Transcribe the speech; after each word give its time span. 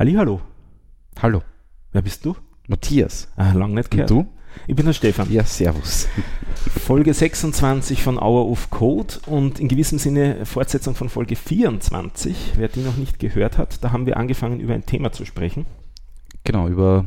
Hallo. 0.00 0.40
Hallo. 1.20 1.42
Wer 1.92 2.00
bist 2.00 2.24
du? 2.24 2.34
Matthias. 2.68 3.28
Ah, 3.36 3.52
lang 3.52 3.74
nicht 3.74 3.90
gehört. 3.90 4.10
Und 4.10 4.24
du? 4.24 4.32
Ich 4.66 4.74
bin 4.74 4.86
der 4.86 4.94
Stefan. 4.94 5.30
Ja, 5.30 5.44
servus. 5.44 6.08
Folge 6.54 7.12
26 7.12 8.02
von 8.02 8.18
Hour 8.18 8.48
of 8.48 8.70
Code 8.70 9.16
und 9.26 9.60
in 9.60 9.68
gewissem 9.68 9.98
Sinne 9.98 10.46
Fortsetzung 10.46 10.94
von 10.94 11.10
Folge 11.10 11.36
24. 11.36 12.52
Wer 12.56 12.68
die 12.68 12.80
noch 12.80 12.96
nicht 12.96 13.18
gehört 13.18 13.58
hat, 13.58 13.84
da 13.84 13.92
haben 13.92 14.06
wir 14.06 14.16
angefangen, 14.16 14.60
über 14.60 14.72
ein 14.72 14.86
Thema 14.86 15.12
zu 15.12 15.26
sprechen. 15.26 15.66
Genau, 16.44 16.66
über 16.66 17.04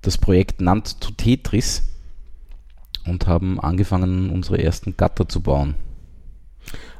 das 0.00 0.18
Projekt 0.18 0.60
Nant 0.60 1.00
to 1.00 1.12
Tetris 1.12 1.84
und 3.06 3.28
haben 3.28 3.60
angefangen, 3.60 4.30
unsere 4.30 4.60
ersten 4.60 4.96
Gatter 4.96 5.28
zu 5.28 5.40
bauen. 5.40 5.76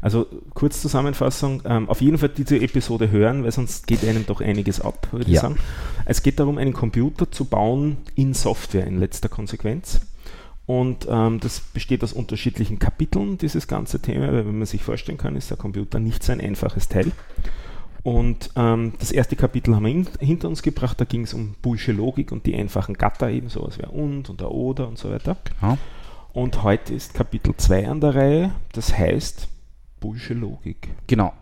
Also 0.02 0.26
kurz 0.52 0.82
Zusammenfassung, 0.82 1.62
ähm, 1.64 1.88
auf 1.88 2.00
jeden 2.02 2.18
Fall 2.18 2.28
diese 2.30 2.58
Episode 2.60 3.10
hören, 3.10 3.44
weil 3.44 3.52
sonst 3.52 3.86
geht 3.86 4.04
einem 4.04 4.26
doch 4.26 4.40
einiges 4.40 4.80
ab, 4.80 5.08
würde 5.12 5.26
ich 5.28 5.36
Ja. 5.36 5.42
sagen. 5.42 5.56
Es 6.04 6.22
geht 6.22 6.40
darum, 6.40 6.58
einen 6.58 6.72
Computer 6.74 7.30
zu 7.30 7.44
bauen 7.46 7.96
in 8.16 8.34
Software 8.34 8.86
in 8.86 8.98
letzter 8.98 9.28
Konsequenz. 9.28 10.00
Und 10.66 11.06
ähm, 11.08 11.38
das 11.40 11.60
besteht 11.60 12.02
aus 12.04 12.12
unterschiedlichen 12.12 12.78
Kapiteln, 12.78 13.38
dieses 13.38 13.68
ganze 13.68 14.00
Thema, 14.02 14.28
weil 14.32 14.46
wenn 14.46 14.58
man 14.58 14.66
sich 14.66 14.82
vorstellen 14.82 15.18
kann, 15.18 15.36
ist 15.36 15.50
der 15.50 15.56
Computer 15.56 15.98
nicht 16.00 16.22
so 16.22 16.32
ein 16.32 16.40
einfaches 16.40 16.88
Teil. 16.88 17.12
Und 18.02 18.50
ähm, 18.56 18.94
das 18.98 19.12
erste 19.12 19.36
Kapitel 19.36 19.76
haben 19.76 19.84
wir 19.84 19.92
hin, 19.92 20.08
hinter 20.18 20.48
uns 20.48 20.62
gebracht, 20.62 21.00
da 21.00 21.04
ging 21.04 21.22
es 21.22 21.34
um 21.34 21.54
Bullsche 21.62 21.92
Logik 21.92 22.32
und 22.32 22.46
die 22.46 22.56
einfachen 22.56 22.94
Gatter, 22.94 23.30
eben 23.30 23.48
sowas 23.48 23.78
wie 23.78 23.86
und 23.86 24.28
und 24.28 24.40
der 24.40 24.50
oder 24.50 24.88
und 24.88 24.98
so 24.98 25.10
weiter. 25.10 25.36
Genau. 25.60 25.78
Und 26.32 26.62
heute 26.64 26.94
ist 26.94 27.14
Kapitel 27.14 27.54
2 27.56 27.88
an 27.88 28.00
der 28.00 28.14
Reihe, 28.16 28.52
das 28.72 28.96
heißt 28.96 29.46
Bullsche 30.02 30.34
Logik. 30.34 30.88
Genau. 31.06 31.32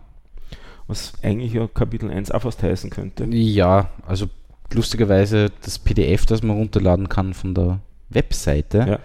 Was 0.87 1.13
eigentlich 1.23 1.53
ja 1.53 1.67
Kapitel 1.67 2.09
1 2.09 2.31
auch 2.31 2.41
fast 2.43 2.63
heißen 2.63 2.89
könnte. 2.89 3.25
Ja, 3.25 3.89
also 4.05 4.27
lustigerweise 4.73 5.51
das 5.63 5.79
PDF, 5.79 6.25
das 6.25 6.41
man 6.43 6.55
runterladen 6.57 7.09
kann 7.09 7.33
von 7.33 7.53
der 7.53 7.79
Webseite, 8.09 8.77
Ja. 8.87 8.99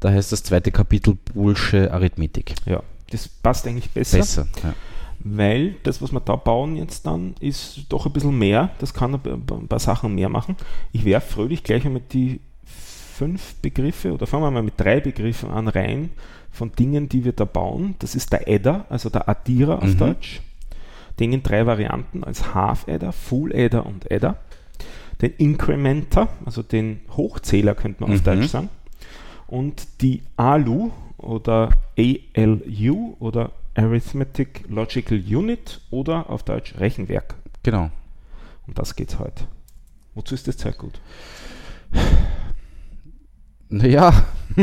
da 0.00 0.10
heißt 0.10 0.32
das 0.32 0.42
zweite 0.42 0.70
Kapitel 0.70 1.16
Bullsche 1.34 1.92
Arithmetik. 1.92 2.54
Ja, 2.66 2.82
das 3.10 3.28
passt 3.28 3.66
eigentlich 3.66 3.90
besser, 3.90 4.18
Besser. 4.18 4.46
Ja. 4.62 4.74
weil 5.20 5.76
das, 5.82 6.00
was 6.02 6.12
wir 6.12 6.20
da 6.20 6.36
bauen 6.36 6.76
jetzt 6.76 7.06
dann, 7.06 7.34
ist 7.40 7.86
doch 7.88 8.06
ein 8.06 8.12
bisschen 8.12 8.36
mehr. 8.38 8.70
Das 8.78 8.92
kann 8.94 9.14
ein 9.14 9.68
paar- 9.68 9.78
Sachen 9.78 10.14
mehr 10.14 10.28
machen. 10.28 10.56
Ich 10.92 11.04
werfe 11.04 11.32
fröhlich 11.34 11.62
gleich 11.64 11.84
einmal 11.86 12.02
die 12.12 12.40
fünf 12.64 13.54
Begriffe 13.56 14.12
oder 14.12 14.26
fangen 14.26 14.44
wir 14.44 14.50
mal 14.50 14.62
mit 14.62 14.74
drei 14.78 15.00
Begriffen 15.00 15.50
an 15.50 15.68
rein 15.68 16.10
von 16.52 16.70
Dingen, 16.72 17.08
die 17.08 17.24
wir 17.24 17.32
da 17.32 17.44
bauen. 17.44 17.96
Das 17.98 18.14
ist 18.14 18.32
der 18.32 18.46
Adder, 18.46 18.84
also 18.88 19.08
der 19.10 19.28
Addierer 19.28 19.78
auf 19.78 19.94
Mhm. 19.94 19.98
Deutsch. 19.98 20.40
Den 21.18 21.32
in 21.32 21.42
drei 21.42 21.66
Varianten 21.66 22.22
als 22.24 22.54
Half-Adder, 22.54 23.12
Full-Adder 23.12 23.84
und 23.86 24.10
Adder. 24.12 24.36
Den 25.20 25.32
Incrementer, 25.36 26.28
also 26.44 26.62
den 26.62 27.00
Hochzähler 27.16 27.74
könnte 27.74 28.02
man 28.02 28.12
auf 28.12 28.20
Mhm. 28.20 28.24
Deutsch 28.24 28.46
sagen. 28.48 28.68
Und 29.46 29.86
die 30.00 30.22
ALU 30.36 30.90
oder 31.18 31.70
ALU 31.98 33.16
oder 33.18 33.52
Arithmetic 33.74 34.64
Logical 34.68 35.18
Unit 35.18 35.80
oder 35.90 36.28
auf 36.30 36.42
Deutsch 36.42 36.74
Rechenwerk. 36.78 37.34
Genau. 37.62 37.90
Um 38.66 38.74
das 38.74 38.96
geht's 38.96 39.18
heute. 39.18 39.44
Wozu 40.14 40.34
ist 40.34 40.46
das 40.48 40.56
Zeug 40.56 40.76
gut? 40.78 41.00
Naja, 43.72 44.26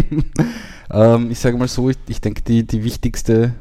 ähm, 0.91 1.31
ich 1.31 1.39
sage 1.39 1.57
mal 1.57 1.67
so, 1.67 1.89
ich, 1.89 1.97
ich 2.07 2.21
denke, 2.21 2.43
die, 2.43 2.65
die 2.65 2.83
wichtigste 2.83 3.55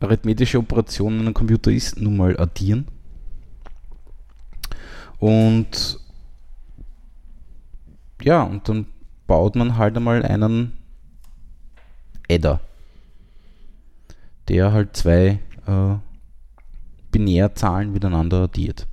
arithmetische 0.00 0.58
Operation 0.58 1.14
in 1.14 1.20
einem 1.20 1.34
Computer 1.34 1.70
ist 1.70 2.00
nun 2.00 2.16
mal 2.16 2.38
addieren. 2.38 2.88
Und 5.20 6.00
ja, 8.20 8.42
und 8.42 8.68
dann 8.68 8.86
baut 9.28 9.54
man 9.54 9.78
halt 9.78 9.96
einmal 9.96 10.24
einen 10.24 10.72
Adder, 12.28 12.60
der 14.48 14.72
halt 14.72 14.96
zwei 14.96 15.38
äh, 15.68 15.94
Binärzahlen 17.12 17.92
miteinander 17.92 18.42
addiert. 18.42 18.88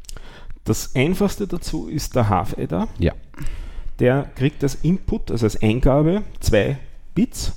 Das 0.66 0.96
einfachste 0.96 1.48
dazu 1.48 1.88
ist 1.88 2.16
der 2.16 2.30
Half-Adder. 2.30 2.88
Ja. 3.00 3.14
Der 4.00 4.24
kriegt 4.36 4.64
als 4.64 4.76
Input, 4.76 5.32
also 5.32 5.46
als 5.46 5.62
Eingabe, 5.62 6.24
zwei 6.40 6.78
Bits 7.14 7.54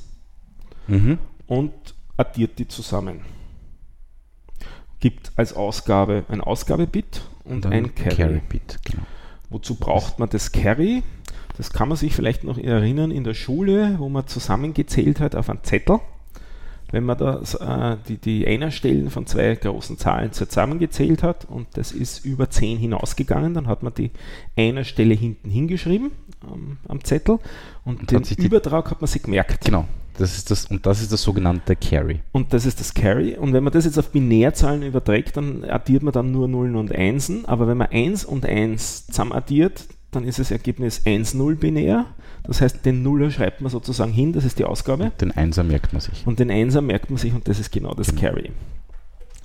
Mhm. 0.89 1.19
und 1.47 1.73
addiert 2.17 2.59
die 2.59 2.69
zusammen. 2.69 3.21
Gibt 5.01 5.33
als 5.37 5.53
Ausgabe 5.53 6.25
ein 6.29 6.41
Ausgabebit 6.41 7.23
und, 7.45 7.65
dann 7.65 7.73
ein 7.73 7.95
Carry. 7.95 8.41
Bit, 8.49 8.79
genau. 8.85 9.03
Wozu 9.51 9.75
braucht 9.77 10.19
man 10.19 10.29
das 10.29 10.53
Carry? 10.53 11.03
Das 11.57 11.73
kann 11.73 11.89
man 11.89 11.97
sich 11.97 12.15
vielleicht 12.15 12.45
noch 12.45 12.59
erinnern 12.59 13.11
in 13.11 13.25
der 13.25 13.35
Schule, 13.35 13.97
wo 13.99 14.09
man 14.09 14.27
zusammengezählt 14.27 15.21
hat 15.21 15.35
auf 15.35 15.49
einen 15.51 15.63
Zettel. 15.65 16.01
Wenn 16.93 17.05
man 17.05 17.19
das, 17.19 17.55
äh, 17.55 17.97
die, 18.09 18.17
die 18.19 18.47
Einerstellen 18.47 19.11
von 19.11 19.27
zwei 19.27 19.55
großen 19.57 19.99
Zahlen 19.99 20.33
zusammengezählt 20.33 21.23
hat 21.23 21.45
und 21.45 21.67
das 21.75 21.91
ist 21.93 22.25
über 22.25 22.49
10 22.49 22.79
hinausgegangen, 22.79 23.55
dann 23.55 23.67
hat 23.67 23.83
man 23.83 23.93
die 23.93 24.13
Einerstelle 24.57 25.15
hinten 25.15 25.51
hingeschrieben 25.51 26.13
ähm, 26.53 26.79
am 26.89 27.03
Zettel 27.05 27.39
und, 27.85 28.13
Und 28.13 28.31
den 28.31 28.45
Übertrag 28.45 28.91
hat 28.91 29.01
man 29.01 29.09
sich 29.09 29.23
gemerkt. 29.23 29.65
Genau. 29.65 29.87
Das 30.19 30.37
ist 30.37 30.51
das, 30.51 30.67
und 30.67 30.87
das 30.87 31.03
ist 31.03 31.13
das 31.13 31.23
sogenannte 31.23 31.77
Carry. 31.77 32.21
Und 32.33 32.53
das 32.55 32.65
ist 32.65 32.81
das 32.81 32.95
Carry. 32.95 33.37
Und 33.37 33.53
wenn 33.53 33.63
man 33.63 33.73
das 33.73 33.85
jetzt 33.85 33.99
auf 33.99 34.11
Binärzahlen 34.11 34.83
überträgt, 34.83 35.37
dann 35.37 35.63
addiert 35.65 36.03
man 36.03 36.13
dann 36.13 36.33
nur 36.33 36.49
Nullen 36.49 36.75
und 36.77 36.91
Einsen. 36.91 37.45
Aber 37.45 37.69
wenn 37.69 37.77
man 37.77 37.89
1 37.89 38.25
und 38.25 38.47
1 38.47 39.09
zusammen 39.09 39.33
addiert, 39.33 39.85
dann 40.13 40.25
ist 40.25 40.39
das 40.39 40.51
Ergebnis 40.51 41.05
1-0 41.05 41.57
binär. 41.57 42.07
Das 42.45 42.61
heißt, 42.61 42.87
den 42.87 43.03
Nuller 43.03 43.31
schreibt 43.31 43.61
man 43.61 43.71
sozusagen 43.71 44.13
hin, 44.13 44.33
das 44.33 44.45
ist 44.45 44.59
die 44.59 44.65
Ausgabe. 44.65 45.13
Den 45.21 45.33
Einser 45.33 45.65
merkt 45.65 45.93
man 45.93 46.01
sich. 46.01 46.27
Und 46.27 46.39
den 46.39 46.51
Einser 46.51 46.81
merkt 46.81 47.11
man 47.11 47.19
sich 47.19 47.35
und 47.35 47.49
das 47.49 47.59
ist 47.59 47.71
genau 47.71 47.93
das 47.93 48.09
Genau. 48.09 48.21
Carry. 48.21 48.53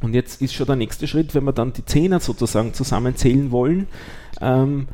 Und 0.01 0.13
jetzt 0.13 0.41
ist 0.41 0.53
schon 0.53 0.67
der 0.67 0.75
nächste 0.75 1.07
Schritt, 1.07 1.35
wenn 1.35 1.43
wir 1.43 1.53
dann 1.53 1.73
die 1.73 1.85
Zehner 1.85 2.19
sozusagen 2.19 2.73
zusammenzählen 2.73 3.51
wollen, 3.51 3.87
ähm, 4.39 4.87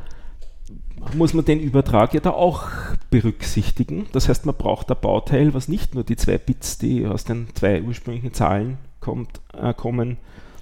muss 1.14 1.34
man 1.34 1.44
den 1.44 1.60
Übertrag 1.60 2.14
ja 2.14 2.20
da 2.20 2.30
auch 2.30 2.66
berücksichtigen. 3.10 4.06
Das 4.12 4.28
heißt, 4.28 4.46
man 4.46 4.54
braucht 4.56 4.90
ein 4.90 4.96
Bauteil, 5.00 5.54
was 5.54 5.68
nicht 5.68 5.94
nur 5.94 6.04
die 6.04 6.16
zwei 6.16 6.38
Bits, 6.38 6.78
die 6.78 7.06
aus 7.06 7.24
den 7.24 7.48
zwei 7.54 7.82
ursprünglichen 7.82 8.32
Zahlen 8.32 8.78
kommt, 9.00 9.40
äh, 9.54 9.72
kommen, 9.74 10.16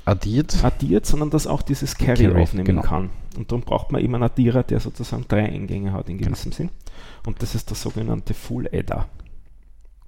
Addiert. 0.04 0.62
addiert, 0.64 1.04
sondern 1.06 1.30
das 1.30 1.46
auch 1.46 1.62
dieses 1.62 1.96
Carry, 1.96 2.26
Carry, 2.28 2.42
aufnehmen 2.42 2.66
genau. 2.66 2.82
kann. 2.82 3.10
Und 3.36 3.50
darum 3.50 3.62
braucht 3.64 3.90
man 3.92 4.00
eben 4.02 4.14
einen 4.14 4.24
Addierer, 4.24 4.62
der 4.62 4.78
sozusagen 4.80 5.24
drei 5.28 5.44
Eingänge 5.46 5.92
hat 5.92 6.08
in 6.08 6.18
gewissem 6.18 6.52
Sinn. 6.52 6.70
Und 7.26 7.42
das 7.42 7.54
ist 7.54 7.70
der 7.70 7.76
sogenannte 7.76 8.32
Full 8.34 8.68
Adder. 8.72 9.08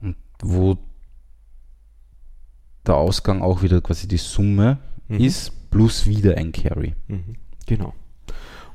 Und 0.00 0.16
wo 0.40 0.78
der 2.86 2.96
Ausgang 2.96 3.42
auch 3.42 3.62
wieder 3.62 3.80
quasi 3.80 4.06
die 4.08 4.16
Summe 4.18 4.78
Mhm. 5.08 5.20
ist, 5.20 5.70
plus 5.70 6.06
wieder 6.06 6.36
ein 6.36 6.52
Carry. 6.52 6.94
Mhm, 7.08 7.36
Genau. 7.66 7.92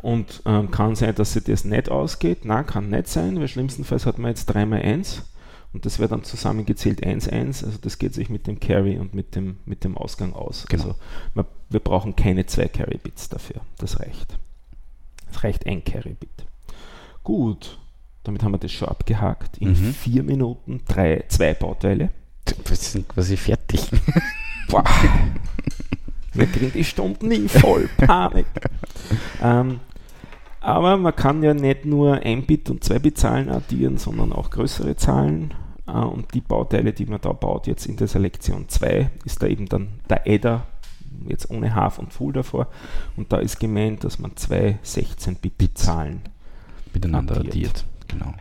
Und 0.03 0.43
ähm, 0.45 0.69
kann 0.69 0.95
sein, 0.95 1.15
dass 1.15 1.33
sich 1.33 1.45
das 1.45 1.63
nicht 1.63 1.89
ausgeht. 1.89 2.43
Nein, 2.45 2.67
kann 2.67 2.89
nicht 2.91 3.07
sein, 3.07 3.39
weil 3.39 3.47
schlimmstenfalls 3.47 4.05
hat 4.05 4.19
man 4.19 4.29
jetzt 4.31 4.45
3 4.47 4.65
mal 4.65 4.81
1 4.81 5.23
und 5.71 5.85
das 5.85 5.97
wäre 5.97 6.09
dann 6.09 6.23
zusammengezählt 6.23 7.03
1, 7.03 7.29
1. 7.29 7.63
Also 7.63 7.77
das 7.81 7.97
geht 7.97 8.13
sich 8.13 8.29
mit 8.29 8.45
dem 8.45 8.59
Carry 8.59 8.99
und 8.99 9.15
mit 9.15 9.33
dem, 9.35 9.57
mit 9.65 9.83
dem 9.85 9.97
Ausgang 9.97 10.33
aus. 10.33 10.65
Genau. 10.69 10.83
Also 10.83 10.95
man, 11.33 11.45
wir 11.69 11.79
brauchen 11.79 12.15
keine 12.17 12.45
zwei 12.45 12.67
Carry-Bits 12.67 13.29
dafür. 13.29 13.61
Das 13.79 13.99
reicht. 14.01 14.37
Es 15.31 15.41
reicht 15.43 15.65
ein 15.65 15.83
Carry-Bit. 15.85 16.45
Gut, 17.23 17.79
damit 18.25 18.43
haben 18.43 18.51
wir 18.51 18.57
das 18.59 18.71
schon 18.73 18.89
abgehakt. 18.89 19.57
In 19.59 19.69
Mhm. 19.69 19.93
vier 19.93 20.23
Minuten 20.23 20.81
drei, 20.87 21.23
zwei 21.29 21.53
Bauteile. 21.53 22.09
Wir 22.67 22.75
sind 22.75 23.07
quasi 23.07 23.37
fertig. 23.37 23.89
Boah. 24.67 24.83
Wir 26.33 26.47
kriegen 26.47 26.73
die 26.73 26.83
Stunden 26.83 27.29
nie 27.29 27.47
voll. 27.47 27.87
Panik. 27.97 28.47
ähm, 29.41 29.79
aber 30.63 30.97
man 30.97 31.15
kann 31.15 31.43
ja 31.43 31.53
nicht 31.53 31.85
nur 31.85 32.13
ein 32.13 32.45
Bit 32.45 32.69
und 32.69 32.83
zwei 32.83 32.97
Bit 32.97 33.17
Zahlen 33.17 33.49
addieren, 33.49 33.97
sondern 33.97 34.31
auch 34.31 34.49
größere 34.49 34.95
Zahlen. 34.95 35.53
Äh, 35.87 35.91
und 35.91 36.33
die 36.33 36.41
Bauteile, 36.41 36.93
die 36.93 37.05
man 37.05 37.19
da 37.21 37.33
baut, 37.33 37.67
jetzt 37.67 37.85
in 37.85 37.97
der 37.97 38.07
Selektion 38.07 38.69
2, 38.69 39.09
ist 39.25 39.43
da 39.43 39.47
eben 39.47 39.67
dann 39.67 39.99
der 40.09 40.23
Adder, 40.25 40.65
jetzt 41.27 41.49
ohne 41.51 41.75
Half 41.75 41.99
und 41.99 42.13
Full 42.13 42.33
davor. 42.33 42.67
Und 43.17 43.33
da 43.33 43.37
ist 43.37 43.59
gemeint, 43.59 44.03
dass 44.05 44.19
man 44.19 44.35
zwei 44.37 44.79
16-Bit-Zahlen, 44.85 46.21
Miteinander 46.93 47.35
Addiert. 47.35 47.53
addiert. 47.53 47.85
Genau. 48.07 48.33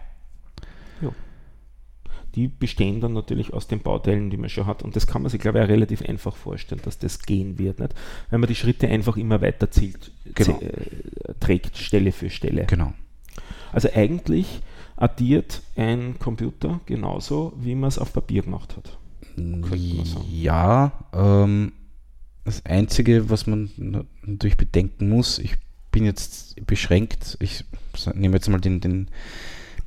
Die 2.35 2.49
bestehen 2.49 3.01
dann 3.01 3.13
natürlich 3.13 3.53
aus 3.53 3.69
den 3.69 3.81
Bauteilen, 3.81 4.31
die 4.31 4.37
man 4.37 4.49
schon 4.49 4.67
hat. 4.67 4.83
Und 4.83 4.97
das 4.97 5.07
kann 5.07 5.23
man 5.23 5.31
sich, 5.31 5.41
glaube 5.41 5.59
ich, 5.59 5.65
auch 5.65 5.69
relativ 5.69 6.03
einfach 6.03 6.35
vorstellen, 6.35 6.81
dass 6.85 6.99
das 6.99 7.21
gehen 7.23 7.59
wird. 7.59 7.79
Nicht? 7.79 7.95
Wenn 8.31 8.41
man 8.41 8.49
die 8.49 8.55
Schritte 8.55 8.89
einfach 8.89 9.17
immer 9.17 9.41
weiter 9.43 9.71
zielt, 9.71 10.13
Genau. 10.35 10.59
äh, 10.61 11.35
trägt, 11.41 11.77
Stelle 11.77 12.13
für 12.13 12.31
Stelle. 12.31 12.65
Genau. 12.67 12.95
Also 13.73 13.89
eigentlich 13.95 14.61
addiert 14.97 15.63
ein 15.77 16.19
Computer 16.19 16.81
genauso, 16.87 17.53
wie 17.59 17.75
man 17.75 17.89
es 17.89 17.99
auf 17.99 18.13
Papier 18.13 18.43
gemacht 18.43 18.77
hat. 18.77 18.99
man 19.37 20.05
sagen. 20.05 20.27
Ja, 20.31 20.93
ähm, 21.13 21.73
das 22.45 22.65
Einzige, 22.67 23.31
was 23.31 23.47
man 23.47 23.71
natürlich 24.25 24.57
bedenken 24.57 25.09
muss, 25.09 25.39
ich 25.39 25.55
bin 25.91 26.05
jetzt 26.05 26.57
beschränkt, 26.67 27.37
ich 27.41 27.65
nehme 28.15 28.37
jetzt 28.37 28.49
mal 28.49 28.61
den, 28.61 28.81
den, 28.81 29.09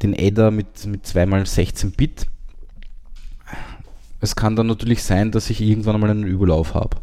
den 0.01 0.15
Adder 0.17 0.51
mit, 0.51 0.85
mit 0.85 1.05
2x16 1.05 1.95
Bit. 1.95 2.27
Es 4.25 4.35
kann 4.35 4.55
dann 4.55 4.65
natürlich 4.65 5.03
sein, 5.03 5.29
dass 5.29 5.51
ich 5.51 5.61
irgendwann 5.61 5.93
einmal 5.93 6.09
einen 6.09 6.23
Überlauf 6.23 6.73
habe. 6.73 6.97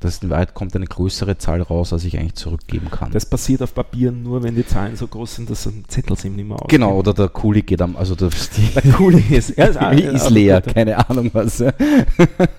Das 0.00 0.14
heißt, 0.14 0.24
in 0.24 0.30
Wahrheit 0.30 0.54
kommt 0.54 0.74
eine 0.74 0.86
größere 0.86 1.38
Zahl 1.38 1.62
raus, 1.62 1.92
als 1.92 2.02
ich 2.02 2.18
eigentlich 2.18 2.34
zurückgeben 2.34 2.90
kann. 2.90 3.12
Das 3.12 3.26
passiert 3.26 3.62
auf 3.62 3.74
Papier 3.74 4.10
nur, 4.10 4.42
wenn 4.42 4.56
die 4.56 4.66
Zahlen 4.66 4.96
so 4.96 5.06
groß 5.06 5.36
sind, 5.36 5.50
dass 5.50 5.66
ein 5.66 5.84
Zettel 5.86 6.16
sich 6.16 6.32
nicht 6.32 6.48
mehr 6.48 6.60
aus. 6.60 6.66
Genau, 6.68 6.98
oder 6.98 7.14
der 7.14 7.28
Kuli 7.28 7.62
geht 7.62 7.80
am, 7.80 7.96
also 7.96 8.16
der, 8.16 8.30
der 8.74 8.92
Kuli 8.92 9.22
ist, 9.30 9.50
ist, 9.56 9.76
ist 9.80 10.30
leer, 10.30 10.60
keine 10.60 11.08
Ahnung 11.08 11.30
was. 11.32 11.62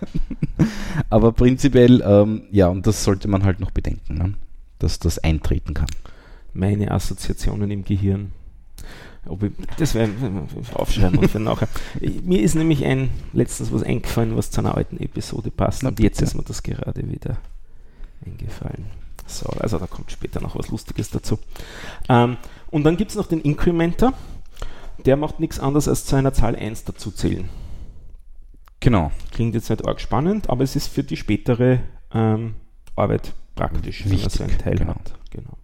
Aber 1.10 1.34
prinzipiell, 1.34 2.02
ähm, 2.02 2.44
ja, 2.52 2.70
und 2.70 2.88
das 2.88 3.04
sollte 3.04 3.28
man 3.28 3.44
halt 3.44 3.60
noch 3.60 3.72
bedenken, 3.72 4.14
ne? 4.14 4.34
dass 4.80 5.00
das 5.00 5.20
eintreten 5.20 5.74
kann. 5.74 5.90
Meine 6.54 6.92
Assoziationen 6.92 7.70
im 7.70 7.84
Gehirn 7.84 8.32
ob 9.26 9.44
ich, 9.44 9.52
das 9.78 9.96
ich 9.96 10.10
aufschreiben 10.74 11.20
und 11.20 11.30
für 11.30 11.40
nachher. 11.40 11.68
Mir 12.24 12.42
ist 12.42 12.56
nämlich 12.56 12.86
ein 12.86 13.10
letztens 13.34 13.72
was 13.72 13.84
eingefallen, 13.84 14.36
was 14.38 14.52
zu 14.52 14.62
einer 14.62 14.76
alten 14.76 14.98
Episode 14.98 15.52
passt. 15.52 15.84
Na, 15.84 15.90
und 15.90 16.00
jetzt 16.00 16.22
ist 16.22 16.36
mir 16.36 16.44
das 16.44 16.64
gerade 16.64 17.10
wieder 17.10 17.38
eingefallen. 18.26 18.86
So, 19.26 19.46
also 19.60 19.78
da 19.78 19.88
kommt 19.88 20.12
später 20.12 20.42
noch 20.42 20.58
was 20.58 20.70
Lustiges 20.70 21.10
dazu. 21.12 21.38
Ähm, 22.08 22.38
und 22.72 22.84
dann 22.84 22.98
gibt 22.98 23.12
es 23.12 23.18
noch 23.18 23.28
den 23.28 23.42
Incrementer. 23.42 24.14
Der 25.06 25.16
macht 25.16 25.40
nichts 25.40 25.60
anderes 25.60 25.88
als 25.88 26.06
zu 26.06 26.16
einer 26.16 26.34
Zahl 26.34 26.56
1 26.56 26.84
dazu 26.86 27.12
zählen. 27.12 27.48
Genau. 28.80 29.12
Klingt 29.32 29.56
jetzt 29.56 29.70
nicht 29.70 29.88
arg 29.88 30.02
spannend, 30.02 30.50
aber 30.50 30.64
es 30.64 30.76
ist 30.76 30.88
für 30.88 31.04
die 31.04 31.18
spätere 31.18 31.80
ähm, 32.14 32.56
Arbeit 32.96 33.34
praktisch, 33.56 34.06
Wichtig, 34.06 34.12
wenn 34.12 34.22
man 34.22 34.30
so 34.30 34.44
einen 34.44 34.58
Teil 34.58 34.76
genau. 34.78 34.96
hat. 34.96 35.14
Genau. 35.32 35.58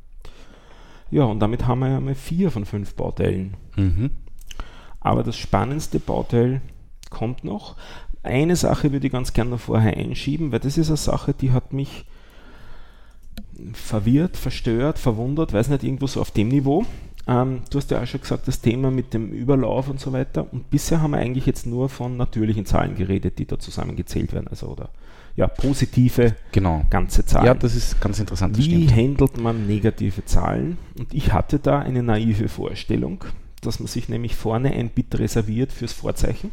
Ja, 1.16 1.24
und 1.24 1.40
damit 1.40 1.66
haben 1.66 1.80
wir 1.80 1.88
ja 1.88 2.02
mal 2.02 2.14
vier 2.14 2.52
von 2.52 2.66
fünf 2.66 2.96
Bauteilen. 2.96 3.54
Mhm. 3.78 4.10
Aber 5.00 5.24
das 5.24 5.38
spannendste 5.38 5.98
Bauteil 5.98 6.60
kommt 7.10 7.46
noch. 7.46 7.78
Eine 8.22 8.58
Sache 8.58 8.92
würde 8.92 9.08
ich 9.08 9.14
ganz 9.14 9.32
gerne 9.32 9.52
noch 9.52 9.62
vorher 9.62 9.96
einschieben, 9.96 10.52
weil 10.52 10.60
das 10.60 10.78
ist 10.78 10.90
eine 10.90 10.98
Sache, 10.98 11.34
die 11.34 11.54
hat 11.54 11.72
mich 11.72 12.04
verwirrt, 13.72 14.36
verstört, 14.36 15.00
verwundert, 15.00 15.54
weiß 15.54 15.70
nicht, 15.70 15.86
irgendwo 15.86 16.08
so 16.08 16.20
auf 16.20 16.32
dem 16.32 16.50
Niveau. 16.50 16.86
Ähm, 17.28 17.62
du 17.70 17.78
hast 17.78 17.92
ja 17.92 18.04
auch 18.04 18.08
schon 18.08 18.20
gesagt, 18.20 18.50
das 18.50 18.60
Thema 18.60 18.92
mit 18.92 19.14
dem 19.14 19.32
Überlauf 19.32 19.88
und 19.88 20.02
so 20.02 20.12
weiter. 20.12 20.46
Und 20.52 20.70
bisher 20.70 21.02
haben 21.02 21.12
wir 21.12 21.20
eigentlich 21.20 21.46
jetzt 21.46 21.66
nur 21.66 21.88
von 21.88 22.18
natürlichen 22.18 22.66
Zahlen 22.66 22.96
geredet, 22.96 23.40
die 23.40 23.46
da 23.46 23.58
zusammengezählt 23.58 24.34
werden. 24.34 24.50
Also 24.50 24.68
oder 24.68 24.90
ja, 25.36 25.48
positive 25.48 26.36
genau. 26.52 26.86
ganze 26.90 27.26
Zahlen. 27.26 27.46
Ja, 27.46 27.54
das 27.54 27.76
ist 27.76 28.00
ganz 28.00 28.20
interessant. 28.20 28.58
Wie 28.58 28.88
handelt 28.90 29.38
man 29.38 29.68
negative 29.68 30.24
Zahlen? 30.26 30.78
Und 30.98 31.14
ich 31.14 31.34
hatte 31.34 31.60
da 31.60 31.80
eine 31.80 32.04
naive 32.04 32.48
Vorstellung, 32.48 33.26
dass 33.62 33.80
man 33.80 33.88
sich 33.88 34.08
nämlich 34.08 34.36
vorne 34.36 34.72
ein 34.72 34.90
Bit 34.90 35.20
reserviert 35.20 35.74
fürs 35.74 35.94
Vorzeichen. 35.94 36.52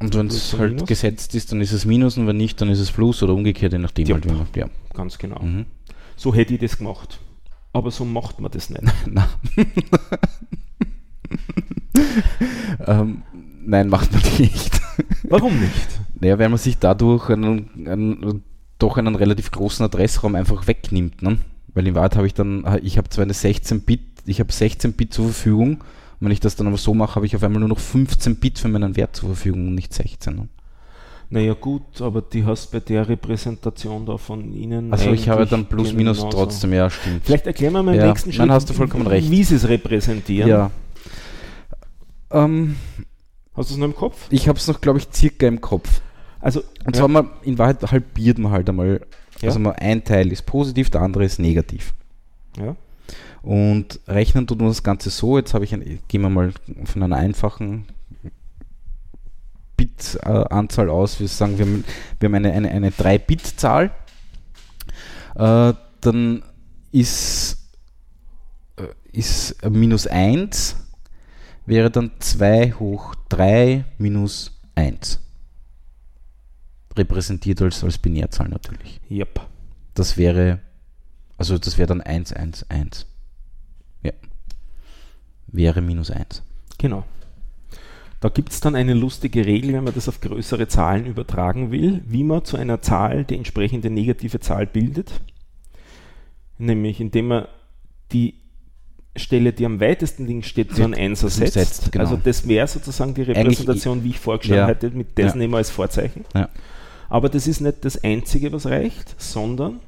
Und 0.00 0.16
wenn 0.16 0.26
es 0.26 0.58
halt 0.58 0.72
Minus. 0.72 0.88
gesetzt 0.88 1.34
ist, 1.36 1.52
dann 1.52 1.60
ist 1.60 1.70
es 1.70 1.84
Minus 1.84 2.18
und 2.18 2.26
wenn 2.26 2.36
nicht, 2.36 2.60
dann 2.60 2.68
ist 2.68 2.80
es 2.80 2.90
Plus 2.90 3.22
oder 3.22 3.34
umgekehrt, 3.34 3.72
je 3.72 3.78
nachdem. 3.78 4.06
Ja, 4.06 4.14
halt, 4.14 4.26
man, 4.26 4.46
ja. 4.56 4.66
Ganz 4.94 5.16
genau. 5.16 5.40
Mhm. 5.40 5.66
So 6.16 6.34
hätte 6.34 6.54
ich 6.54 6.60
das 6.60 6.76
gemacht. 6.76 7.20
Aber 7.72 7.92
so 7.92 8.04
macht 8.04 8.40
man 8.40 8.50
das 8.50 8.68
nicht. 8.68 8.82
ähm, 12.86 13.22
nein, 13.64 13.88
macht 13.88 14.12
man 14.12 14.22
nicht. 14.38 14.80
Warum 15.28 15.60
nicht? 15.60 16.01
Naja, 16.22 16.38
weil 16.38 16.50
man 16.50 16.58
sich 16.58 16.78
dadurch 16.78 17.30
einen, 17.30 17.68
einen, 17.84 18.44
doch 18.78 18.96
einen 18.96 19.16
relativ 19.16 19.50
großen 19.50 19.84
Adressraum 19.84 20.36
einfach 20.36 20.68
wegnimmt. 20.68 21.20
Ne? 21.20 21.38
Weil 21.74 21.88
in 21.88 21.96
Wahrheit 21.96 22.14
habe 22.14 22.28
ich 22.28 22.34
dann, 22.34 22.64
ich 22.84 22.96
habe 22.96 23.08
zwar 23.08 23.24
eine 23.24 23.32
16-Bit, 23.32 24.00
ich 24.26 24.38
habe 24.38 24.52
16 24.52 24.92
Bit 24.92 25.12
zur 25.12 25.24
Verfügung. 25.24 25.78
Und 25.78 26.26
wenn 26.26 26.30
ich 26.30 26.38
das 26.38 26.54
dann 26.54 26.68
aber 26.68 26.76
so 26.76 26.94
mache, 26.94 27.16
habe 27.16 27.26
ich 27.26 27.34
auf 27.34 27.42
einmal 27.42 27.58
nur 27.58 27.70
noch 27.70 27.80
15 27.80 28.36
Bit 28.36 28.60
für 28.60 28.68
meinen 28.68 28.94
Wert 28.94 29.16
zur 29.16 29.30
Verfügung 29.30 29.66
und 29.66 29.74
nicht 29.74 29.92
16. 29.92 30.36
Ne? 30.36 30.48
Naja 31.30 31.54
gut, 31.54 32.00
aber 32.00 32.22
die 32.22 32.44
hast 32.44 32.70
bei 32.70 32.78
der 32.78 33.08
Repräsentation 33.08 34.06
da 34.06 34.16
von 34.16 34.52
Ihnen. 34.52 34.92
Also 34.92 35.10
ich 35.10 35.28
habe 35.28 35.44
dann 35.46 35.66
plus 35.66 35.92
minus 35.92 36.18
genauso. 36.18 36.36
trotzdem, 36.36 36.72
ja, 36.72 36.88
stimmt. 36.88 37.24
Vielleicht 37.24 37.48
erklären 37.48 37.72
wir 37.72 37.82
mal 37.82 37.94
im 37.94 38.00
ja, 38.00 38.06
nächsten 38.06 38.32
Schritt, 38.32 38.48
hast 38.48 38.70
du 38.70 38.74
vollkommen 38.74 39.08
recht. 39.08 39.28
wie 39.28 39.42
Sie 39.42 39.56
es 39.56 39.66
repräsentieren. 39.66 40.48
Ja. 40.48 40.70
Ähm, 42.30 42.76
hast 43.56 43.70
du 43.70 43.74
es 43.74 43.80
noch 43.80 43.86
im 43.86 43.96
Kopf? 43.96 44.28
Ich 44.30 44.46
habe 44.46 44.56
es 44.56 44.68
noch, 44.68 44.80
glaube 44.80 45.00
ich, 45.00 45.08
circa 45.12 45.48
im 45.48 45.60
Kopf. 45.60 46.00
Also, 46.42 46.62
und 46.84 46.96
zwar 46.96 47.08
mal, 47.08 47.24
in 47.42 47.56
Wahrheit 47.56 47.80
halbiert 47.90 48.38
man 48.38 48.52
halt 48.52 48.68
einmal. 48.68 49.00
Ja. 49.40 49.48
Also 49.48 49.60
mal 49.60 49.72
ein 49.72 50.04
Teil 50.04 50.30
ist 50.30 50.44
positiv, 50.44 50.90
der 50.90 51.00
andere 51.00 51.24
ist 51.24 51.38
negativ. 51.38 51.94
Ja. 52.58 52.76
Und 53.42 54.00
rechnen 54.06 54.46
tut 54.46 54.58
man 54.58 54.68
das 54.68 54.82
Ganze 54.82 55.10
so, 55.10 55.38
jetzt 55.38 55.54
habe 55.54 55.64
ich 55.64 55.72
ein, 55.72 56.00
gehen 56.08 56.20
wir 56.20 56.28
mal 56.28 56.52
von 56.84 57.02
einer 57.02 57.16
einfachen 57.16 57.86
Bit-Anzahl 59.76 60.90
aus. 60.90 61.18
Wir 61.18 61.28
sagen, 61.28 61.58
wir 61.58 61.64
haben, 61.64 61.84
wir 62.20 62.28
haben 62.28 62.34
eine, 62.34 62.52
eine, 62.52 62.70
eine 62.70 62.90
3-Bit-Zahl. 62.90 63.92
Äh, 65.36 65.74
dann 66.00 66.42
ist, 66.90 67.56
äh, 68.76 69.16
ist 69.16 69.64
minus 69.68 70.06
1 70.06 70.76
wäre 71.64 71.90
dann 71.90 72.10
2 72.18 72.72
hoch 72.72 73.14
3 73.28 73.84
minus 73.98 74.58
1 74.74 75.21
repräsentiert 76.96 77.62
als, 77.62 77.82
als 77.84 77.98
Binärzahl 77.98 78.48
natürlich. 78.48 79.00
Yep. 79.10 79.40
Das 79.94 80.16
wäre, 80.16 80.60
also 81.36 81.58
das 81.58 81.78
wäre 81.78 81.86
dann 81.86 82.00
1, 82.00 82.32
1, 82.32 82.66
1. 82.68 83.06
Ja. 84.02 84.12
Wäre 85.48 85.80
minus 85.80 86.10
1. 86.10 86.42
Genau. 86.78 87.04
Da 88.20 88.28
gibt 88.28 88.52
es 88.52 88.60
dann 88.60 88.76
eine 88.76 88.94
lustige 88.94 89.44
Regel, 89.44 89.72
wenn 89.72 89.84
man 89.84 89.94
das 89.94 90.08
auf 90.08 90.20
größere 90.20 90.68
Zahlen 90.68 91.06
übertragen 91.06 91.72
will, 91.72 92.02
wie 92.06 92.22
man 92.22 92.44
zu 92.44 92.56
einer 92.56 92.80
Zahl 92.80 93.24
die 93.24 93.34
entsprechende 93.34 93.90
negative 93.90 94.38
Zahl 94.38 94.66
bildet. 94.66 95.20
Nämlich 96.56 97.00
indem 97.00 97.26
man 97.26 97.48
die 98.12 98.34
Stelle, 99.16 99.52
die 99.52 99.66
am 99.66 99.80
weitesten 99.80 100.26
links 100.26 100.46
steht, 100.46 100.74
zu 100.74 100.84
einem 100.84 100.94
Einser 100.94 101.28
setzt. 101.28 101.54
setzt 101.54 101.92
genau. 101.92 102.04
Also 102.04 102.16
das 102.16 102.46
wäre 102.46 102.66
sozusagen 102.66 103.12
die 103.14 103.22
Repräsentation, 103.22 103.98
Eigentlich, 103.98 104.04
wie 104.04 104.14
ich 104.14 104.20
vorgeschlagen 104.20 104.60
ja. 104.60 104.68
hätte, 104.68 104.90
mit 104.90 105.18
dessen 105.18 105.38
ja. 105.38 105.42
nehmen 105.42 105.54
wir 105.54 105.58
als 105.58 105.70
Vorzeichen. 105.70 106.24
Ja. 106.34 106.48
Aber 107.12 107.28
das 107.28 107.46
ist 107.46 107.60
nicht 107.60 107.84
das 107.84 108.02
Einzige, 108.02 108.52
was 108.52 108.64
reicht, 108.64 109.20
sondern 109.20 109.80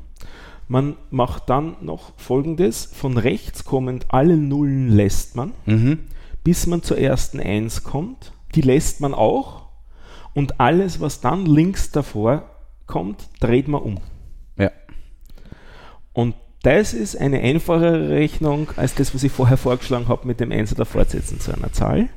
man 0.69 0.97
macht 1.11 1.49
dann 1.49 1.75
noch 1.81 2.13
folgendes: 2.19 2.85
Von 2.85 3.17
rechts 3.17 3.65
kommend 3.65 4.05
alle 4.09 4.37
Nullen 4.37 4.91
lässt 4.91 5.35
man, 5.35 5.53
mhm. 5.65 6.01
bis 6.45 6.67
man 6.67 6.83
zur 6.83 6.99
ersten 6.99 7.41
Eins 7.41 7.83
kommt. 7.83 8.35
Die 8.55 8.61
lässt 8.61 9.01
man 9.01 9.15
auch. 9.15 9.69
Und 10.35 10.61
alles, 10.61 11.01
was 11.01 11.23
dann 11.23 11.47
links 11.47 11.91
davor 11.91 12.45
kommt, 12.87 13.31
dreht 13.41 13.69
man 13.69 13.81
um. 13.81 14.01
Ja. 14.59 14.71
Und 16.13 16.35
das 16.61 16.93
ist 16.93 17.17
eine 17.17 17.41
einfachere 17.41 18.11
Rechnung 18.11 18.69
als 18.77 18.97
das, 18.97 19.15
was 19.15 19.23
ich 19.23 19.33
vorher 19.33 19.57
vorgeschlagen 19.57 20.09
habe 20.09 20.27
mit 20.27 20.41
dem 20.41 20.53
Einser 20.53 20.75
der 20.75 20.85
Fortsetzen 20.85 21.41
zu 21.41 21.55
einer 21.57 21.73
Zahl. 21.73 22.11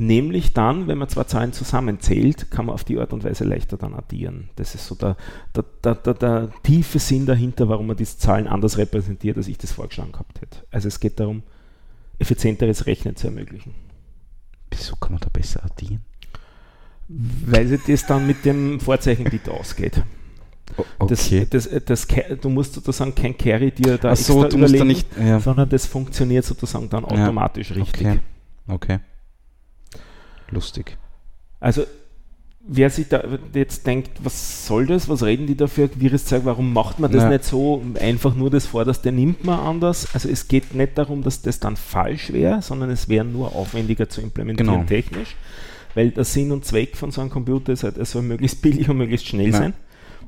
Nämlich 0.00 0.52
dann, 0.52 0.86
wenn 0.86 0.96
man 0.96 1.08
zwei 1.08 1.24
Zahlen 1.24 1.52
zusammenzählt, 1.52 2.52
kann 2.52 2.66
man 2.66 2.74
auf 2.74 2.84
die 2.84 3.00
Art 3.00 3.12
und 3.12 3.24
Weise 3.24 3.42
leichter 3.42 3.76
dann 3.76 3.94
addieren. 3.94 4.48
Das 4.54 4.76
ist 4.76 4.86
so 4.86 4.94
der, 4.94 5.16
der, 5.56 5.96
der, 5.96 6.14
der, 6.14 6.50
tiefe 6.62 7.00
Sinn 7.00 7.26
dahinter, 7.26 7.68
warum 7.68 7.88
man 7.88 7.96
diese 7.96 8.16
Zahlen 8.16 8.46
anders 8.46 8.78
repräsentiert, 8.78 9.36
als 9.36 9.48
ich 9.48 9.58
das 9.58 9.72
vorgeschlagen 9.72 10.12
gehabt 10.12 10.40
hätte. 10.40 10.58
Also 10.70 10.86
es 10.86 11.00
geht 11.00 11.18
darum, 11.18 11.42
effizienteres 12.20 12.86
Rechnen 12.86 13.16
zu 13.16 13.26
ermöglichen. 13.26 13.74
Wieso 14.70 14.94
kann 14.94 15.14
man 15.14 15.20
da 15.20 15.30
besser 15.32 15.64
addieren? 15.64 16.02
Weil 17.08 17.66
sich 17.66 17.80
das 17.84 18.06
dann 18.06 18.24
mit 18.24 18.44
dem 18.44 18.78
Vorzeichen-Bit 18.78 19.48
ausgeht. 19.48 20.04
Okay. 21.00 21.44
Das, 21.50 21.68
das, 21.68 21.84
das, 21.84 22.06
du 22.40 22.48
musst 22.50 22.74
sozusagen 22.74 23.16
kein 23.16 23.36
Carry 23.36 23.72
dir 23.72 23.98
da 23.98 24.12
Ach 24.12 24.16
so, 24.16 24.44
extra 24.44 24.58
überlegen, 24.58 24.86
nicht, 24.86 25.08
ja. 25.18 25.40
sondern 25.40 25.68
das 25.68 25.86
funktioniert 25.86 26.44
sozusagen 26.44 26.88
dann 26.88 27.04
automatisch 27.04 27.70
ja. 27.70 27.76
richtig. 27.76 28.06
Okay. 28.68 29.00
Lustig. 30.50 30.96
Also, 31.60 31.84
wer 32.60 32.90
sich 32.90 33.08
da 33.08 33.22
jetzt 33.54 33.86
denkt, 33.86 34.10
was 34.22 34.66
soll 34.66 34.86
das, 34.86 35.08
was 35.08 35.22
reden 35.22 35.46
die 35.46 35.56
da 35.56 35.66
für 35.66 35.88
wirres 35.98 36.26
Zeug, 36.26 36.42
warum 36.44 36.72
macht 36.72 37.00
man 37.00 37.10
das 37.10 37.22
ja. 37.24 37.30
nicht 37.30 37.44
so, 37.44 37.82
einfach 37.98 38.34
nur 38.34 38.50
das 38.50 38.66
Vorderste 38.66 39.10
nimmt 39.10 39.44
man 39.44 39.58
anders. 39.58 40.14
Also 40.14 40.28
es 40.28 40.48
geht 40.48 40.74
nicht 40.74 40.96
darum, 40.98 41.22
dass 41.22 41.42
das 41.42 41.60
dann 41.60 41.76
falsch 41.76 42.32
wäre, 42.32 42.62
sondern 42.62 42.90
es 42.90 43.08
wäre 43.08 43.24
nur 43.24 43.54
aufwendiger 43.54 44.08
zu 44.08 44.20
implementieren 44.20 44.74
genau. 44.74 44.84
technisch, 44.84 45.34
weil 45.94 46.10
der 46.10 46.24
Sinn 46.24 46.52
und 46.52 46.64
Zweck 46.64 46.96
von 46.96 47.10
so 47.10 47.20
einem 47.20 47.30
Computer 47.30 47.72
ist 47.72 47.84
halt, 47.84 47.96
er 47.96 48.04
soll 48.04 48.22
möglichst 48.22 48.60
billig 48.60 48.88
und 48.88 48.98
möglichst 48.98 49.26
schnell 49.26 49.50
ja. 49.50 49.58
sein 49.58 49.74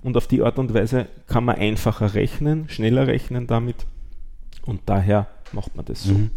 und 0.03 0.17
auf 0.17 0.27
die 0.27 0.43
Art 0.43 0.59
und 0.59 0.73
Weise 0.73 1.07
kann 1.27 1.45
man 1.45 1.57
einfacher 1.57 2.15
rechnen, 2.15 2.69
schneller 2.69 3.07
rechnen 3.07 3.47
damit 3.47 3.77
und 4.62 4.81
daher 4.87 5.27
macht 5.53 5.77
man 5.77 5.85
das 5.85 6.05
so. 6.05 6.15
Mhm. 6.15 6.31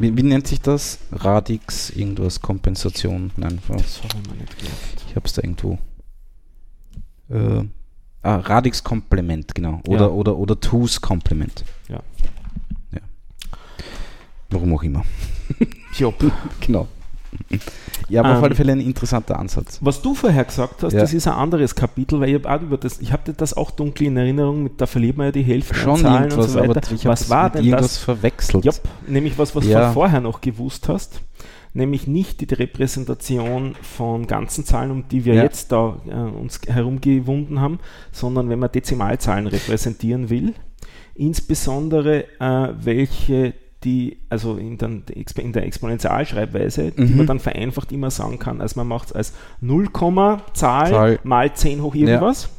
Wie, 0.00 0.16
wie, 0.16 0.22
nennt 0.22 0.46
sich 0.46 0.60
das? 0.60 0.98
Radix, 1.12 1.90
irgendwas, 1.90 2.40
Kompensation? 2.40 3.30
Nein, 3.36 3.60
das 3.68 4.02
habe 4.02 4.08
ich 4.22 4.28
mal 4.28 4.36
nicht 4.36 4.58
gehört. 4.58 4.74
Ich 5.08 5.14
habe 5.16 5.26
es 5.26 5.32
da 5.34 5.42
irgendwo. 5.42 5.78
Äh, 7.28 7.64
Ah, 8.22 8.36
Radix 8.36 8.84
Komplement, 8.84 9.54
genau. 9.54 9.80
Oder, 9.88 10.06
Ja. 10.06 10.08
oder, 10.08 10.36
oder 10.36 10.60
Twos 10.60 11.00
Komplement. 11.00 11.64
Ja. 11.88 12.02
ja. 12.92 13.00
Warum 14.50 14.74
auch 14.74 14.82
immer. 14.82 15.04
Tja. 15.94 16.12
Genau. 16.60 16.86
Ja, 18.08 18.20
aber 18.22 18.30
auf 18.32 18.38
Ähm, 18.38 18.44
alle 18.44 18.54
Fälle 18.54 18.72
ein 18.72 18.80
interessanter 18.80 19.38
Ansatz. 19.38 19.78
Was 19.82 20.02
du 20.02 20.14
vorher 20.14 20.44
gesagt 20.44 20.82
hast, 20.82 20.92
Ja. 20.92 21.00
das 21.00 21.12
ist 21.14 21.26
ein 21.28 21.34
anderes 21.34 21.74
Kapitel, 21.74 22.18
weil 22.20 22.30
ich 22.30 22.34
habe 22.36 22.50
auch 22.50 22.60
über 22.62 22.76
das, 22.76 23.00
ich 23.00 23.12
habe 23.12 23.32
das 23.32 23.54
auch 23.56 23.70
dunkel 23.70 24.08
in 24.08 24.16
Erinnerung, 24.16 24.62
mit 24.64 24.80
da 24.80 24.86
verliert 24.86 25.16
man 25.16 25.26
ja 25.26 25.32
die 25.32 25.42
Hälfte 25.42 25.74
Schon 25.74 25.96
Zahlen 25.98 26.24
irgendwas, 26.24 26.46
und 26.46 26.52
so 26.52 26.58
weiter. 26.60 26.70
aber 26.70 26.92
ich 26.94 27.04
was 27.04 27.30
war 27.30 27.50
denn 27.50 27.64
irgendwas 27.64 27.94
das? 27.94 27.98
verwechselt. 27.98 28.64
Ja, 28.64 28.72
nämlich 29.06 29.38
was, 29.38 29.54
was 29.54 29.64
Ja. 29.66 29.88
du 29.88 29.92
vorher 29.94 30.20
noch 30.20 30.40
gewusst 30.40 30.88
hast, 30.88 31.20
nämlich 31.72 32.08
nicht 32.08 32.40
die 32.40 32.52
Repräsentation 32.52 33.74
von 33.80 34.26
ganzen 34.26 34.64
Zahlen, 34.64 34.90
um 34.90 35.04
die 35.08 35.24
wir 35.24 35.34
Ja. 35.34 35.42
jetzt 35.44 35.70
da 35.70 35.96
äh, 36.08 36.12
uns 36.14 36.60
herumgewunden 36.66 37.60
haben, 37.60 37.78
sondern 38.10 38.48
wenn 38.48 38.58
man 38.58 38.72
Dezimalzahlen 38.72 39.46
repräsentieren 39.46 40.30
will, 40.30 40.54
insbesondere 41.14 42.24
äh, 42.40 42.68
welche 42.82 43.54
die, 43.84 44.18
also 44.28 44.56
in, 44.56 44.76
den, 44.78 45.04
in 45.36 45.52
der 45.52 45.64
Exponentialschreibweise, 45.66 46.92
die 46.92 47.02
Mhm. 47.02 47.16
man 47.16 47.26
dann 47.26 47.40
vereinfacht 47.40 47.92
immer 47.92 48.10
sagen 48.10 48.38
kann, 48.38 48.60
als 48.60 48.76
man 48.76 48.86
macht 48.86 49.08
es 49.08 49.12
als 49.14 49.32
0, 49.60 49.88
Zahl 49.92 50.90
Zahl. 50.90 51.18
mal 51.24 51.52
10 51.54 51.82
hoch 51.82 51.94
irgendwas. 51.94 52.50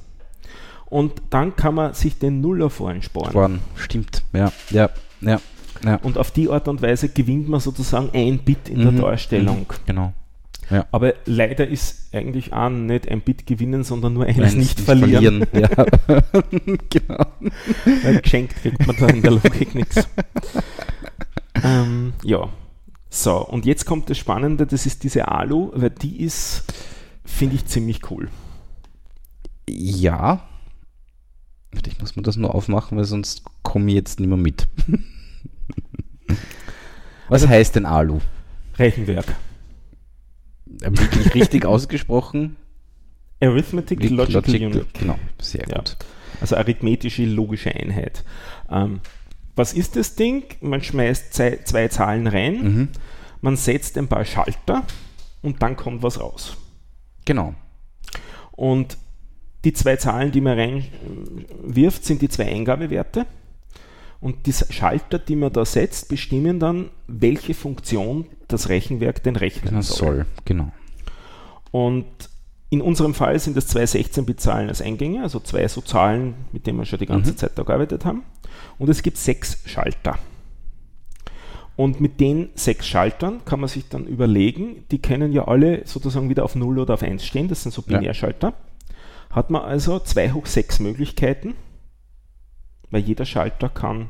Und 0.86 1.13
dann 1.30 1.56
kann 1.56 1.75
man 1.75 1.94
sich 1.94 2.18
den 2.18 2.42
Nuller 2.42 2.70
vorhin 2.70 3.01
sparen. 3.01 3.60
Stimmt. 3.75 4.24
Ja, 4.34 4.51
ja, 4.72 4.90
ja. 5.22 5.40
ja. 5.86 5.96
Und 6.04 6.18
auf 6.18 6.32
die 6.32 6.50
Art 6.50 6.68
und 6.68 6.82
Weise 6.82 7.08
gewinnt 7.10 7.48
man 7.48 7.60
sozusagen 7.62 8.10
ein 8.13 8.40
Bit 8.40 8.68
in 8.70 8.80
der 8.82 8.92
Mhm, 8.92 9.00
Darstellung. 9.01 9.60
mhm, 9.60 9.66
Genau. 9.86 10.13
Aber 10.92 11.13
leider 11.25 11.68
ist 11.68 12.13
eigentlich 12.13 12.54
auch 12.54 12.70
nicht 12.70 13.10
ein 13.10 13.20
Bit 13.22 13.46
gewinnen, 13.46 13.84
sondern 13.84 14.13
nur 14.13 14.25
eines 14.25 14.54
Eins 14.54 14.56
nicht, 14.56 14.80
verlieren. 14.80 15.46
Ja. 15.51 15.68
genau. 16.90 17.25
Weil 18.04 18.22
geschenkt 18.22 18.56
kriegt 18.56 18.88
man 18.88 18.96
da 18.98 19.08
in 19.08 19.22
der 19.22 19.32
Logik 19.32 19.75
nichts. 19.75 20.08
Ähm, 21.63 22.13
ja. 22.24 22.50
So, 23.10 23.46
und 23.46 23.65
jetzt 23.65 23.86
kommt 23.86 24.10
das 24.10 24.18
Spannende, 24.18 24.65
das 24.65 24.86
ist 24.86 25.03
diese 25.03 25.27
Alu, 25.27 25.72
weil 25.74 25.89
die 25.89 26.22
ist, 26.22 26.63
finde 27.25 27.56
ich, 27.56 27.65
ziemlich 27.65 28.10
cool. 28.10 28.30
Ja. 29.70 30.48
Ich 31.86 32.00
muss 32.00 32.15
mir 32.15 32.22
das 32.24 32.36
nur 32.38 32.53
aufmachen, 32.56 32.98
weil 32.98 33.06
sonst 33.06 33.44
komme 33.63 33.88
ich 33.89 33.96
jetzt 33.96 34.20
nicht 34.20 34.30
mehr 34.30 34.38
mit. 34.38 34.68
Was 37.27 37.44
Also- 37.44 37.50
heißt 37.50 37.75
denn 37.75 37.86
Alu? 37.86 38.20
Rechenwerk. 38.77 39.36
Wirklich 40.65 41.34
richtig 41.36 41.65
ausgesprochen? 41.65 42.56
Arithmetic 43.41 44.10
Logical 44.10 44.56
Unit. 44.56 44.94
Genau, 44.94 45.18
sehr 45.41 45.68
Ja. 45.68 45.77
gut. 45.80 45.98
Also 46.39 46.56
arithmetische 46.56 47.25
logische 47.25 47.74
Einheit. 47.75 48.24
Ähm, 48.70 49.01
was 49.55 49.74
ist 49.74 49.96
das 49.96 50.15
Ding? 50.15 50.43
Man 50.62 50.81
schmeißt 50.81 51.34
zwei, 51.34 51.60
zwei 51.63 51.88
Zahlen 51.88 52.27
rein, 52.27 52.53
Mhm. 52.63 52.88
man 53.41 53.55
setzt 53.58 53.98
ein 53.98 54.08
paar 54.08 54.25
Schalter 54.25 54.84
und 55.41 55.62
dann 55.62 55.75
kommt 55.75 56.03
was 56.03 56.20
raus. 56.20 56.58
Genau. 57.25 57.53
Und 58.51 58.98
die 59.63 59.74
zwei 59.74 59.96
Zahlen, 59.98 60.31
die 60.31 60.41
man 60.41 60.58
reinwirft, 60.58 62.03
sind 62.05 62.22
die 62.22 62.29
zwei 62.29 62.48
Eingabewerte. 62.48 63.25
Und 64.20 64.46
die 64.46 64.53
Schalter, 64.53 65.17
die 65.17 65.36
man 65.36 65.51
da 65.51 65.65
setzt, 65.65 66.08
bestimmen 66.10 66.60
dann, 66.60 66.89
welche 67.08 67.53
Funktion 67.55 68.25
das 68.48 68.70
Rechenwerk 68.70 69.24
denn 69.24 69.36
rechnen 69.36 69.74
Das 69.75 69.88
soll. 69.88 69.98
soll, 70.17 70.25
genau. 70.46 70.72
Und 71.72 72.05
in 72.72 72.82
unserem 72.82 73.13
Fall 73.13 73.38
sind 73.38 73.56
es 73.58 73.68
zwei 73.68 73.84
16-Bit-Zahlen 73.84 74.70
als 74.70 74.82
Eingänge, 74.82 75.22
also 75.22 75.40
zwei 75.42 75.68
so 75.68 75.82
Zahlen, 75.82 76.34
mit 76.54 76.66
denen 76.66 76.80
wir 76.80 76.86
schon 76.86 77.00
die 77.00 77.06
ganze 77.06 77.34
Mhm. 77.34 77.38
Zeit 77.38 77.51
da 77.56 77.63
gearbeitet 77.63 78.06
haben. 78.06 78.24
Und 78.80 78.90
es 78.90 79.04
gibt 79.04 79.18
sechs 79.18 79.60
Schalter. 79.66 80.18
Und 81.75 82.00
mit 82.00 82.20
den 82.22 82.50
sechs 82.56 82.88
Schaltern 82.88 83.44
kann 83.46 83.60
man 83.60 83.70
sich 83.70 83.90
dann 83.90 84.06
überlegen, 84.08 84.86
die 84.90 85.00
können 85.01 85.32
ja 85.34 85.48
alle 85.48 85.86
sozusagen 85.86 86.30
wieder 86.30 86.46
auf 86.46 86.56
0 86.56 86.80
oder 86.80 86.94
auf 86.94 87.04
1 87.04 87.25
stehen, 87.25 87.48
das 87.50 87.63
sind 87.63 87.74
so 87.74 87.84
Ja. 87.88 87.98
Binärschalter. 87.98 88.54
Hat 89.32 89.50
man 89.50 89.62
also 89.63 90.00
2 90.00 90.32
hoch 90.32 90.46
6 90.46 90.80
Möglichkeiten, 90.80 91.56
weil 92.90 93.01
jeder 93.01 93.25
Schalter 93.25 93.68
kann 93.70 94.10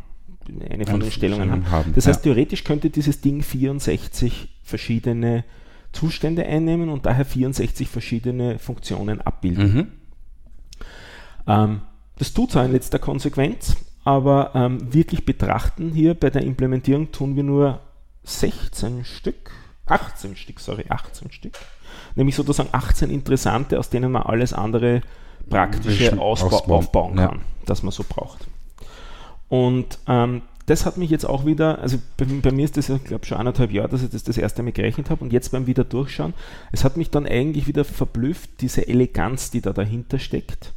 eine 0.69 0.85
von 0.85 0.99
den 0.99 1.11
Stellungen 1.11 1.51
haben. 1.51 1.71
haben. 1.71 1.93
Das 1.95 2.05
ja. 2.05 2.09
heißt, 2.13 2.23
theoretisch 2.23 2.63
könnte 2.63 2.89
dieses 2.91 3.21
Ding 3.21 3.41
64 3.41 4.49
verschiedene 4.63 5.43
Zustände 5.91 6.45
einnehmen 6.45 6.89
und 6.89 7.05
daher 7.05 7.25
64 7.25 7.87
verschiedene 7.89 8.59
Funktionen 8.59 9.21
abbilden. 9.21 9.73
Mhm. 9.73 9.87
Ähm, 11.47 11.81
das 12.17 12.33
tut 12.33 12.51
zwar 12.51 12.65
in 12.65 12.71
letzter 12.71 12.99
Konsequenz, 12.99 13.75
aber 14.03 14.51
ähm, 14.55 14.93
wirklich 14.93 15.25
betrachten 15.25 15.91
hier 15.91 16.13
bei 16.13 16.29
der 16.29 16.43
Implementierung 16.43 17.11
tun 17.11 17.35
wir 17.35 17.43
nur 17.43 17.79
16 18.23 19.05
Stück, 19.05 19.51
18 19.87 20.35
Stück, 20.35 20.59
sorry, 20.59 20.85
18 20.89 21.31
Stück. 21.31 21.57
Nämlich 22.15 22.35
sozusagen 22.35 22.69
18 22.71 23.09
interessante, 23.09 23.79
aus 23.79 23.89
denen 23.89 24.11
man 24.11 24.23
alles 24.23 24.53
andere 24.53 25.01
praktische 25.49 26.19
Ausbau, 26.19 26.75
aufbauen 26.75 27.17
ja. 27.17 27.27
kann, 27.27 27.41
das 27.65 27.83
man 27.83 27.91
so 27.91 28.03
braucht. 28.07 28.47
Und 29.49 29.99
ähm, 30.07 30.43
das 30.65 30.85
hat 30.85 30.97
mich 30.97 31.09
jetzt 31.09 31.25
auch 31.25 31.45
wieder, 31.45 31.79
also 31.79 31.97
bei, 32.17 32.25
bei 32.25 32.51
mir 32.51 32.65
ist 32.65 32.77
das 32.77 32.87
ja, 32.87 32.97
glaube 32.97 33.23
ich, 33.23 33.29
schon 33.29 33.37
eineinhalb 33.37 33.71
Jahre, 33.71 33.89
dass 33.89 34.03
ich 34.03 34.09
das 34.09 34.23
das 34.23 34.37
erste 34.37 34.63
Mal 34.63 34.71
gerechnet 34.71 35.09
habe 35.09 35.23
und 35.23 35.33
jetzt 35.33 35.51
beim 35.51 35.67
wieder 35.67 35.83
durchschauen, 35.83 36.33
es 36.71 36.83
hat 36.83 36.97
mich 36.97 37.09
dann 37.09 37.25
eigentlich 37.25 37.67
wieder 37.67 37.83
verblüfft, 37.83 38.49
diese 38.61 38.87
Eleganz, 38.87 39.51
die 39.51 39.61
da 39.61 39.73
dahinter 39.73 40.19
steckt. 40.19 40.73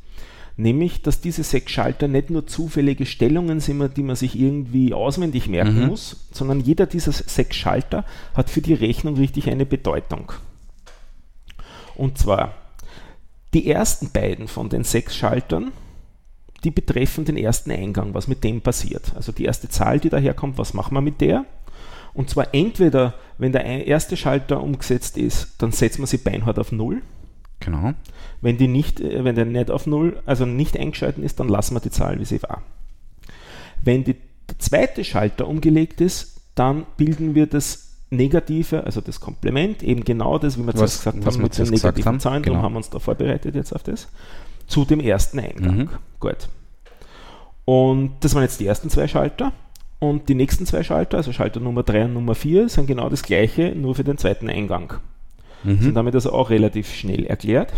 Nämlich, 0.57 1.03
dass 1.03 1.21
diese 1.21 1.43
sechs 1.43 1.73
Schalter 1.73 2.07
nicht 2.07 2.31
nur 2.31 2.47
zufällige 2.47 3.07
Stellungen 3.07 3.59
sind, 3.59 3.97
die 3.97 4.05
man 4.05 4.15
sich 4.15 4.39
irgendwie 4.39 4.95
auswendig 4.95 5.49
merken 5.49 5.81
Mhm. 5.81 5.87
muss, 5.89 6.29
sondern 6.33 6.61
jeder 6.61 6.87
dieser 6.87 7.11
sechs 7.11 7.57
Schalter 7.57 8.05
hat 8.35 8.51
für 8.51 8.61
die 8.61 8.75
Rechnung 8.75 9.17
richtig 9.17 9.51
eine 9.51 9.67
Bedeutung. 9.67 10.33
Und 11.97 12.19
zwar, 12.19 12.55
die 13.53 13.69
ersten 13.69 14.11
beiden 14.11 14.47
von 14.47 14.69
den 14.69 14.85
sechs 14.85 15.17
Schaltern, 15.17 15.73
die 16.65 16.71
betreffen 16.71 17.25
den 17.25 17.37
ersten 17.37 17.71
Eingang, 17.71 18.15
was 18.15 18.27
mit 18.27 18.43
dem 18.43 18.61
passiert. 18.61 19.13
Also 19.15 19.33
die 19.33 19.45
erste 19.45 19.69
Zahl, 19.69 20.01
die 20.01 20.09
daherkommt, 20.09 20.59
was 20.59 20.75
machen 20.75 20.95
wir 20.95 21.01
mit 21.01 21.21
der? 21.21 21.45
Und 22.15 22.31
zwar 22.31 22.55
entweder, 22.55 23.15
wenn 23.39 23.53
der 23.53 23.87
erste 23.87 24.17
Schalter 24.17 24.63
umgesetzt 24.63 25.19
ist, 25.19 25.55
dann 25.59 25.73
setzen 25.73 26.03
wir 26.03 26.07
sie 26.07 26.19
beinhart 26.19 26.59
auf 26.59 26.73
Null. 26.73 27.03
Genau. 27.61 27.93
Wenn 28.41 28.57
die 28.57 28.69
nicht, 28.69 29.01
äh, 29.01 29.25
wenn 29.25 29.35
der 29.35 29.45
nicht 29.45 29.71
auf 29.71 29.87
Null, 29.87 30.23
also 30.25 30.47
nicht 30.47 30.79
eingeschalten 30.79 31.23
ist, 31.23 31.41
dann 31.41 31.49
lassen 31.49 31.75
wir 31.75 31.81
die 31.81 31.91
Zahl, 31.91 32.19
wie 32.21 32.25
sie 32.25 32.43
war. 32.43 32.63
Wenn 33.83 34.05
die, 34.05 34.15
der 34.15 34.59
zweite 34.59 35.05
Schalter 35.05 35.49
umgelegt 35.49 36.01
ist, 36.01 36.41
dann 36.55 36.87
bilden 36.97 37.35
wir 37.35 37.47
das 37.47 37.85
Negative, 38.11 38.85
also 38.85 39.01
das 39.01 39.21
Komplement, 39.21 39.83
eben 39.83 40.05
genau 40.05 40.39
das, 40.39 40.59
wie 40.59 40.65
wir 40.65 40.75
zuerst 40.75 40.99
gesagt 40.99 41.27
was 41.27 41.35
haben, 41.35 41.43
mit 41.43 41.59
den 41.59 41.69
negativen 41.69 42.07
haben, 42.07 42.21
Zahlen, 42.21 42.43
darum 42.43 42.59
genau. 42.59 42.65
haben 42.65 42.75
wir 42.75 42.79
uns 42.79 42.91
da 42.91 42.99
vorbereitet 42.99 43.55
jetzt 43.55 43.75
auf 43.75 43.83
das, 43.83 44.09
zu 44.67 44.85
dem 44.85 45.01
ersten 45.01 45.39
Eingang. 45.39 45.77
Mhm. 45.77 45.89
Gut. 46.21 46.49
Und 47.65 48.13
das 48.21 48.35
waren 48.35 48.43
jetzt 48.43 48.61
die 48.61 48.67
ersten 48.67 48.91
zwei 48.91 49.09
Schalter. 49.09 49.53
Und 50.01 50.29
die 50.29 50.35
nächsten 50.35 50.67
zwei 50.67 50.83
Schalter, 50.83 51.17
also 51.19 51.33
Schalter 51.33 51.61
Nummer 51.61 51.83
3 51.83 52.05
und 52.07 52.15
Nummer 52.15 52.35
4, 52.35 52.69
sind 52.69 52.87
genau 52.87 53.09
das 53.09 53.23
gleiche, 53.23 53.75
nur 53.75 53.95
für 53.95 54.05
den 54.05 54.19
zweiten 54.19 54.51
Eingang. 54.51 54.95
Sind 55.65 55.83
Mhm. 55.83 55.95
damit 55.95 56.15
also 56.15 56.33
auch 56.33 56.51
relativ 56.51 56.93
schnell 56.95 57.25
erklärt. 57.25 57.73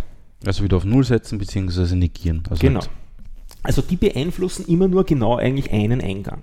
Also 0.44 0.64
wieder 0.64 0.76
auf 0.78 0.84
Null 0.84 1.04
setzen 1.04 1.38
bzw. 1.38 1.94
negieren. 1.94 2.42
Also 2.50 2.60
Genau. 2.60 2.80
halt- 2.80 2.90
Also 3.62 3.80
die 3.80 3.96
beeinflussen 3.96 4.64
immer 4.66 4.88
nur 4.88 5.04
genau 5.04 5.36
eigentlich 5.36 5.70
einen 5.72 6.00
Eingang. 6.00 6.42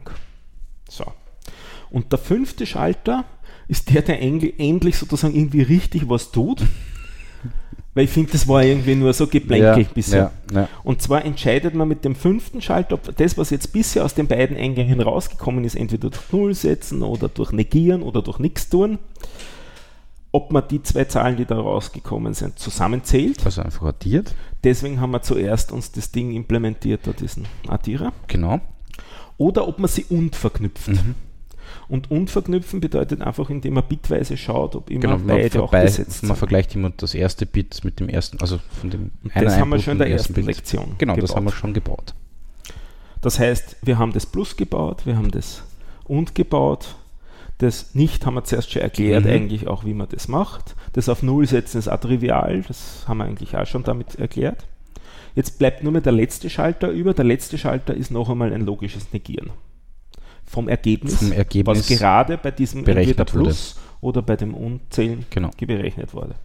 So. 0.89 1.05
Und 1.89 2.11
der 2.13 2.19
fünfte 2.19 2.65
Schalter 2.65 3.25
ist 3.67 3.93
der, 3.93 4.01
der 4.03 4.21
endlich 4.21 4.97
sozusagen 4.97 5.35
irgendwie 5.35 5.61
richtig 5.63 6.07
was 6.07 6.31
tut. 6.31 6.61
Weil 7.93 8.05
ich 8.05 8.09
finde, 8.09 8.31
das 8.31 8.47
war 8.47 8.63
irgendwie 8.63 8.95
nur 8.95 9.13
so 9.13 9.27
Geplänkel 9.27 9.83
ja, 9.83 9.89
bisher. 9.93 10.31
Ja, 10.51 10.61
ja. 10.61 10.69
Und 10.83 11.01
zwar 11.01 11.23
entscheidet 11.25 11.75
man 11.75 11.87
mit 11.87 12.03
dem 12.03 12.15
fünften 12.15 12.61
Schalter, 12.61 12.95
ob 12.95 13.15
das, 13.15 13.37
was 13.37 13.51
jetzt 13.51 13.71
bisher 13.71 14.03
aus 14.03 14.15
den 14.15 14.27
beiden 14.27 14.57
Eingängen 14.57 14.99
rausgekommen 14.99 15.63
ist, 15.63 15.75
entweder 15.75 16.09
durch 16.09 16.31
Null 16.31 16.55
setzen 16.55 17.03
oder 17.03 17.29
durch 17.29 17.51
Negieren 17.51 18.01
oder 18.01 18.23
durch 18.23 18.39
nichts 18.39 18.67
tun, 18.69 18.97
ob 20.31 20.51
man 20.51 20.67
die 20.67 20.81
zwei 20.81 21.05
Zahlen, 21.05 21.37
die 21.37 21.45
da 21.45 21.55
rausgekommen 21.55 22.33
sind, 22.33 22.57
zusammenzählt. 22.57 23.45
Also 23.45 23.61
einfach 23.61 23.85
addiert. 23.85 24.33
Deswegen 24.63 24.99
haben 24.99 25.11
wir 25.11 25.21
zuerst 25.21 25.71
uns 25.71 25.91
das 25.91 26.11
Ding 26.11 26.31
implementiert, 26.31 27.01
da 27.05 27.13
diesen 27.13 27.45
Addierer. 27.67 28.11
Genau. 28.27 28.59
Oder 29.37 29.67
ob 29.67 29.77
man 29.77 29.89
sie 29.89 30.05
und 30.09 30.35
verknüpft. 30.35 30.87
Mhm. 30.87 31.15
Und 31.93 32.09
und 32.09 32.31
verknüpfen 32.31 32.79
bedeutet 32.79 33.21
einfach, 33.21 33.51
indem 33.51 33.75
man 33.75 33.83
bitweise 33.83 34.35
schaut, 34.35 34.75
ob 34.75 34.89
immer 34.89 35.01
Genau, 35.01 35.17
man, 35.19 35.27
beide 35.27 35.59
auch 35.61 35.69
vorbei, 35.69 35.83
besetzt 35.83 36.23
man 36.23 36.35
vergleicht 36.35 36.73
immer 36.73 36.89
das 36.89 37.13
erste 37.13 37.45
Bit 37.45 37.81
mit 37.83 37.99
dem 37.99 38.09
ersten, 38.09 38.39
also 38.41 38.57
von 38.81 38.89
dem 38.89 39.11
Und 39.23 39.35
einen 39.35 39.45
das 39.45 39.59
haben 39.59 39.69
wir 39.69 39.77
schon 39.79 39.93
in 39.93 39.99
der 39.99 40.09
ersten 40.09 40.33
Bit. 40.33 40.45
Lektion 40.45 40.95
Genau, 40.97 41.13
das 41.15 41.21
gebaut. 41.25 41.35
haben 41.37 41.43
wir 41.45 41.51
schon 41.51 41.73
gebaut. 41.73 42.15
Das 43.21 43.37
heißt, 43.37 43.75
wir 43.83 43.99
haben 43.99 44.11
das 44.11 44.25
Plus 44.25 44.57
gebaut, 44.57 45.05
wir 45.05 45.15
haben 45.17 45.29
das 45.29 45.61
und 46.05 46.33
gebaut. 46.33 46.95
Das 47.59 47.93
nicht 47.93 48.25
haben 48.25 48.33
wir 48.33 48.43
zuerst 48.43 48.71
schon 48.71 48.81
erklärt, 48.81 49.25
Mhm. 49.25 49.29
eigentlich 49.29 49.67
auch, 49.67 49.85
wie 49.85 49.93
man 49.93 50.07
das 50.09 50.27
macht. 50.27 50.75
Das 50.93 51.07
auf 51.09 51.21
Null 51.21 51.45
setzen 51.47 51.77
ist 51.77 51.87
atrivial, 51.87 52.63
das 52.67 53.03
haben 53.07 53.19
wir 53.19 53.25
eigentlich 53.25 53.55
auch 53.55 53.67
schon 53.67 53.83
damit 53.83 54.15
erklärt. 54.15 54.65
Jetzt 55.35 55.59
bleibt 55.59 55.83
nur 55.83 55.91
mehr 55.91 56.01
der 56.01 56.11
letzte 56.11 56.49
Schalter 56.49 56.89
über. 56.89 57.13
Der 57.13 57.25
letzte 57.25 57.57
Schalter 57.59 57.93
ist 57.93 58.09
noch 58.09 58.29
einmal 58.31 58.51
ein 58.51 58.65
logisches 58.65 59.13
Negieren. 59.13 59.51
Vom 60.53 60.67
Ergebnis, 60.69 61.15
Vom 61.15 61.31
Ergebnis 61.31 61.79
was 61.79 61.87
gerade 61.87 62.37
bei 62.37 62.51
diesem 62.51 62.85
entweder 62.85 63.25
Plus 63.25 63.75
oder 64.01 64.21
bei 64.21 64.35
dem 64.35 64.53
Unzählen 64.53 65.25
Genau. 65.31 65.49
berechnet 65.57 66.13
wurde. 66.13 66.35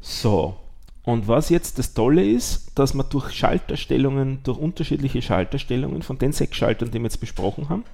So, 0.00 0.56
und 1.04 1.26
was 1.26 1.48
jetzt 1.48 1.78
das 1.78 1.94
Tolle 1.94 2.24
ist, 2.24 2.72
dass 2.76 2.94
man 2.94 3.06
durch 3.08 3.30
Schalterstellungen, 3.32 4.40
durch 4.42 4.58
unterschiedliche 4.58 5.22
Schalterstellungen 5.22 6.02
von 6.02 6.18
den 6.18 6.32
sechs 6.32 6.56
Schaltern, 6.56 6.90
die 6.90 6.98
wir 6.98 7.04
jetzt 7.04 7.20
besprochen 7.20 7.68
haben, 7.68 7.84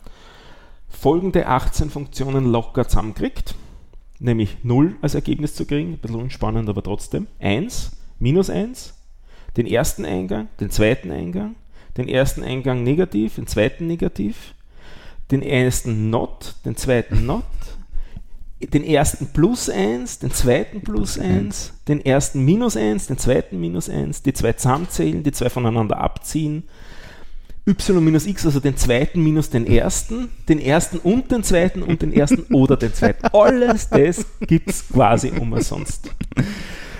folgende 0.88 1.46
18 1.46 1.90
Funktionen 1.90 2.50
locker 2.50 2.88
zusammenkriegt. 2.88 3.54
Nämlich 4.20 4.56
0 4.62 4.96
als 5.00 5.14
Ergebnis 5.14 5.54
zu 5.54 5.64
kriegen, 5.64 5.92
ein 5.92 5.98
bisschen 5.98 6.20
unspannend, 6.20 6.68
aber 6.68 6.82
trotzdem. 6.82 7.28
1, 7.40 7.92
minus 8.18 8.50
1, 8.50 8.94
den 9.56 9.66
ersten 9.66 10.04
Eingang, 10.04 10.48
den 10.60 10.70
zweiten 10.70 11.10
Eingang, 11.10 11.54
den 11.96 12.08
ersten 12.08 12.42
Eingang 12.42 12.82
negativ, 12.82 13.36
den 13.36 13.46
zweiten 13.46 13.86
negativ, 13.86 14.54
den 15.30 15.42
ersten 15.42 16.10
Not, 16.10 16.54
den 16.64 16.76
zweiten 16.76 17.26
Not, 17.26 17.44
den 18.60 18.84
ersten 18.84 19.28
plus 19.28 19.68
1, 19.68 20.18
den 20.20 20.30
zweiten 20.32 20.80
plus 20.80 21.18
1, 21.18 21.74
den 21.86 22.04
ersten 22.04 22.44
minus 22.44 22.76
1, 22.76 23.06
den 23.06 23.18
zweiten 23.18 23.60
minus 23.60 23.88
1, 23.88 24.22
die 24.22 24.32
zwei 24.32 24.52
zusammenzählen, 24.52 25.22
die 25.22 25.32
zwei 25.32 25.48
voneinander 25.48 25.98
abziehen, 25.98 26.64
y 27.68 28.02
minus 28.02 28.26
x, 28.26 28.46
also 28.46 28.60
den 28.60 28.76
zweiten 28.76 29.22
minus 29.22 29.50
den 29.50 29.66
ersten, 29.66 30.30
den 30.48 30.58
ersten 30.58 30.98
und 30.98 31.30
den 31.30 31.42
zweiten 31.42 31.82
und 31.82 32.02
den 32.02 32.12
ersten 32.12 32.42
oder 32.54 32.76
den 32.76 32.94
zweiten. 32.94 33.26
Alles 33.28 33.90
das 33.90 34.24
gibt 34.40 34.70
es 34.70 34.88
quasi 34.88 35.30
umsonst. 35.30 36.10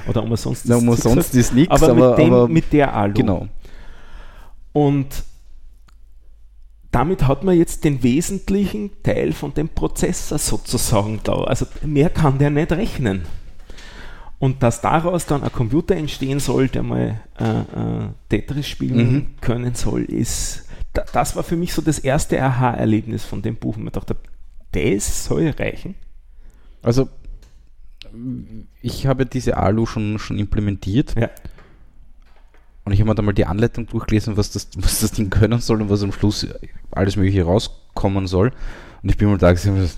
Oder 0.06 0.22
umsonst 0.22 0.64
Na, 0.66 0.76
ist 0.76 0.82
zu 0.82 0.88
umsonst 0.88 1.34
ist 1.34 1.54
nichts, 1.54 1.72
aber, 1.72 1.90
aber, 1.90 2.10
mit, 2.10 2.18
dem, 2.18 2.32
aber 2.32 2.48
mit 2.48 2.72
der 2.72 2.94
Alu. 2.94 3.14
genau. 3.14 3.48
Und 4.72 5.06
damit 6.90 7.26
hat 7.26 7.44
man 7.44 7.56
jetzt 7.56 7.84
den 7.84 8.02
wesentlichen 8.02 8.90
Teil 9.02 9.32
von 9.32 9.52
dem 9.54 9.68
Prozessor 9.68 10.38
sozusagen 10.38 11.20
da. 11.24 11.44
Also 11.44 11.66
mehr 11.84 12.10
kann 12.10 12.38
der 12.38 12.50
nicht 12.50 12.72
rechnen. 12.72 13.22
Und 14.38 14.62
dass 14.62 14.80
daraus 14.80 15.26
dann 15.26 15.42
ein 15.42 15.52
Computer 15.52 15.96
entstehen 15.96 16.38
soll, 16.40 16.68
der 16.68 16.82
mal 16.84 17.20
äh, 17.38 17.44
äh, 17.60 18.08
Tetris 18.28 18.68
spielen 18.68 19.12
Mhm. 19.12 19.26
können 19.40 19.74
soll, 19.74 20.04
ist, 20.04 20.66
da, 20.92 21.04
das 21.12 21.34
war 21.36 21.42
für 21.42 21.56
mich 21.56 21.72
so 21.74 21.82
das 21.82 21.98
erste 21.98 22.40
Aha-Erlebnis 22.42 23.24
von 23.24 23.42
dem 23.42 23.56
Buch. 23.56 23.76
Und 23.76 23.86
ich 23.86 23.92
dachte, 23.92 24.16
das 24.72 25.24
soll 25.24 25.48
reichen. 25.58 25.96
Also 26.82 27.08
ich 28.80 29.06
habe 29.06 29.26
diese 29.26 29.56
Alu 29.56 29.86
schon, 29.86 30.18
schon 30.18 30.38
implementiert 30.38 31.14
Ja. 31.18 31.30
Und 32.88 32.94
ich 32.94 33.00
habe 33.00 33.10
mir 33.10 33.14
da 33.14 33.22
mal 33.22 33.32
die 33.32 33.44
Anleitung 33.46 33.86
durchgelesen, 33.86 34.36
was 34.36 34.50
das, 34.50 34.68
was 34.76 35.00
das 35.00 35.12
Ding 35.12 35.30
können 35.30 35.60
soll 35.60 35.82
und 35.82 35.90
was 35.90 36.02
am 36.02 36.10
Schluss 36.12 36.46
alles 36.90 37.16
mögliche 37.16 37.44
rauskommen 37.44 38.26
soll. 38.26 38.50
Und 39.02 39.10
ich 39.10 39.16
bin 39.18 39.28
mal 39.28 39.38
da 39.38 39.52
gesehen, 39.52 39.88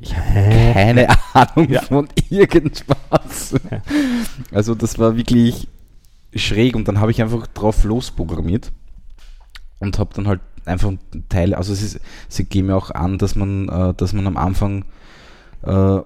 ich 0.00 0.16
habe 0.16 0.72
keine 0.72 1.08
Ahnung 1.34 1.68
Ja. 1.70 1.82
von 1.82 2.08
irgendwas. 2.28 3.54
Ja. 3.70 3.82
Also 4.52 4.74
das 4.74 4.98
war 4.98 5.16
wirklich 5.16 5.68
schräg 6.34 6.74
und 6.74 6.88
dann 6.88 7.00
habe 7.00 7.10
ich 7.12 7.22
einfach 7.22 7.46
drauf 7.46 7.84
losprogrammiert 7.84 8.72
und 9.78 9.98
habe 9.98 10.14
dann 10.14 10.26
halt 10.26 10.40
einfach 10.64 10.92
Teile, 11.28 11.56
also 11.56 11.72
es 11.72 11.82
ist, 11.82 12.00
sie 12.28 12.44
geben 12.44 12.68
ja 12.68 12.76
auch 12.76 12.90
an, 12.90 13.18
dass 13.18 13.34
man, 13.34 13.68
äh, 13.68 13.94
dass 13.94 14.12
man 14.12 14.26
am 14.26 14.36
Anfang, 14.36 14.84
äh, 15.62 16.00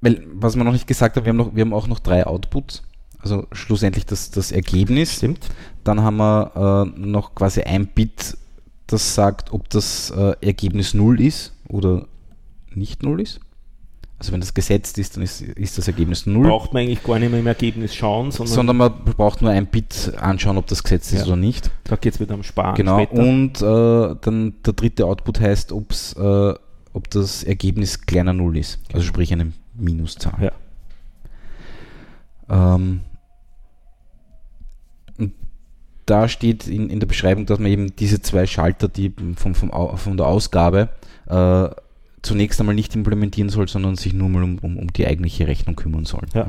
weil, 0.00 0.26
was 0.34 0.56
wir 0.56 0.64
noch 0.64 0.72
nicht 0.72 0.86
gesagt 0.86 1.16
haben, 1.16 1.24
wir 1.24 1.30
haben, 1.30 1.36
noch, 1.38 1.54
wir 1.54 1.62
haben 1.62 1.72
auch 1.72 1.86
noch 1.86 2.00
drei 2.00 2.26
Outputs, 2.26 2.82
also 3.24 3.46
schlussendlich 3.52 4.06
das, 4.06 4.30
das 4.30 4.52
Ergebnis, 4.52 5.14
Stimmt. 5.16 5.48
dann 5.82 6.02
haben 6.02 6.16
wir 6.18 6.86
äh, 6.94 6.98
noch 7.00 7.34
quasi 7.34 7.62
ein 7.62 7.86
Bit, 7.86 8.36
das 8.86 9.14
sagt, 9.14 9.52
ob 9.52 9.68
das 9.70 10.10
äh, 10.10 10.34
Ergebnis 10.40 10.94
0 10.94 11.20
ist 11.20 11.52
oder 11.68 12.06
nicht 12.74 13.02
0 13.02 13.20
ist. 13.22 13.40
Also 14.18 14.32
wenn 14.32 14.40
das 14.40 14.54
gesetzt 14.54 14.96
ist, 14.98 15.16
dann 15.16 15.24
ist, 15.24 15.40
ist 15.42 15.76
das 15.76 15.88
Ergebnis 15.88 16.24
0. 16.26 16.46
Braucht 16.46 16.72
man 16.72 16.82
eigentlich 16.82 17.02
gar 17.02 17.18
nicht 17.18 17.30
mehr 17.30 17.40
im 17.40 17.46
Ergebnis 17.46 17.94
schauen, 17.94 18.30
sondern, 18.30 18.54
sondern 18.54 18.76
man 18.76 18.92
braucht 19.16 19.42
nur 19.42 19.50
ein 19.50 19.66
Bit 19.66 20.12
anschauen, 20.18 20.56
ob 20.56 20.66
das 20.66 20.82
gesetzt 20.82 21.12
ist 21.12 21.20
Ja. 21.20 21.26
oder 21.26 21.36
nicht. 21.36 21.70
da 21.84 21.96
geht 21.96 22.14
es 22.14 22.20
wieder 22.20 22.34
am 22.34 22.42
Sparen 22.42 22.76
Genau. 22.76 23.02
später. 23.02 23.22
Und 23.22 23.60
äh, 23.60 24.16
dann 24.20 24.54
der 24.64 24.72
dritte 24.74 25.06
Output 25.06 25.40
heißt, 25.40 25.72
ob's, 25.72 26.12
äh, 26.14 26.54
ob 26.92 27.10
das 27.10 27.42
Ergebnis 27.42 28.02
kleiner 28.02 28.32
0 28.32 28.56
ist. 28.58 28.78
Also 28.92 29.04
sprich 29.04 29.32
eine 29.32 29.52
Minuszahl. 29.74 30.52
Ja. 32.48 32.74
Ähm, 32.76 33.00
da 36.06 36.28
steht 36.28 36.66
in, 36.66 36.90
in 36.90 37.00
der 37.00 37.06
Beschreibung, 37.06 37.46
dass 37.46 37.58
man 37.58 37.70
eben 37.70 37.96
diese 37.96 38.20
zwei 38.20 38.46
Schalter, 38.46 38.88
die 38.88 39.12
vom, 39.36 39.54
vom, 39.54 39.70
von 39.96 40.16
der 40.16 40.26
Ausgabe 40.26 40.90
äh, 41.26 41.68
zunächst 42.22 42.60
einmal 42.60 42.74
nicht 42.74 42.94
implementieren 42.94 43.48
soll, 43.48 43.68
sondern 43.68 43.96
sich 43.96 44.12
nur 44.12 44.28
mal 44.28 44.42
um, 44.42 44.58
um, 44.58 44.78
um 44.78 44.92
die 44.92 45.06
eigentliche 45.06 45.46
Rechnung 45.46 45.76
kümmern 45.76 46.04
soll. 46.04 46.22
Ja. 46.34 46.46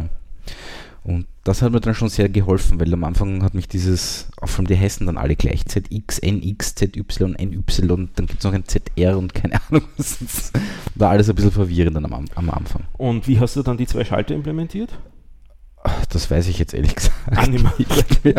Und 1.03 1.27
das 1.43 1.61
hat 1.61 1.71
mir 1.71 1.81
dann 1.81 1.93
schon 1.93 2.09
sehr 2.09 2.29
geholfen, 2.29 2.79
weil 2.79 2.91
am 2.91 3.03
Anfang 3.03 3.43
hat 3.43 3.53
mich 3.53 3.67
dieses, 3.67 4.27
auch 4.41 4.49
vor 4.49 4.59
allem 4.59 4.67
die 4.67 4.79
heißen 4.79 5.05
dann 5.05 5.17
alle 5.17 5.35
gleich, 5.35 5.63
ZX, 5.63 6.19
NX, 6.19 6.73
ZY, 6.73 7.03
NY, 7.37 7.63
dann 8.15 8.25
gibt 8.25 8.39
es 8.39 8.43
noch 8.43 8.53
ein 8.53 8.65
ZR 8.65 9.15
und 9.15 9.35
keine 9.35 9.61
Ahnung, 9.69 9.83
was 9.97 10.19
ist. 10.19 10.53
War 10.95 11.11
alles 11.11 11.29
ein 11.29 11.35
bisschen 11.35 11.51
verwirrend 11.51 11.95
dann 11.95 12.05
am, 12.05 12.25
am 12.33 12.49
Anfang. 12.49 12.85
Und 12.97 13.27
wie 13.27 13.39
hast 13.39 13.55
du 13.55 13.61
dann 13.61 13.77
die 13.77 13.85
zwei 13.85 14.03
Schalter 14.03 14.33
implementiert? 14.33 14.97
Das 16.09 16.29
weiß 16.31 16.47
ich 16.47 16.59
jetzt 16.59 16.73
ehrlich 16.73 16.95
gesagt. 16.95 17.13
Ah, 17.31 17.45
nicht 17.47 17.63
mehr. 18.23 18.35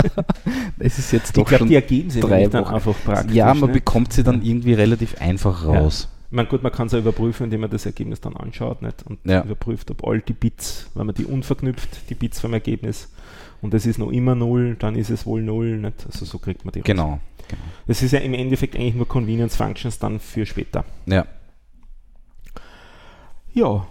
Es 0.79 0.99
ist 0.99 1.13
jetzt 1.13 1.29
Ich 1.29 1.33
doch 1.35 1.45
glaube, 1.47 1.59
schon 1.61 1.69
die 1.69 1.75
Ergebnisse 1.75 2.21
drei 2.21 2.29
nämlich 2.41 2.51
dann 2.51 2.65
einfach 2.65 2.95
praktisch. 3.05 3.35
Ja, 3.35 3.53
man 3.55 3.69
ne? 3.69 3.75
bekommt 3.75 4.13
sie 4.13 4.23
dann 4.23 4.43
Ja. 4.43 4.49
irgendwie 4.51 4.75
relativ 4.75 5.21
einfach 5.21 5.65
raus. 5.65 6.09
Ich 6.29 6.33
meine, 6.37 6.49
gut, 6.49 6.63
man 6.63 6.73
kann 6.73 6.87
es 6.89 6.93
ja 6.93 6.99
überprüfen, 6.99 7.45
indem 7.45 7.61
man 7.61 7.71
das 7.71 7.87
Ergebnis 7.87 8.21
dann 8.21 8.37
anschaut 8.37 8.83
nicht? 8.83 9.05
und 9.07 9.19
Ja. 9.25 9.43
überprüft, 9.45 9.91
ob 9.91 10.05
all 10.05 10.21
die 10.21 10.33
Bits, 10.33 10.91
wenn 10.95 11.07
man 11.07 11.15
die 11.15 11.25
unverknüpft, 11.25 12.11
die 12.11 12.15
Bits 12.15 12.41
vom 12.41 12.53
Ergebnis, 12.53 13.09
und 13.63 13.73
es 13.75 13.87
ist 13.87 13.99
noch 13.99 14.11
immer 14.11 14.35
0, 14.35 14.77
dann 14.79 14.97
ist 14.97 15.11
es 15.11 15.25
wohl 15.25 15.43
0. 15.43 15.79
Nicht? 15.79 16.05
Also 16.07 16.25
so 16.25 16.39
kriegt 16.39 16.65
man 16.65 16.73
die 16.73 16.81
raus. 16.81 16.87
Genau. 16.87 17.21
Das 17.87 18.03
ist 18.03 18.11
ja 18.13 18.19
im 18.19 18.35
Endeffekt 18.35 18.75
eigentlich 18.77 18.95
nur 18.97 19.07
Convenience 19.09 19.57
Functions 19.57 19.99
dann 19.99 20.19
für 20.21 20.45
später. 20.47 20.85
Ja. 21.07 21.27
Ja, 23.55 23.87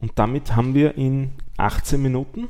und 0.00 0.12
damit 0.16 0.54
haben 0.54 0.74
wir 0.74 0.96
in 0.96 1.32
18 1.56 2.00
Minuten 2.00 2.48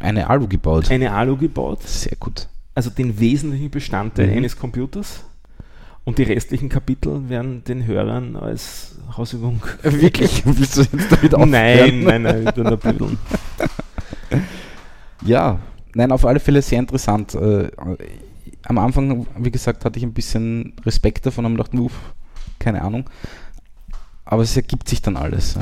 Eine 0.00 0.28
Alu 0.30 0.46
gebaut. 0.48 0.90
eine 0.90 1.12
Alu 1.12 1.36
gebaut, 1.36 1.82
Sehr 1.82 2.16
gut. 2.18 2.48
also 2.74 2.90
den 2.90 3.18
wesentlichen 3.18 3.70
Bestandteil 3.70 4.28
Mhm. 4.28 4.36
eines 4.38 4.56
Computers. 4.56 5.24
Und 6.04 6.16
die 6.16 6.22
restlichen 6.22 6.70
Kapitel 6.70 7.28
werden 7.28 7.64
den 7.64 7.84
Hörern 7.86 8.34
als 8.36 8.96
Hausübung. 9.16 9.62
Wirklich? 9.82 10.42
Willst 10.46 10.78
du 10.78 10.80
jetzt 10.82 11.12
damit 11.12 11.34
aufhören? 11.34 11.50
Nein, 11.50 12.00
nein, 12.04 12.22
nein, 12.22 12.50
tu 12.54 12.62
nur 12.62 12.78
blödeln. 12.78 13.18
Ja, 15.24 15.58
nein, 15.94 16.12
auf 16.12 16.24
alle 16.24 16.40
Fälle 16.40 16.62
sehr 16.62 16.78
interessant. 16.78 17.34
Äh, 17.34 17.70
am 18.64 18.78
Anfang, 18.78 19.26
wie 19.38 19.50
gesagt, 19.50 19.84
hatte 19.84 19.98
ich 19.98 20.04
ein 20.04 20.12
bisschen 20.14 20.74
Respekt 20.86 21.26
davon 21.26 21.44
und 21.44 21.56
dachte, 21.56 21.76
uff, 21.76 21.92
keine 22.58 22.82
Ahnung. 22.82 23.04
Aber 24.24 24.42
es 24.42 24.56
ergibt 24.56 24.88
sich 24.88 25.02
dann 25.02 25.16
alles. 25.16 25.56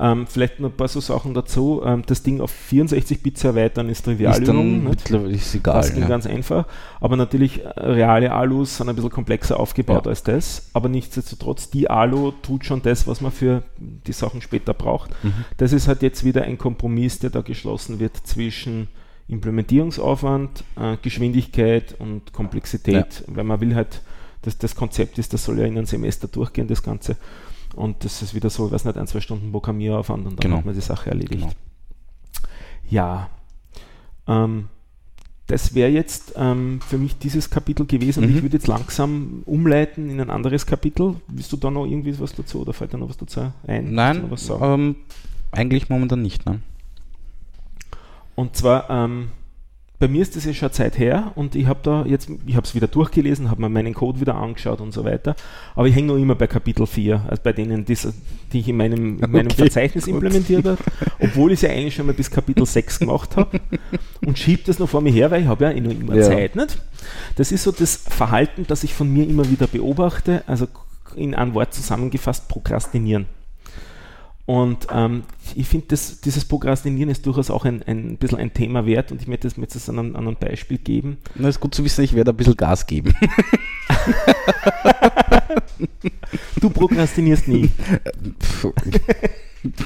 Ähm, 0.00 0.26
vielleicht 0.28 0.60
noch 0.60 0.70
ein 0.70 0.76
paar 0.76 0.86
so 0.88 1.00
Sachen 1.00 1.34
dazu. 1.34 1.82
Ähm, 1.84 2.02
das 2.06 2.22
Ding 2.22 2.40
auf 2.40 2.52
64-Bit 2.70 3.36
zu 3.38 3.48
erweitern 3.48 3.88
ist 3.88 4.04
trivial. 4.04 4.38
ist 4.38 4.46
dann 4.46 4.84
mittlerweile 4.84 5.34
ist 5.34 5.54
egal. 5.54 5.74
Das 5.76 5.92
ging 5.92 6.02
Ja. 6.02 6.08
ganz 6.08 6.26
einfach. 6.26 6.66
Aber 7.00 7.16
natürlich, 7.16 7.64
äh, 7.64 7.68
reale 7.80 8.32
Alus 8.32 8.76
sind 8.76 8.88
ein 8.88 8.94
bisschen 8.94 9.10
komplexer 9.10 9.58
aufgebaut 9.58 10.04
Ja. 10.06 10.10
als 10.10 10.22
das. 10.22 10.70
Aber 10.72 10.88
nichtsdestotrotz, 10.88 11.70
die 11.70 11.90
Alu 11.90 12.30
tut 12.42 12.64
schon 12.64 12.80
das, 12.82 13.06
was 13.06 13.20
man 13.20 13.32
für 13.32 13.62
die 13.78 14.12
Sachen 14.12 14.40
später 14.40 14.72
braucht. 14.74 15.10
Mhm. 15.24 15.32
Das 15.56 15.72
ist 15.72 15.88
halt 15.88 16.02
jetzt 16.02 16.24
wieder 16.24 16.42
ein 16.42 16.58
Kompromiss, 16.58 17.18
der 17.18 17.30
da 17.30 17.40
geschlossen 17.40 17.98
wird 17.98 18.16
zwischen 18.24 18.88
Implementierungsaufwand, 19.62 20.64
äh, 20.80 20.96
Geschwindigkeit 21.02 21.94
und 21.98 22.32
Komplexität. 22.32 23.24
Weil 23.26 23.44
man 23.44 23.60
will 23.60 23.74
halt, 23.74 24.02
dass 24.42 24.56
das 24.58 24.74
Konzept 24.76 25.18
ist, 25.18 25.32
das 25.32 25.44
soll 25.44 25.58
ja 25.58 25.66
in 25.66 25.76
einem 25.76 25.86
Semester 25.86 26.28
durchgehen, 26.28 26.68
das 26.68 26.82
Ganze. 26.82 27.16
Und 27.78 28.04
das 28.04 28.22
ist 28.22 28.34
wieder 28.34 28.50
so, 28.50 28.66
ich 28.66 28.72
weiß 28.72 28.84
nicht, 28.84 28.96
ein, 28.98 29.06
zwei 29.06 29.20
Stunden 29.20 29.52
Programmieraufwand 29.52 30.26
und 30.26 30.32
dann 30.32 30.42
Genau. 30.42 30.56
hat 30.58 30.64
man 30.66 30.74
die 30.74 30.80
Sache 30.80 31.10
erledigt. 31.10 31.40
Genau. 31.42 31.52
Ja. 32.90 33.30
Ähm, 34.26 34.68
das 35.46 35.74
wäre 35.74 35.90
jetzt 35.90 36.34
ähm, 36.36 36.80
für 36.86 36.98
mich 36.98 37.16
dieses 37.18 37.48
Kapitel 37.48 37.86
gewesen 37.86 38.22
und 38.24 38.30
Mhm. 38.30 38.36
ich 38.36 38.42
würde 38.42 38.56
jetzt 38.56 38.66
langsam 38.66 39.42
umleiten 39.46 40.10
in 40.10 40.20
ein 40.20 40.28
anderes 40.28 40.66
Kapitel. 40.66 41.14
Willst 41.28 41.50
du 41.52 41.56
da 41.56 41.70
noch 41.70 41.86
irgendwie 41.86 42.18
was 42.20 42.34
dazu 42.34 42.60
oder 42.60 42.72
fällt 42.74 42.92
dir 42.92 42.98
noch 42.98 43.08
was 43.08 43.16
dazu 43.16 43.50
ein? 43.66 43.94
Nein, 43.94 44.30
ähm, 44.60 44.96
eigentlich 45.52 45.88
momentan 45.88 46.20
nicht. 46.20 46.44
Ne? 46.44 46.60
Und 48.34 48.56
zwar 48.56 48.90
ähm, 48.90 49.28
bei 50.00 50.06
mir 50.06 50.22
ist 50.22 50.36
das 50.36 50.44
ja 50.44 50.54
schon 50.54 50.70
Zeit 50.70 50.96
her 50.98 51.32
und 51.34 51.56
ich 51.56 51.66
habe 51.66 51.80
da 51.82 52.04
jetzt, 52.06 52.30
ich 52.46 52.54
habe 52.54 52.64
es 52.64 52.74
wieder 52.74 52.86
durchgelesen, 52.86 53.50
habe 53.50 53.60
mir 53.60 53.68
meinen 53.68 53.94
Code 53.94 54.20
wieder 54.20 54.36
angeschaut 54.36 54.80
und 54.80 54.92
so 54.92 55.04
weiter, 55.04 55.34
aber 55.74 55.88
ich 55.88 55.94
hänge 55.94 56.08
noch 56.08 56.16
immer 56.16 56.36
bei 56.36 56.46
Kapitel 56.46 56.86
4, 56.86 57.24
also 57.28 57.42
bei 57.42 57.52
denen, 57.52 57.84
die, 57.84 57.98
die 58.52 58.60
ich 58.60 58.68
in 58.68 58.76
meinem, 58.76 59.18
in 59.18 59.30
meinem 59.30 59.46
okay, 59.46 59.62
Verzeichnis 59.62 60.04
gut. 60.04 60.14
implementiert 60.14 60.64
habe, 60.66 60.78
obwohl 61.18 61.50
ich 61.50 61.58
es 61.58 61.62
ja 61.62 61.70
eigentlich 61.70 61.96
schon 61.96 62.06
mal 62.06 62.14
bis 62.14 62.30
Kapitel 62.30 62.64
6 62.64 63.00
gemacht 63.00 63.36
habe 63.36 63.60
und 64.24 64.38
schiebe 64.38 64.62
das 64.64 64.78
noch 64.78 64.88
vor 64.88 65.00
mir 65.00 65.12
her, 65.12 65.32
weil 65.32 65.42
ich 65.42 65.48
habe 65.48 65.64
ja 65.64 65.70
eh 65.72 65.80
noch 65.80 65.90
immer 65.90 66.14
ja. 66.14 66.22
Zeit, 66.22 66.54
nicht? 66.54 66.78
Das 67.34 67.50
ist 67.50 67.64
so 67.64 67.72
das 67.72 67.96
Verhalten, 67.96 68.66
das 68.68 68.84
ich 68.84 68.94
von 68.94 69.12
mir 69.12 69.26
immer 69.26 69.50
wieder 69.50 69.66
beobachte, 69.66 70.44
also 70.46 70.68
in 71.16 71.34
ein 71.34 71.54
Wort 71.54 71.74
zusammengefasst, 71.74 72.48
prokrastinieren. 72.48 73.26
Und 74.48 74.86
ähm, 74.90 75.24
ich 75.56 75.68
finde, 75.68 75.88
dieses 75.88 76.46
Prokrastinieren 76.46 77.10
ist 77.10 77.26
durchaus 77.26 77.50
auch 77.50 77.66
ein, 77.66 77.82
ein 77.82 78.16
bisschen 78.16 78.38
ein 78.38 78.54
Thema 78.54 78.86
wert 78.86 79.12
und 79.12 79.20
ich 79.20 79.28
möchte 79.28 79.46
das 79.46 79.58
jetzt 79.58 79.90
an, 79.90 79.98
an 79.98 80.16
einem 80.16 80.36
Beispiel 80.36 80.78
geben. 80.78 81.18
Na, 81.34 81.50
ist 81.50 81.60
gut 81.60 81.74
zu 81.74 81.84
wissen, 81.84 82.02
ich 82.02 82.14
werde 82.14 82.30
ein 82.30 82.36
bisschen 82.38 82.56
Gas 82.56 82.86
geben. 82.86 83.12
du 86.62 86.70
prokrastinierst 86.70 87.46
nie. 87.46 87.70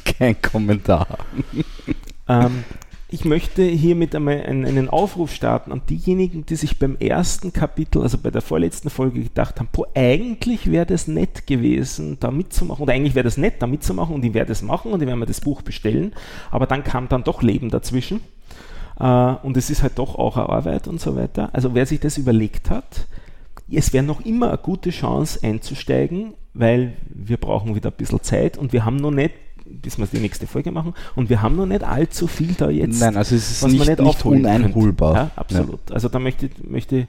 Kein 0.04 0.40
Kommentar. 0.40 1.18
Ähm, 2.28 2.62
ich 3.12 3.26
möchte 3.26 3.62
hiermit 3.62 4.14
einmal 4.14 4.40
einen, 4.40 4.88
Aufruf 4.88 5.32
starten 5.34 5.70
an 5.70 5.82
diejenigen, 5.88 6.46
die 6.46 6.56
sich 6.56 6.78
beim 6.78 6.96
ersten 6.96 7.52
Kapitel, 7.52 8.00
also 8.00 8.16
bei 8.16 8.30
der 8.30 8.40
vorletzten 8.40 8.88
Folge 8.88 9.22
gedacht 9.22 9.60
haben, 9.60 9.68
boah, 9.70 9.86
eigentlich 9.94 10.70
wäre 10.70 10.86
das 10.86 11.08
nett 11.08 11.46
gewesen, 11.46 12.16
da 12.20 12.30
mitzumachen, 12.30 12.82
oder 12.82 12.94
eigentlich 12.94 13.14
wäre 13.14 13.24
das 13.24 13.36
nett, 13.36 13.56
da 13.60 13.66
mitzumachen 13.66 14.14
und 14.14 14.24
ich 14.24 14.32
werde 14.32 14.52
es 14.52 14.62
machen 14.62 14.92
und 14.92 15.02
ich 15.02 15.06
werde 15.06 15.20
mir 15.20 15.26
das 15.26 15.42
Buch 15.42 15.60
bestellen, 15.60 16.14
aber 16.50 16.66
dann 16.66 16.84
kam 16.84 17.08
dann 17.08 17.22
doch 17.22 17.42
Leben 17.42 17.68
dazwischen 17.68 18.20
äh, 18.98 19.04
und 19.04 19.58
es 19.58 19.68
ist 19.68 19.82
halt 19.82 19.98
doch 19.98 20.14
auch 20.14 20.38
eine 20.38 20.48
Arbeit 20.48 20.88
und 20.88 20.98
so 20.98 21.14
weiter. 21.14 21.50
Also 21.52 21.74
wer 21.74 21.84
sich 21.84 22.00
das 22.00 22.16
überlegt 22.16 22.70
hat, 22.70 23.06
es 23.70 23.92
wäre 23.92 24.04
noch 24.04 24.24
immer 24.24 24.48
eine 24.48 24.58
gute 24.58 24.88
Chance 24.88 25.40
einzusteigen, 25.42 26.32
weil 26.54 26.94
wir 27.10 27.36
brauchen 27.36 27.74
wieder 27.74 27.90
ein 27.90 27.96
bisschen 27.96 28.22
Zeit 28.22 28.56
und 28.56 28.72
wir 28.72 28.86
haben 28.86 28.96
noch 28.96 29.10
nicht 29.10 29.34
bis 29.80 29.98
wir 29.98 30.06
die 30.06 30.18
nächste 30.18 30.46
Folge 30.46 30.70
machen. 30.70 30.94
Und 31.14 31.30
wir 31.30 31.42
haben 31.42 31.56
noch 31.56 31.66
nicht 31.66 31.84
allzu 31.84 32.26
viel 32.26 32.54
da 32.54 32.70
jetzt. 32.70 33.00
Nein, 33.00 33.16
also 33.16 33.34
es 33.34 33.50
ist 33.50 33.66
nicht, 33.66 33.86
nicht, 33.86 34.00
nicht 34.00 34.24
uneinholbar. 34.24 35.14
Ja, 35.14 35.30
absolut. 35.36 35.80
Ja. 35.88 35.94
Also 35.94 36.08
da 36.08 36.18
möchte, 36.18 36.50
möchte 36.68 36.96
ich 36.98 37.06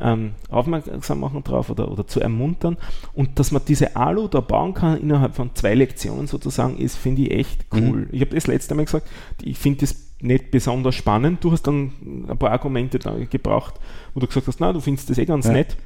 ähm, 0.00 0.32
aufmerksam 0.48 1.20
machen 1.20 1.44
drauf 1.44 1.70
oder, 1.70 1.90
oder 1.90 2.06
zu 2.06 2.20
ermuntern. 2.20 2.76
Und 3.14 3.38
dass 3.38 3.52
man 3.52 3.62
diese 3.66 3.96
Alu 3.96 4.28
da 4.28 4.40
bauen 4.40 4.74
kann 4.74 5.00
innerhalb 5.00 5.34
von 5.34 5.50
zwei 5.54 5.74
Lektionen 5.74 6.26
sozusagen, 6.26 6.78
ist, 6.78 6.96
finde 6.96 7.22
ich 7.22 7.30
echt 7.32 7.66
cool. 7.72 7.80
Mhm. 7.80 8.08
Ich 8.12 8.20
habe 8.22 8.34
das 8.34 8.46
letzte 8.46 8.74
Mal 8.74 8.84
gesagt, 8.84 9.08
ich 9.42 9.58
finde 9.58 9.80
das 9.80 9.96
nicht 10.20 10.50
besonders 10.50 10.94
spannend. 10.94 11.44
Du 11.44 11.52
hast 11.52 11.62
dann 11.62 11.92
ein 12.28 12.38
paar 12.38 12.50
Argumente 12.50 12.98
gebraucht, 13.30 13.74
wo 14.14 14.20
du 14.20 14.26
gesagt 14.26 14.46
hast, 14.46 14.60
na, 14.60 14.72
du 14.72 14.80
findest 14.80 15.10
das 15.10 15.18
eh 15.18 15.24
ganz 15.24 15.46
ja. 15.46 15.52
nett. 15.52 15.76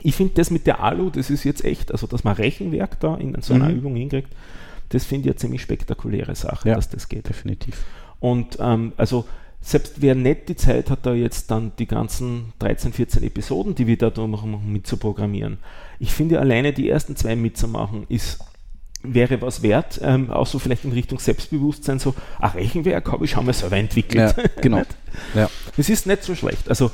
Ich 0.00 0.16
finde 0.16 0.34
das 0.34 0.50
mit 0.50 0.66
der 0.66 0.82
Alu, 0.82 1.10
das 1.10 1.30
ist 1.30 1.44
jetzt 1.44 1.64
echt, 1.64 1.92
also 1.92 2.06
dass 2.06 2.24
man 2.24 2.34
Rechenwerk 2.34 2.98
da 3.00 3.14
in 3.16 3.40
so 3.40 3.54
einer 3.54 3.68
mhm. 3.68 3.76
Übung 3.76 3.96
hinkriegt, 3.96 4.34
das 4.94 5.04
finde 5.04 5.28
ich 5.28 5.32
eine 5.32 5.36
ziemlich 5.36 5.62
spektakuläre 5.62 6.34
Sache, 6.34 6.68
ja, 6.68 6.74
dass 6.74 6.88
das 6.88 7.08
geht. 7.08 7.28
Definitiv. 7.28 7.84
Und 8.20 8.58
ähm, 8.60 8.92
also 8.96 9.24
selbst 9.60 10.02
wer 10.02 10.14
nicht 10.14 10.48
die 10.48 10.56
Zeit 10.56 10.90
hat, 10.90 11.06
da 11.06 11.14
jetzt 11.14 11.50
dann 11.50 11.72
die 11.78 11.86
ganzen 11.86 12.52
13, 12.58 12.92
14 12.92 13.22
Episoden, 13.22 13.74
die 13.74 13.86
wir 13.86 13.96
da 13.96 14.26
machen, 14.26 14.60
mitzuprogrammieren. 14.72 15.58
Ich 15.98 16.12
finde 16.12 16.40
alleine 16.40 16.72
die 16.72 16.88
ersten 16.88 17.16
zwei 17.16 17.36
mitzumachen, 17.36 18.06
ist 18.08 18.40
wäre 19.04 19.40
was 19.42 19.62
wert, 19.62 20.00
ähm, 20.02 20.30
auch 20.30 20.46
so 20.46 20.58
vielleicht 20.60 20.84
in 20.84 20.92
Richtung 20.92 21.18
Selbstbewusstsein, 21.18 21.98
so, 21.98 22.14
ach, 22.38 22.54
Rechenwerk 22.54 23.10
habe 23.10 23.24
ich 23.24 23.32
schon 23.32 23.44
mal 23.44 23.52
selber 23.52 23.76
entwickelt. 23.76 24.36
Ja, 24.36 24.44
genau. 24.60 24.82
ja. 25.34 25.50
Es 25.76 25.88
ist 25.88 26.06
nicht 26.06 26.22
so 26.22 26.36
schlecht. 26.36 26.68
Also 26.68 26.90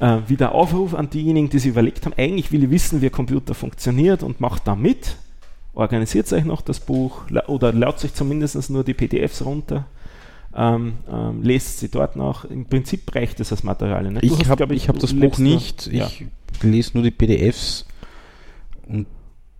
äh, 0.00 0.18
wieder 0.26 0.54
Aufruf 0.54 0.94
an 0.94 1.08
diejenigen, 1.10 1.50
die 1.50 1.60
sich 1.60 1.70
überlegt 1.70 2.04
haben, 2.04 2.14
eigentlich 2.16 2.50
will 2.50 2.64
ich 2.64 2.70
wissen, 2.70 3.00
wie 3.00 3.06
ein 3.06 3.12
Computer 3.12 3.54
funktioniert 3.54 4.24
und 4.24 4.40
macht 4.40 4.66
da 4.66 4.74
mit 4.74 5.16
organisiert 5.74 6.32
euch 6.32 6.44
noch 6.44 6.60
das 6.60 6.80
Buch 6.80 7.22
oder 7.46 7.72
laut 7.72 8.04
euch 8.04 8.14
zumindest 8.14 8.70
nur 8.70 8.84
die 8.84 8.94
PDFs 8.94 9.44
runter. 9.44 9.86
Ähm, 10.54 10.94
ähm, 11.10 11.42
lest 11.42 11.78
sie 11.78 11.88
dort 11.88 12.14
nach. 12.16 12.44
Im 12.44 12.66
Prinzip 12.66 13.14
reicht 13.14 13.40
es 13.40 13.52
als 13.52 13.62
Material. 13.62 14.10
Ne? 14.10 14.20
Ich 14.22 14.48
habe 14.48 14.66
hab 14.76 14.98
das 14.98 15.14
Buch 15.14 15.38
nicht, 15.38 15.86
nur, 15.86 15.94
ich 15.94 16.20
ja. 16.20 16.26
lese 16.68 16.90
nur 16.94 17.02
die 17.02 17.10
PDFs 17.10 17.86
und, 18.86 19.06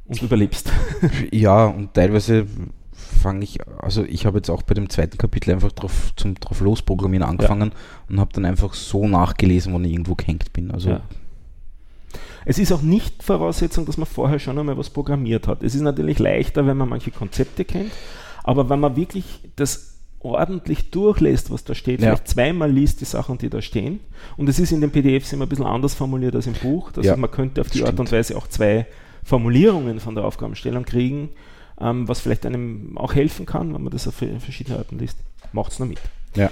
und 0.06 0.22
überlebst. 0.22 0.70
ja, 1.32 1.64
und 1.66 1.94
teilweise 1.94 2.46
fange 2.92 3.44
ich, 3.44 3.58
also 3.78 4.04
ich 4.04 4.26
habe 4.26 4.38
jetzt 4.38 4.50
auch 4.50 4.62
bei 4.62 4.74
dem 4.74 4.90
zweiten 4.90 5.16
Kapitel 5.16 5.52
einfach 5.52 5.72
drauf, 5.72 6.12
zum 6.16 6.34
drauf 6.34 6.60
losprogrammieren 6.60 7.26
angefangen 7.26 7.70
ja. 7.70 7.78
und 8.10 8.20
habe 8.20 8.32
dann 8.34 8.44
einfach 8.44 8.74
so 8.74 9.08
nachgelesen, 9.08 9.72
wann 9.72 9.84
ich 9.84 9.92
irgendwo 9.92 10.14
gehängt 10.14 10.52
bin. 10.52 10.70
Also 10.70 10.90
ja. 10.90 11.00
Es 12.44 12.58
ist 12.58 12.72
auch 12.72 12.82
nicht 12.82 13.22
Voraussetzung, 13.22 13.86
dass 13.86 13.96
man 13.96 14.06
vorher 14.06 14.38
schon 14.38 14.58
einmal 14.58 14.76
was 14.76 14.90
programmiert 14.90 15.46
hat. 15.46 15.62
Es 15.62 15.74
ist 15.74 15.82
natürlich 15.82 16.18
leichter, 16.18 16.66
wenn 16.66 16.76
man 16.76 16.88
manche 16.88 17.10
Konzepte 17.10 17.64
kennt, 17.64 17.92
aber 18.42 18.68
wenn 18.68 18.80
man 18.80 18.96
wirklich 18.96 19.24
das 19.56 19.92
ordentlich 20.20 20.90
durchlässt, 20.90 21.50
was 21.50 21.64
da 21.64 21.74
steht, 21.74 22.00
ja. 22.00 22.08
vielleicht 22.08 22.28
zweimal 22.28 22.70
liest 22.70 23.00
die 23.00 23.04
Sachen, 23.04 23.38
die 23.38 23.50
da 23.50 23.60
stehen. 23.60 24.00
Und 24.36 24.48
es 24.48 24.58
ist 24.58 24.72
in 24.72 24.80
den 24.80 24.90
PDFs 24.90 25.32
immer 25.32 25.46
ein 25.46 25.48
bisschen 25.48 25.66
anders 25.66 25.94
formuliert 25.94 26.34
als 26.34 26.46
im 26.46 26.54
Buch. 26.54 26.92
Also 26.96 27.08
ja, 27.08 27.16
man 27.16 27.30
könnte 27.30 27.60
auf 27.60 27.68
die 27.68 27.78
stimmt. 27.78 27.90
Art 27.90 28.00
und 28.00 28.12
Weise 28.12 28.36
auch 28.36 28.46
zwei 28.46 28.86
Formulierungen 29.24 30.00
von 30.00 30.14
der 30.14 30.24
Aufgabenstellung 30.24 30.84
kriegen, 30.84 31.30
ähm, 31.80 32.08
was 32.08 32.20
vielleicht 32.20 32.46
einem 32.46 32.96
auch 32.96 33.14
helfen 33.14 33.46
kann, 33.46 33.74
wenn 33.74 33.82
man 33.82 33.92
das 33.92 34.06
auf 34.06 34.14
verschiedene 34.14 34.78
Arten 34.78 34.98
liest. 34.98 35.18
Macht 35.52 35.72
es 35.72 35.78
noch 35.78 35.86
mit. 35.86 36.00
Ja. 36.36 36.50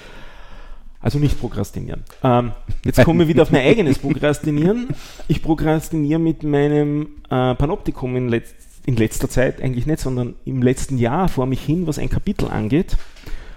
Also 1.02 1.18
nicht 1.18 1.40
prokrastinieren. 1.40 2.04
Ähm, 2.22 2.52
jetzt 2.84 3.02
kommen 3.04 3.20
wir 3.20 3.28
wieder 3.28 3.42
auf 3.42 3.50
mein 3.50 3.62
eigenes 3.62 3.98
Prokrastinieren. 3.98 4.88
Ich 5.28 5.42
prokrastiniere 5.42 6.20
mit 6.20 6.42
meinem 6.42 7.08
äh, 7.30 7.54
Panoptikum 7.54 8.16
in, 8.16 8.28
letz 8.28 8.54
in, 8.84 8.96
letzter 8.96 9.28
Zeit 9.30 9.62
eigentlich 9.62 9.86
nicht, 9.86 10.00
sondern 10.00 10.34
im 10.44 10.62
letzten 10.62 10.98
Jahr 10.98 11.28
vor 11.28 11.46
mich 11.46 11.62
hin, 11.62 11.86
was 11.86 11.98
ein 11.98 12.10
Kapitel 12.10 12.48
angeht, 12.48 12.96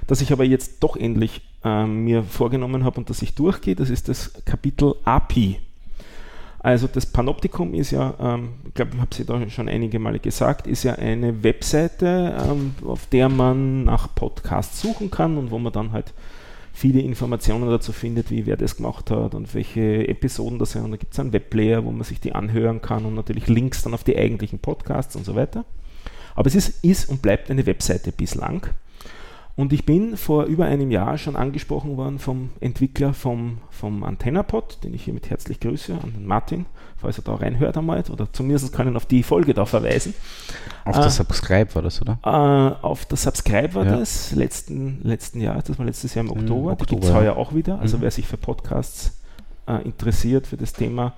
das 0.08 0.22
ich 0.22 0.32
aber 0.32 0.46
jetzt 0.46 0.84
doch 0.84 0.96
endlich 0.96 1.42
äh, 1.66 1.86
mir 1.86 2.24
vorgenommen 2.24 2.86
habe 2.86 2.98
und 3.00 3.10
das 3.10 3.22
ich 3.22 3.36
durchgehe. 3.36 3.76
Das 3.76 3.90
ist 3.90 4.08
das 4.08 4.34
Kapitel 4.46 4.96
API. 5.04 5.60
Also 6.60 6.88
das 6.88 7.06
Panoptikum 7.06 7.74
ist 7.74 7.92
ja, 7.92 8.14
ähm, 8.22 8.54
ich 8.66 8.74
glaube, 8.74 8.92
ich 8.94 9.02
habe 9.02 9.10
es 9.12 9.18
ja 9.18 9.26
da 9.26 9.50
schon 9.50 9.68
einige 9.68 10.00
Male 10.00 10.20
gesagt, 10.20 10.66
ist 10.66 10.84
ja 10.84 10.94
eine 10.94 11.44
Webseite, 11.44 12.38
ähm, 12.42 12.74
auf 12.86 13.06
der 13.08 13.28
man 13.28 13.84
nach 13.84 14.16
Podcasts 14.16 14.80
suchen 14.80 15.12
kann 15.12 15.38
und 15.38 15.52
wo 15.52 15.60
man 15.60 15.74
dann 15.74 15.92
halt 15.92 16.14
viele 16.74 17.02
Informationen 17.02 17.70
dazu 17.70 17.94
findet, 17.94 18.32
wie 18.32 18.46
wer 18.48 18.58
das 18.58 18.76
gemacht 18.78 19.12
hat 19.12 19.36
und 19.36 19.54
welche 19.54 20.08
Episoden 20.08 20.58
das 20.58 20.72
sind. 20.72 20.84
Und 20.84 20.92
da 20.92 20.98
gibt 20.98 21.14
es 21.14 21.20
einen 21.20 21.32
Webplayer, 21.32 21.86
wo 21.86 21.92
man 21.92 22.04
sich 22.04 22.20
die 22.20 22.34
anhören 22.34 22.82
kann 22.82 23.06
und 23.06 23.14
natürlich 23.14 23.48
Links 23.48 23.84
dann 23.84 23.94
auf 23.94 24.04
die 24.04 24.18
eigentlichen 24.18 24.60
Podcasts 24.60 25.16
und 25.16 25.24
so 25.24 25.36
weiter. 25.36 25.66
Aber 26.36 26.48
es 26.48 26.56
ist, 26.56 26.84
ist 26.84 27.08
und 27.10 27.22
bleibt 27.22 27.52
eine 27.52 27.66
Webseite 27.68 28.12
bislang. 28.12 28.68
Und 29.56 29.72
ich 29.72 29.86
bin 29.86 30.18
vor 30.18 30.46
über 30.46 30.66
einem 30.66 30.90
Jahr 30.90 31.18
schon 31.20 31.36
angesprochen 31.36 31.96
worden 31.96 32.18
vom 32.18 32.50
Entwickler 32.60 33.14
vom, 33.14 33.60
vom 33.70 34.04
AntennaPod, 34.04 34.84
den 34.84 34.96
ich 34.96 35.04
hiermit 35.04 35.30
herzlich 35.30 35.60
grüße, 35.60 35.94
an 35.94 36.14
den 36.14 36.26
Martin, 36.26 36.66
falls 36.98 37.20
er 37.20 37.24
da 37.24 37.36
reinhört 37.36 37.78
einmal, 37.78 38.04
oder 38.12 38.32
zumindest 38.34 38.74
kann 38.74 38.90
ich 38.90 38.96
auf 38.96 39.06
die 39.06 39.22
Folge 39.22 39.54
da 39.54 39.66
verweisen. 39.66 40.16
Auf 40.86 40.98
äh, 40.98 41.02
der 41.02 41.12
Subscribe 41.12 41.76
war 41.76 41.84
das, 41.84 42.02
oder? 42.02 42.18
Äh, 42.24 42.84
auf 42.84 43.06
der 43.06 43.18
Subscribe 43.18 43.76
war 43.76 43.86
ja. 43.86 43.98
das, 43.98 44.32
letzten, 44.32 45.02
letzten 45.04 45.40
Jahr, 45.40 45.62
das 45.62 45.78
war 45.78 45.86
letztes 45.86 46.16
Jahr 46.16 46.26
im 46.26 46.32
Oktober, 46.32 46.48
Im 46.48 46.56
Oktober 46.70 46.86
die 46.86 46.96
gibt 46.96 47.04
es 47.04 47.14
heuer 47.14 47.38
auch 47.38 47.54
wieder. 47.54 47.80
Also 47.80 47.98
mhm. 47.98 48.02
wer 48.02 48.12
sich 48.12 48.26
für 48.26 48.38
Podcasts 48.38 49.22
äh, 49.68 49.84
interessiert, 49.84 50.48
für 50.48 50.58
das 50.58 50.74
Thema, 50.74 51.14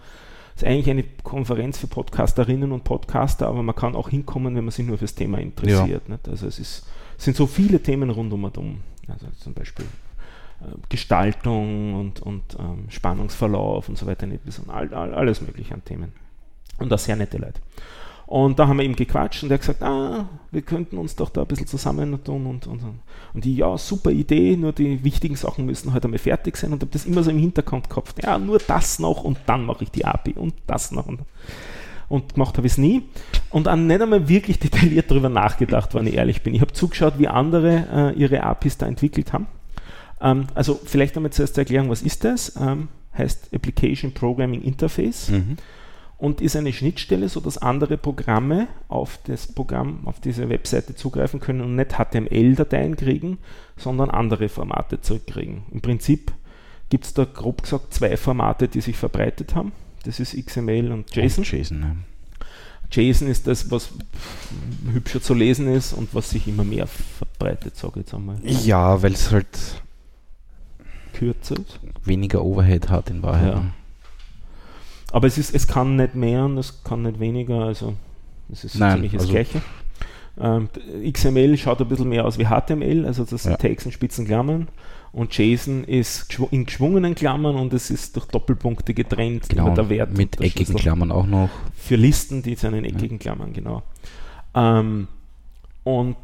ist 0.56 0.66
eigentlich 0.66 0.90
eine 0.90 1.04
Konferenz 1.24 1.78
für 1.78 1.88
Podcasterinnen 1.88 2.74
und 2.74 2.84
Podcaster, 2.84 3.48
aber 3.48 3.64
man 3.64 3.76
kann 3.76 3.96
auch 3.96 4.10
hinkommen, 4.10 4.58
wenn 4.58 4.66
man 4.66 4.72
sich 4.72 4.86
nur 4.86 4.98
für 4.98 5.06
das 5.06 5.16
Thema 5.16 5.38
interessiert. 5.38 6.04
Ja. 6.10 6.18
Also 6.30 6.48
es 6.48 6.60
ist 6.60 6.86
sind 7.18 7.38
so 7.38 7.48
viele 7.48 7.82
Themen 7.82 8.10
rund 8.10 8.34
um 8.34 8.44
und 8.44 8.58
um. 8.58 8.82
Also 9.08 9.28
zum 9.40 9.54
Beispiel 9.54 9.86
äh, 10.62 10.66
Gestaltung 10.90 11.96
und, 11.96 12.22
und 12.22 12.44
ähm, 12.60 12.86
Spannungsverlauf 12.90 13.90
und 13.90 13.98
so 13.98 14.06
weiter, 14.06 14.26
nicht 14.26 14.42
all, 14.68 14.94
all, 14.94 15.14
alles 15.14 15.42
mögliche 15.42 15.74
an 15.74 15.84
Themen. 15.86 16.14
Und 16.80 16.90
das 16.90 17.06
sehr 17.06 17.16
nette 17.16 17.38
Leute. 17.38 17.62
Und 18.28 18.58
da 18.58 18.68
haben 18.68 18.78
wir 18.78 18.86
eben 18.86 18.96
gequatscht 18.96 19.44
und 19.44 19.52
er 19.52 19.56
hat 19.56 19.62
gesagt, 19.62 19.84
ah, 19.84 20.28
wir 20.50 20.64
könnten 20.64 20.98
uns 20.98 21.16
doch 21.16 21.30
da 21.30 21.42
ein 21.42 21.48
bisschen 21.48 21.68
zusammentun 21.68 22.48
und, 22.48 22.66
und, 22.66 22.82
und 23.34 23.46
die, 23.46 23.56
ja, 23.56 23.78
super 23.78 24.10
Idee, 24.10 24.58
nur 24.58 24.74
die 24.74 25.04
wichtigen 25.04 25.36
Sachen 25.36 25.66
müssen 25.66 25.90
heute 25.90 25.94
halt 25.94 26.06
einmal 26.06 26.18
fertig 26.18 26.58
sein 26.58 26.74
und 26.74 26.82
habe 26.82 26.92
das 26.92 27.06
immer 27.06 27.22
so 27.22 27.30
im 27.30 27.38
Hintergrund 27.38 27.88
gehabt. 27.88 28.24
Ja, 28.24 28.40
nur 28.40 28.58
das 28.58 28.98
noch 28.98 29.24
und 29.24 29.38
dann 29.46 29.66
mache 29.66 29.84
ich 29.84 29.92
die 29.92 30.06
API 30.06 30.34
und 30.34 30.56
das 30.66 30.92
noch. 30.92 31.06
Und 31.06 31.20
und 32.10 32.36
gemacht 32.36 32.58
habe 32.58 32.68
ich 32.68 32.74
es 32.74 32.78
nie. 32.78 33.04
Und 33.50 33.68
an 33.68 33.88
nicht 33.88 34.02
einmal 34.02 34.28
wirklich 34.28 34.60
detailliert 34.60 35.10
darüber 35.10 35.30
nachgedacht, 35.30 35.94
wenn 35.94 36.08
ich 36.08 36.16
ehrlich 36.16 36.42
bin. 36.42 36.54
Ich 36.54 36.62
habe 36.62 36.74
zugeschaut, 36.74 37.20
wie 37.20 37.28
andere 37.28 38.14
äh, 38.16 38.20
ihre 38.20 38.44
APIs 38.44 38.78
da 38.78 38.86
entwickelt 38.86 39.34
haben. 39.34 39.48
Ähm, 40.22 40.48
also 40.56 40.80
vielleicht 40.84 41.16
einmal 41.16 41.32
zuerst 41.32 41.58
erklären, 41.58 41.90
was 41.90 42.02
ist 42.02 42.24
das? 42.24 42.56
Ähm, 42.60 42.90
heißt 43.18 43.54
Application 43.54 44.14
Programming 44.14 44.62
Interface 44.62 45.30
mhm. 45.30 45.58
und 46.18 46.42
ist 46.42 46.56
eine 46.56 46.74
Schnittstelle, 46.74 47.30
sodass 47.30 47.58
andere 47.58 47.98
Programme 47.98 48.68
auf 48.88 49.20
das 49.26 49.48
Programm, 49.48 50.02
auf 50.06 50.20
diese 50.20 50.50
Webseite 50.50 50.96
zugreifen 50.96 51.40
können 51.40 51.62
und 51.62 51.76
nicht 51.76 51.94
HTML-Dateien 51.94 52.98
kriegen, 52.98 53.38
sondern 53.78 54.10
andere 54.10 54.50
Formate 54.50 55.02
zurückkriegen. 55.02 55.64
Im 55.72 55.82
Prinzip 55.82 56.34
gibt 56.90 57.06
es 57.06 57.14
da 57.14 57.26
grob 57.26 57.64
gesagt 57.64 57.94
zwei 57.94 58.18
Formate, 58.18 58.68
die 58.68 58.82
sich 58.82 58.98
verbreitet 58.98 59.56
haben. 59.56 59.72
Das 60.06 60.20
ist 60.20 60.34
XML 60.36 60.92
und 60.92 61.14
JSON. 61.16 61.44
Und 61.44 61.52
JSON 61.52 61.82
ja. 61.82 61.96
JSON 63.02 63.28
ist 63.28 63.48
das, 63.48 63.70
was 63.72 63.90
hübscher 64.94 65.22
zu 65.22 65.34
lesen 65.34 65.68
ist 65.74 65.94
und 65.94 66.14
was 66.14 66.30
sich 66.30 66.48
immer 66.48 66.64
mehr 66.64 66.88
verbreitet, 66.88 67.76
sage 67.76 67.94
ich 68.00 68.06
jetzt 68.06 68.14
einmal. 68.14 68.38
Ja, 68.44 69.02
weil 69.02 69.14
es 69.14 69.32
halt 69.32 69.48
Kürzer 71.14 71.56
ist. 71.56 71.80
weniger 72.04 72.44
Overhead 72.44 72.90
hat 72.90 73.10
in 73.10 73.24
Wahrheit. 73.24 73.54
Ja. 73.54 73.66
Aber 75.12 75.28
es, 75.28 75.38
ist, 75.38 75.56
es 75.56 75.68
kann 75.68 75.96
nicht 75.96 76.16
mehr 76.16 76.46
und 76.46 76.58
es 76.58 76.84
kann 76.84 77.04
nicht 77.04 77.20
weniger, 77.20 77.62
also 77.66 77.96
es 78.52 78.64
ist 78.66 78.76
Nein, 78.76 78.94
ziemlich 78.94 79.14
das 79.14 79.22
also- 79.22 79.34
Gleiche. 79.34 79.62
Ähm, 80.38 80.68
XML 81.14 81.58
schaut 81.58 81.80
ein 81.80 81.88
bisschen 81.88 82.10
mehr 82.10 82.26
aus 82.26 82.38
wie 82.38 82.46
HTML, 82.46 83.06
also 83.06 83.24
das 83.24 83.44
sind 83.44 83.54
Ja. 83.54 83.58
Tags 83.58 83.86
in 83.86 83.94
spitzen 83.94 84.26
Klammern. 84.26 84.68
Und 85.16 85.38
JSON 85.38 85.86
ist 85.86 86.38
in 86.52 86.66
geschwungenen 86.66 87.16
Klammern 87.16 87.56
und 87.56 87.74
es 87.74 87.90
ist 87.90 88.18
durch 88.18 88.26
Doppelpunkte 88.26 88.94
getrennt, 88.94 89.48
Genau, 89.48 89.74
der 89.74 89.88
Wert 89.88 90.18
mit 90.18 90.42
eckigen. 90.42 90.76
Klammern 90.76 91.10
auch 91.10 91.26
noch. 91.26 91.50
Für 91.74 91.96
Listen, 91.96 92.44
die 92.44 92.56
sind 92.56 92.74
in 92.74 92.84
eckigen 92.84 93.18
Klammern, 93.18 93.54
genau. 93.54 93.84
Ähm, 94.54 95.08
und 95.86 96.18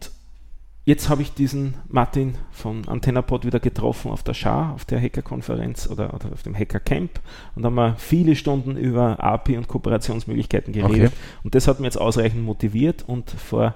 jetzt 0.83 1.07
habe 1.07 1.21
ich 1.21 1.33
diesen 1.33 1.75
Martin 1.87 2.35
von 2.51 2.85
AntennaPod 2.85 3.45
wieder 3.45 3.61
getroffen 3.61 4.11
auf 4.11 4.23
der 4.23 4.33
Schar, 4.33 4.73
auf 4.73 4.83
der 4.83 4.99
Hacker-Konferenz 5.01 5.87
oder, 5.89 6.13
oder 6.13 6.33
auf 6.33 6.43
dem 6.43 6.53
Hacker-Camp 6.53 7.21
und 7.55 7.63
haben 7.63 7.75
wir 7.75 7.95
viele 7.97 8.35
Stunden 8.35 8.75
über 8.75 9.23
API 9.23 9.55
und 9.55 9.69
Kooperationsmöglichkeiten 9.69 10.73
geredet. 10.73 11.13
Und 11.45 11.55
das 11.55 11.69
hat 11.69 11.79
mir 11.79 11.85
jetzt 11.85 11.97
ausreichend 11.97 12.43
motiviert 12.43 13.05
und 13.07 13.31
vor 13.31 13.73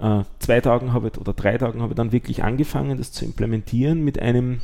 äh, 0.00 0.22
zwei 0.38 0.60
Tagen 0.60 0.92
habe 0.92 1.08
ich, 1.08 1.18
oder 1.20 1.32
drei 1.32 1.58
Tagen 1.58 1.80
habe 1.82 1.92
ich 1.92 1.96
dann 1.96 2.12
wirklich 2.12 2.42
angefangen, 2.42 2.98
das 2.98 3.12
zu 3.12 3.24
implementieren 3.24 4.02
mit 4.04 4.18
einem, 4.20 4.60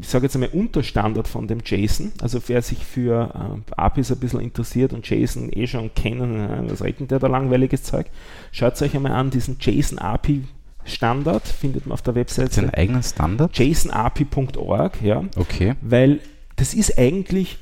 ich 0.00 0.08
sage 0.08 0.24
jetzt 0.26 0.34
einmal, 0.34 0.50
Unterstandard 0.50 1.28
von 1.28 1.46
dem 1.46 1.60
JSON. 1.64 2.12
Also 2.20 2.40
wer 2.48 2.62
sich 2.62 2.84
für 2.84 3.60
äh, 3.68 3.72
APIs 3.76 4.10
ein 4.10 4.18
bisschen 4.18 4.40
interessiert 4.40 4.92
und 4.92 5.08
JSON 5.08 5.50
eh 5.52 5.66
schon 5.66 5.94
kennen, 5.94 6.34
äh, 6.40 6.70
was 6.70 6.80
denn 6.80 7.08
der 7.08 7.18
da 7.18 7.26
langweiliges 7.28 7.82
Zeug? 7.84 8.06
Schaut 8.52 8.80
euch 8.82 8.94
einmal 8.94 9.12
an, 9.12 9.30
diesen 9.30 9.56
JSON 9.60 9.98
API 9.98 10.44
Standard 10.84 11.46
findet 11.46 11.86
man 11.86 11.92
auf 11.92 12.02
der 12.02 12.14
Hat 12.14 12.30
es 12.30 12.38
einen 12.38 12.46
Webseite 12.46 12.78
eigenen 12.78 13.02
Standard? 13.02 13.58
jasonapi.org, 13.58 15.02
ja, 15.02 15.22
Okay. 15.36 15.74
weil 15.82 16.20
das 16.56 16.74
ist 16.74 16.98
eigentlich 16.98 17.58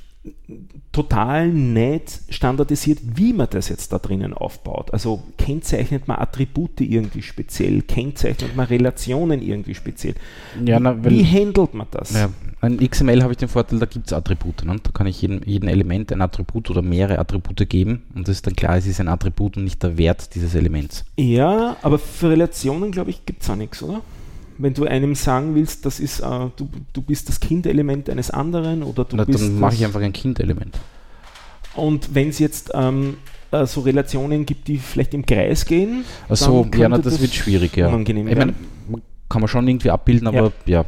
total 0.93 1.49
nett 1.49 2.21
standardisiert, 2.31 3.01
wie 3.03 3.33
man 3.33 3.49
das 3.51 3.69
jetzt 3.69 3.93
da 3.93 3.99
drinnen 3.99 4.33
aufbaut. 4.33 4.93
Also 4.93 5.23
kennzeichnet 5.37 6.09
man 6.09 6.19
Attribute 6.19 6.81
irgendwie 6.81 7.23
speziell, 7.23 7.83
kennzeichnet 7.83 8.57
man 8.57 8.67
Relationen 8.67 9.43
irgendwie 9.43 9.75
speziell. 9.75 10.15
Ja, 10.65 10.81
na, 10.81 11.05
wie 11.05 11.25
handelt 11.25 11.75
man 11.75 11.87
das? 11.91 12.15
ja, 12.15 12.31
in 12.63 12.79
XML 12.79 13.23
habe 13.23 13.33
ich 13.33 13.39
den 13.39 13.49
Vorteil, 13.49 13.79
da 13.79 13.87
gibt 13.87 14.07
es 14.07 14.13
Attribute. 14.13 14.65
Ne? 14.65 14.77
Da 14.83 14.91
kann 14.93 15.07
ich 15.07 15.21
jedem, 15.21 15.43
jedem 15.45 15.69
Element 15.69 16.13
ein 16.13 16.23
Attribut 16.23 16.71
oder 16.71 16.83
mehrere 16.83 17.19
Attribute 17.19 17.69
geben 17.69 18.03
und 18.15 18.27
das 18.27 18.37
ist 18.37 18.47
dann 18.47 18.57
klar, 18.57 18.77
es 18.77 18.87
ist 18.87 19.01
ein 19.01 19.09
Attribut 19.09 19.57
und 19.57 19.65
nicht 19.65 19.83
der 19.83 19.99
Wert 19.99 20.35
dieses 20.35 20.55
Elements. 20.55 21.05
Ja, 21.17 21.77
aber 21.83 21.99
für 21.99 22.31
Relationen, 22.31 22.91
glaube 22.91 23.11
ich, 23.11 23.27
gibt 23.27 23.43
es 23.43 23.51
auch 23.51 23.57
nichts, 23.57 23.83
oder? 23.83 24.01
Wenn 24.59 24.75
du 24.75 24.85
einem 24.85 25.15
sagen 25.15 25.55
willst, 25.55 25.85
das 25.87 26.01
ist, 26.01 26.21
äh, 26.21 26.25
du, 26.57 26.69
du 26.93 27.03
bist 27.03 27.29
das 27.29 27.41
Kindelement 27.41 28.09
eines 28.09 28.31
anderen 28.31 28.83
oder 28.83 29.05
du 29.05 29.17
Na, 29.17 29.25
bist 29.25 29.43
dann 29.43 29.59
mache 29.59 29.75
ich 29.75 29.85
einfach 29.85 30.01
ein 30.01 30.13
Kind-Element. 30.13 30.79
Und 31.75 32.15
wenn 32.15 32.31
es 32.31 32.39
jetzt 32.39 32.71
ähm, 32.75 33.19
äh, 33.51 33.67
so 33.67 33.83
Relationen 33.83 34.47
gibt, 34.47 34.69
die 34.69 34.79
vielleicht 34.79 35.15
im 35.15 35.27
Kreis 35.27 35.67
gehen, 35.67 36.05
Achso, 36.29 36.67
Dann 36.71 36.81
ja, 36.81 36.89
na, 36.89 36.97
das, 36.99 37.15
das 37.15 37.23
wird 37.23 37.35
schwierig, 37.35 37.77
ja. 37.77 37.89
unangenehm 37.89 38.29
Ich 38.29 38.37
meine, 38.37 38.55
kann 39.29 39.41
man 39.41 39.49
schon 39.49 39.67
irgendwie 39.69 39.91
abbilden, 39.91 40.29
aber 40.29 40.53
ja. 40.65 40.85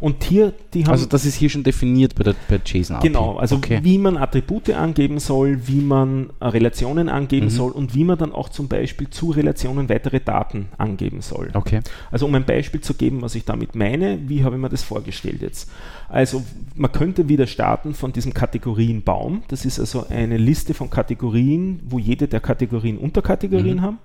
Und 0.00 0.24
hier, 0.24 0.52
die 0.72 0.84
haben 0.84 0.92
Also 0.92 1.06
das 1.06 1.24
ist 1.24 1.34
hier 1.34 1.50
schon 1.50 1.62
definiert 1.62 2.14
bei 2.14 2.24
der 2.24 2.34
bei 2.48 2.60
JSON 2.64 2.96
API. 2.96 3.08
Genau, 3.08 3.36
also 3.36 3.56
okay. 3.56 3.80
wie 3.82 3.98
man 3.98 4.16
Attribute 4.16 4.70
angeben 4.70 5.18
soll, 5.18 5.66
wie 5.66 5.80
man 5.80 6.30
äh, 6.40 6.46
Relationen 6.46 7.08
angeben 7.08 7.46
Mhm. 7.46 7.50
soll 7.50 7.72
und 7.72 7.94
wie 7.94 8.04
man 8.04 8.16
dann 8.18 8.32
auch 8.32 8.48
zum 8.48 8.68
Beispiel 8.68 9.10
zu 9.10 9.30
Relationen 9.30 9.88
weitere 9.88 10.20
Daten 10.20 10.66
angeben 10.78 11.20
soll. 11.20 11.50
Okay. 11.54 11.80
Also 12.10 12.26
um 12.26 12.34
ein 12.34 12.44
Beispiel 12.44 12.80
zu 12.80 12.94
geben, 12.94 13.22
was 13.22 13.34
ich 13.34 13.44
damit 13.44 13.74
meine, 13.74 14.18
wie 14.28 14.44
habe 14.44 14.56
ich 14.56 14.62
mir 14.62 14.68
das 14.68 14.82
vorgestellt 14.82 15.42
jetzt? 15.42 15.70
Also 16.08 16.42
man 16.76 16.92
könnte 16.92 17.28
wieder 17.28 17.46
starten 17.46 17.94
von 17.94 18.12
diesem 18.12 18.32
Kategorienbaum. 18.34 19.42
Das 19.48 19.64
ist 19.64 19.78
also 19.80 20.06
eine 20.08 20.36
Liste 20.36 20.74
von 20.74 20.90
Kategorien, 20.90 21.80
wo 21.88 21.98
jede 21.98 22.28
der 22.28 22.40
Kategorien 22.40 22.98
Unterkategorien 22.98 23.76
Mhm. 23.76 23.82
haben 23.82 23.98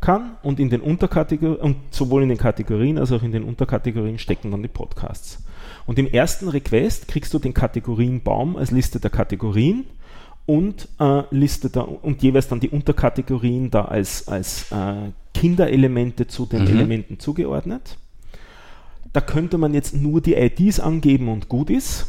kann 0.00 0.36
und 0.42 0.60
in 0.60 0.70
den 0.70 0.80
Unterkategorien 0.80 1.60
und 1.60 1.76
sowohl 1.90 2.22
in 2.22 2.28
den 2.30 2.38
Kategorien 2.38 2.98
als 2.98 3.12
auch 3.12 3.22
in 3.22 3.32
den 3.32 3.44
Unterkategorien 3.44 4.18
stecken 4.18 4.50
dann 4.50 4.62
die 4.62 4.68
Podcasts. 4.68 5.42
Und 5.86 5.98
im 5.98 6.06
ersten 6.06 6.48
Request 6.48 7.08
kriegst 7.08 7.34
du 7.34 7.38
den 7.38 7.54
Kategorienbaum 7.54 8.56
als 8.56 8.70
Liste 8.70 9.00
der 9.00 9.10
Kategorien 9.10 9.84
und 10.46 10.88
äh, 10.98 11.22
Liste 11.30 11.70
da 11.70 11.82
und 11.82 12.22
jeweils 12.22 12.48
dann 12.48 12.60
die 12.60 12.70
Unterkategorien 12.70 13.70
da 13.70 13.84
als, 13.84 14.26
als 14.26 14.70
äh, 14.72 15.10
Kinderelemente 15.34 16.26
zu 16.26 16.46
den 16.46 16.62
Mhm. 16.62 16.70
Elementen 16.70 17.18
zugeordnet. 17.18 17.98
Da 19.12 19.20
könnte 19.20 19.58
man 19.58 19.74
jetzt 19.74 19.94
nur 19.94 20.20
die 20.20 20.34
IDs 20.34 20.80
angeben 20.80 21.28
und 21.28 21.48
gut 21.48 21.70
ist. 21.70 22.06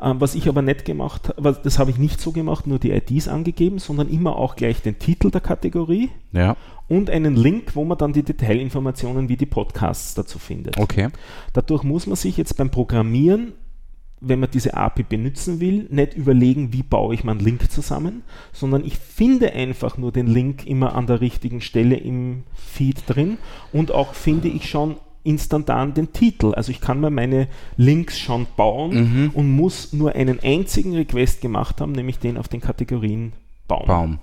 Ähm, 0.00 0.20
was 0.20 0.34
ich 0.34 0.48
aber 0.48 0.62
nicht 0.62 0.84
gemacht 0.84 1.28
habe, 1.36 1.58
das 1.62 1.78
habe 1.78 1.90
ich 1.90 1.98
nicht 1.98 2.20
so 2.20 2.32
gemacht, 2.32 2.66
nur 2.66 2.78
die 2.78 2.90
IDs 2.90 3.28
angegeben, 3.28 3.78
sondern 3.78 4.08
immer 4.08 4.36
auch 4.36 4.56
gleich 4.56 4.82
den 4.82 4.98
Titel 4.98 5.30
der 5.30 5.40
Kategorie 5.40 6.10
Ja, 6.32 6.56
und 6.88 7.08
einen 7.10 7.34
Link, 7.34 7.74
wo 7.74 7.84
man 7.84 7.96
dann 7.98 8.12
die 8.12 8.22
Detailinformationen 8.22 9.28
wie 9.28 9.36
die 9.36 9.46
Podcasts 9.46 10.14
dazu 10.14 10.38
findet. 10.38 10.78
okay. 10.78 11.08
Dadurch 11.52 11.82
muss 11.82 12.06
man 12.06 12.16
sich 12.16 12.36
jetzt 12.36 12.56
beim 12.56 12.70
Programmieren, 12.70 13.52
wenn 14.20 14.40
man 14.40 14.50
diese 14.50 14.74
API 14.74 15.02
benutzen 15.02 15.60
will, 15.60 15.86
nicht 15.90 16.14
überlegen, 16.14 16.72
wie 16.72 16.82
baue 16.82 17.14
ich 17.14 17.24
meinen 17.24 17.40
Link 17.40 17.70
zusammen, 17.70 18.22
sondern 18.52 18.84
ich 18.84 18.96
finde 18.96 19.52
einfach 19.52 19.98
nur 19.98 20.10
den 20.12 20.26
Link 20.26 20.66
immer 20.66 20.94
an 20.94 21.06
der 21.06 21.20
richtigen 21.20 21.60
Stelle 21.60 21.96
im 21.96 22.44
Feed 22.54 23.02
drin 23.06 23.38
und 23.72 23.92
auch 23.92 24.14
finde 24.14 24.48
ich 24.48 24.68
schon 24.68 24.96
instantan 25.26 25.92
den 25.94 26.12
Titel. 26.12 26.54
Also 26.54 26.70
ich 26.70 26.80
kann 26.80 27.00
mir 27.00 27.10
meine 27.10 27.48
Links 27.76 28.18
schon 28.18 28.46
bauen 28.56 28.94
Mhm. 28.94 29.30
und 29.34 29.50
muss 29.50 29.92
nur 29.92 30.14
einen 30.14 30.40
einzigen 30.40 30.94
Request 30.94 31.40
gemacht 31.40 31.80
haben, 31.80 31.92
nämlich 31.92 32.18
den 32.18 32.38
auf 32.38 32.48
den 32.48 32.60
Kategorien 32.60 33.32
bauen. 33.68 33.86
Baum. 33.86 34.18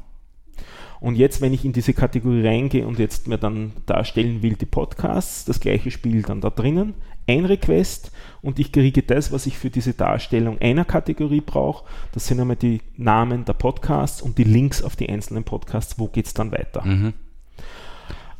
Und 1.00 1.16
jetzt, 1.16 1.42
wenn 1.42 1.54
ich 1.54 1.66
in 1.66 1.74
diese 1.74 1.94
Kategorie 1.94 2.48
reingehe 2.48 2.88
und 2.88 2.98
jetzt 2.98 3.28
mir 3.28 3.38
dann 3.38 3.74
darstellen 3.86 4.42
will, 4.42 4.54
die 4.56 4.66
Podcasts, 4.66 5.44
das 5.44 5.60
gleiche 5.60 5.92
Spiel 5.92 6.22
dann 6.22 6.40
da 6.40 6.50
drinnen, 6.50 6.94
ein 7.28 7.44
Request 7.44 8.12
und 8.42 8.58
ich 8.58 8.72
kriege 8.72 9.04
das, 9.04 9.32
was 9.34 9.46
ich 9.46 9.58
für 9.58 9.70
diese 9.70 9.94
Darstellung 9.94 10.62
einer 10.62 10.86
Kategorie 10.86 11.42
brauche. 11.42 11.84
Das 12.14 12.28
sind 12.28 12.40
einmal 12.40 12.56
die 12.56 12.82
Namen 12.96 13.44
der 13.44 13.54
Podcasts 13.54 14.22
und 14.22 14.38
die 14.38 14.44
Links 14.46 14.82
auf 14.82 14.96
die 14.96 15.10
einzelnen 15.10 15.44
Podcasts. 15.44 16.00
Wo 16.00 16.08
geht 16.08 16.28
es 16.28 16.34
dann 16.34 16.54
weiter? 16.54 16.86
Mhm. 16.86 17.14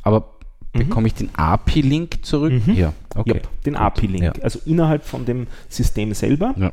Aber 0.02 0.33
bekomme 0.74 1.06
ich 1.06 1.14
den 1.14 1.30
API-Link 1.34 2.24
zurück? 2.24 2.52
Mhm. 2.66 2.74
Ja, 2.74 2.92
okay. 3.14 3.36
Ja, 3.42 3.48
den. 3.64 3.76
API-Link, 3.76 4.22
Ja. 4.22 4.32
also 4.42 4.58
innerhalb 4.66 5.04
von 5.04 5.24
dem 5.24 5.46
System 5.68 6.12
selber. 6.14 6.54
Ja. 6.58 6.72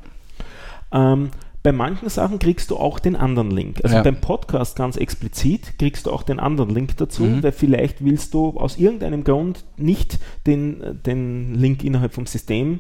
Ähm, 0.92 1.30
bei 1.64 1.72
manchen 1.72 2.10
Sachen 2.10 2.40
kriegst 2.40 2.72
du 2.72 2.78
auch 2.78 2.98
den 2.98 3.16
anderen 3.16 3.52
Link. 3.52 3.82
Also 3.84 3.96
Ja. 3.98 4.02
beim 4.02 4.16
Podcast 4.20 4.76
ganz 4.76 4.98
explizit 4.98 5.78
kriegst 5.78 6.08
du 6.08 6.12
auch 6.12 6.24
den 6.24 6.40
anderen 6.40 6.72
Link 6.72 6.98
dazu, 6.98 7.24
Mhm. 7.24 7.44
weil 7.44 7.52
vielleicht 7.52 8.04
willst 8.04 8.34
du 8.34 8.58
aus 8.58 8.78
irgendeinem 8.78 9.24
Grund 9.24 9.64
nicht 9.78 10.18
den, 10.48 10.82
den 11.06 11.54
Link 11.54 11.84
innerhalb 11.84 12.14
vom 12.14 12.26
System 12.26 12.80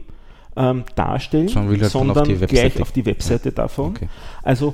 ähm, 0.55 0.83
darstellen, 0.95 1.47
Sondern 1.47 1.71
halt 1.71 1.83
auf 1.85 1.91
sondern 1.91 2.25
die 2.27 2.35
gleich 2.45 2.81
auf 2.81 2.91
die 2.91 3.05
Webseite 3.05 3.51
davon. 3.51 3.91
Okay. 3.91 4.09
Also 4.43 4.73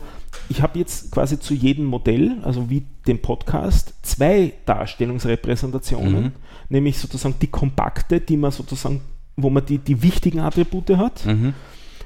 ich 0.50 0.62
habe 0.62 0.80
jetzt 0.80 1.12
quasi 1.12 1.40
zu 1.40 1.54
jedem 1.54 1.86
Modell, 1.86 2.38
also 2.44 2.70
wie 2.70 2.84
dem 3.08 3.20
Podcast, 3.22 3.94
zwei 4.02 4.54
Darstellungsrepräsentationen, 4.66 6.24
Mhm. 6.24 6.32
nämlich 6.70 6.98
sozusagen 6.98 7.36
die 7.42 7.48
kompakte, 7.48 8.20
die 8.20 8.38
man 8.38 8.52
sozusagen, 8.52 9.02
wo 9.36 9.50
man 9.50 9.66
die, 9.66 9.78
die 9.78 10.02
wichtigen 10.02 10.40
Attribute 10.40 10.90
hat 10.98 11.26
Mhm. 11.26 11.54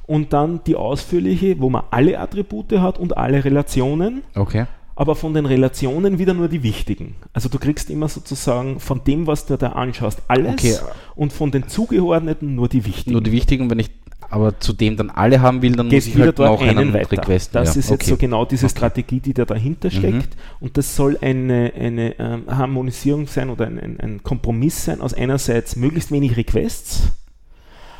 und 0.07 0.33
dann 0.33 0.61
die 0.65 0.75
ausführliche, 0.75 1.59
wo 1.59 1.69
man 1.69 1.83
alle 1.91 2.19
Attribute 2.19 2.73
hat 2.79 2.97
und 2.97 3.17
alle 3.17 3.43
Relationen, 3.43 4.23
Okay. 4.35 4.65
Aber 4.95 5.15
von 5.15 5.33
den 5.33 5.45
Relationen 5.45 6.19
wieder 6.19 6.33
nur 6.33 6.47
die 6.47 6.63
wichtigen. 6.63 7.15
Also 7.33 7.49
du 7.49 7.57
kriegst 7.59 7.89
immer 7.89 8.07
sozusagen 8.07 8.79
von 8.79 9.03
dem, 9.03 9.27
was 9.27 9.45
du 9.45 9.57
da 9.57 9.69
anschaust, 9.73 10.21
alles 10.27 10.53
Okay. 10.53 10.75
und 11.15 11.33
von 11.33 11.51
den 11.51 11.67
zugeordneten 11.67 12.55
nur 12.55 12.67
die 12.69 12.85
wichtigen. 12.85 13.11
Nur 13.13 13.21
die 13.21 13.31
wichtigen, 13.31 13.69
wenn 13.69 13.79
ich 13.79 13.89
aber 14.29 14.57
zu 14.59 14.71
dem 14.71 14.95
dann 14.95 15.09
alle 15.09 15.41
haben 15.41 15.61
will, 15.61 15.73
dann 15.73 15.89
Gehst 15.89 16.07
muss 16.07 16.15
ich 16.15 16.21
halt 16.21 16.39
dort 16.39 16.61
noch 16.61 16.61
einen 16.65 16.77
einen 16.77 16.93
weiter. 16.93 17.11
Request. 17.11 17.53
Das 17.53 17.75
ja, 17.75 17.79
ist 17.79 17.89
jetzt 17.89 18.03
okay. 18.03 18.09
so 18.11 18.17
genau 18.17 18.45
diese 18.45 18.67
Okay. 18.67 18.71
Strategie, 18.77 19.19
die 19.19 19.33
da 19.33 19.43
dahinter 19.43 19.91
steckt. 19.91 20.13
Mhm. 20.35 20.61
Und 20.61 20.77
das 20.77 20.95
soll 20.95 21.17
eine, 21.21 21.73
eine 21.77 22.17
ähm, 22.17 22.43
Harmonisierung 22.47 23.27
sein 23.27 23.49
oder 23.49 23.67
ein, 23.67 23.77
ein, 23.77 23.99
ein 23.99 24.23
Kompromiss 24.23 24.85
sein 24.85 25.01
aus 25.01 25.13
einerseits 25.13 25.75
möglichst 25.75 26.11
wenig 26.11 26.37
Requests, 26.37 27.11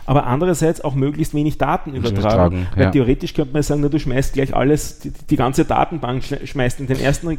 aber 0.05 0.25
andererseits 0.25 0.81
auch 0.81 0.95
möglichst 0.95 1.33
wenig 1.33 1.57
Daten 1.57 1.93
übertragen. 1.93 2.67
Weil 2.75 2.83
ja. 2.85 2.91
theoretisch 2.91 3.33
könnte 3.33 3.53
man 3.53 3.63
sagen, 3.63 3.81
na, 3.81 3.89
du 3.89 3.99
schmeißt 3.99 4.33
gleich 4.33 4.55
alles, 4.55 4.99
die, 4.99 5.11
die 5.29 5.35
ganze 5.35 5.65
Datenbank 5.65 6.23
sch- 6.23 6.45
schmeißt 6.45 6.79
in 6.79 6.87
den 6.87 6.99
ersten, 6.99 7.37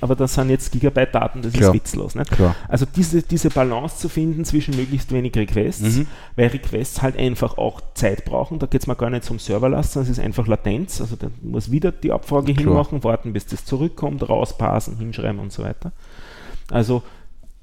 aber 0.00 0.14
das 0.16 0.34
sind 0.34 0.50
jetzt 0.50 0.72
Gigabyte 0.72 1.14
Daten, 1.14 1.42
das 1.42 1.52
Klar. 1.52 1.70
ist 1.70 1.74
witzlos. 1.74 2.14
Nicht? 2.14 2.30
Klar. 2.30 2.54
Also 2.68 2.86
diese, 2.94 3.22
diese 3.22 3.50
Balance 3.50 3.96
zu 3.98 4.08
finden 4.08 4.44
zwischen 4.44 4.76
möglichst 4.76 5.12
wenig 5.12 5.34
Requests, 5.36 5.96
Mhm. 5.96 6.06
weil 6.36 6.48
Requests 6.48 7.02
halt 7.02 7.18
einfach 7.18 7.58
auch 7.58 7.80
Zeit 7.94 8.24
brauchen. 8.24 8.58
Da 8.58 8.66
geht 8.66 8.82
es 8.82 8.86
mal 8.86 8.94
gar 8.94 9.10
nicht 9.10 9.24
zum 9.24 9.38
Serverlast, 9.38 9.92
sondern 9.92 10.10
es 10.12 10.18
ist 10.18 10.24
einfach 10.24 10.46
Latenz. 10.46 11.00
Also 11.00 11.16
da 11.16 11.28
muss 11.42 11.70
wieder 11.70 11.92
die 11.92 12.12
Abfrage 12.12 12.52
Klar. 12.54 12.66
hinmachen, 12.66 13.04
warten, 13.04 13.32
bis 13.32 13.46
das 13.46 13.64
zurückkommt, 13.64 14.28
rauspassen, 14.28 14.98
hinschreiben 14.98 15.40
und 15.40 15.52
so 15.52 15.62
weiter. 15.62 15.92
Also 16.70 17.02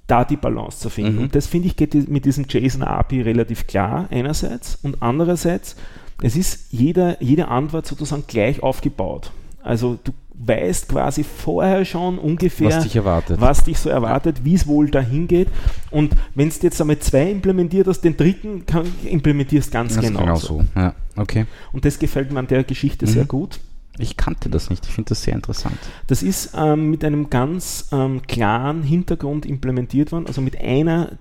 da 0.10 0.26
die 0.26 0.38
Balance 0.38 0.80
zu 0.80 0.90
finden. 0.90 1.16
Mhm. 1.16 1.22
Und 1.24 1.36
das 1.36 1.48
finde 1.48 1.68
ich 1.68 1.76
geht 1.76 2.10
mit 2.10 2.26
diesem 2.26 2.46
JSON 2.50 2.84
API 2.84 3.22
relativ 3.22 3.68
klar 3.68 4.08
einerseits 4.12 4.78
und 4.82 5.02
andererseits, 5.02 5.76
es 6.22 6.36
ist 6.36 6.68
jeder, 6.72 7.22
jede 7.24 7.48
Antwort 7.48 7.86
sozusagen 7.86 8.24
gleich 8.28 8.62
aufgebaut. 8.62 9.32
Also 9.64 9.98
du 10.04 10.12
weißt 10.42 10.88
quasi 10.88 11.24
vorher 11.26 11.84
schon 11.84 12.18
ungefähr, 12.18 12.70
Was 12.70 12.84
dich 12.84 12.96
erwartet. 12.96 13.42
was 13.42 13.64
dich 13.66 13.78
so 13.78 13.90
erwartet, 13.90 14.46
wie 14.46 14.54
es 14.54 14.68
wohl 14.68 14.90
dahin 14.90 15.28
geht. 15.28 15.50
Und 15.92 16.14
wenn 16.34 16.48
du 16.50 16.56
jetzt 16.62 16.80
einmal 16.80 16.98
zwei 17.00 17.30
implementiert 17.30 17.88
hast, 17.88 18.02
den 18.02 18.16
dritten 18.16 18.66
kann, 18.66 18.86
implementierst 19.04 19.70
ganz 19.72 19.96
Das 19.96 20.06
genau, 20.06 20.22
genau 20.22 20.36
so. 20.36 20.62
Ja, 20.78 20.94
okay. 21.18 21.46
Und 21.74 21.84
das 21.84 22.00
gefällt 22.00 22.32
mir 22.32 22.40
an 22.40 22.48
der 22.48 22.64
Geschichte 22.64 23.06
sehr 23.06 23.24
Mhm. 23.24 23.28
gut. 23.28 23.60
Ich 23.98 24.16
kannte 24.16 24.50
das 24.50 24.70
nicht. 24.70 24.86
Ich 24.86 24.94
finde 24.94 25.10
das 25.10 25.24
sehr 25.24 25.34
interessant. 25.34 25.78
Das 26.08 26.24
ist 26.24 26.52
ähm, 26.56 26.90
mit 26.90 27.04
einem 27.04 27.30
ganz 27.30 27.88
ähm, 27.92 28.22
klaren 28.28 28.84
Hintergrund 28.84 29.46
implementiert 29.46 30.12
worden, 30.12 30.28
also 30.28 30.42
mit 30.42 30.60
einer 30.60 31.18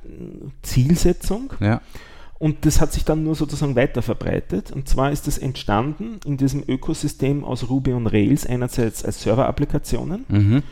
Zielsetzung. 0.62 1.52
Ja. 1.60 1.80
Und 2.38 2.66
das 2.66 2.80
hat 2.80 2.92
sich 2.92 3.04
dann 3.04 3.24
nur 3.24 3.34
sozusagen 3.34 3.74
weiter 3.74 4.00
verbreitet. 4.00 4.70
Und 4.70 4.88
zwar 4.88 5.10
ist 5.10 5.26
es 5.26 5.38
entstanden 5.38 6.20
in 6.24 6.36
diesem 6.36 6.62
Ökosystem 6.66 7.44
aus 7.44 7.68
Ruby 7.68 7.92
und 7.92 8.06
Rails, 8.06 8.46
einerseits 8.46 9.04
als 9.04 9.22
Server-Applikationen. 9.22 10.24
Mhm. 10.28 10.62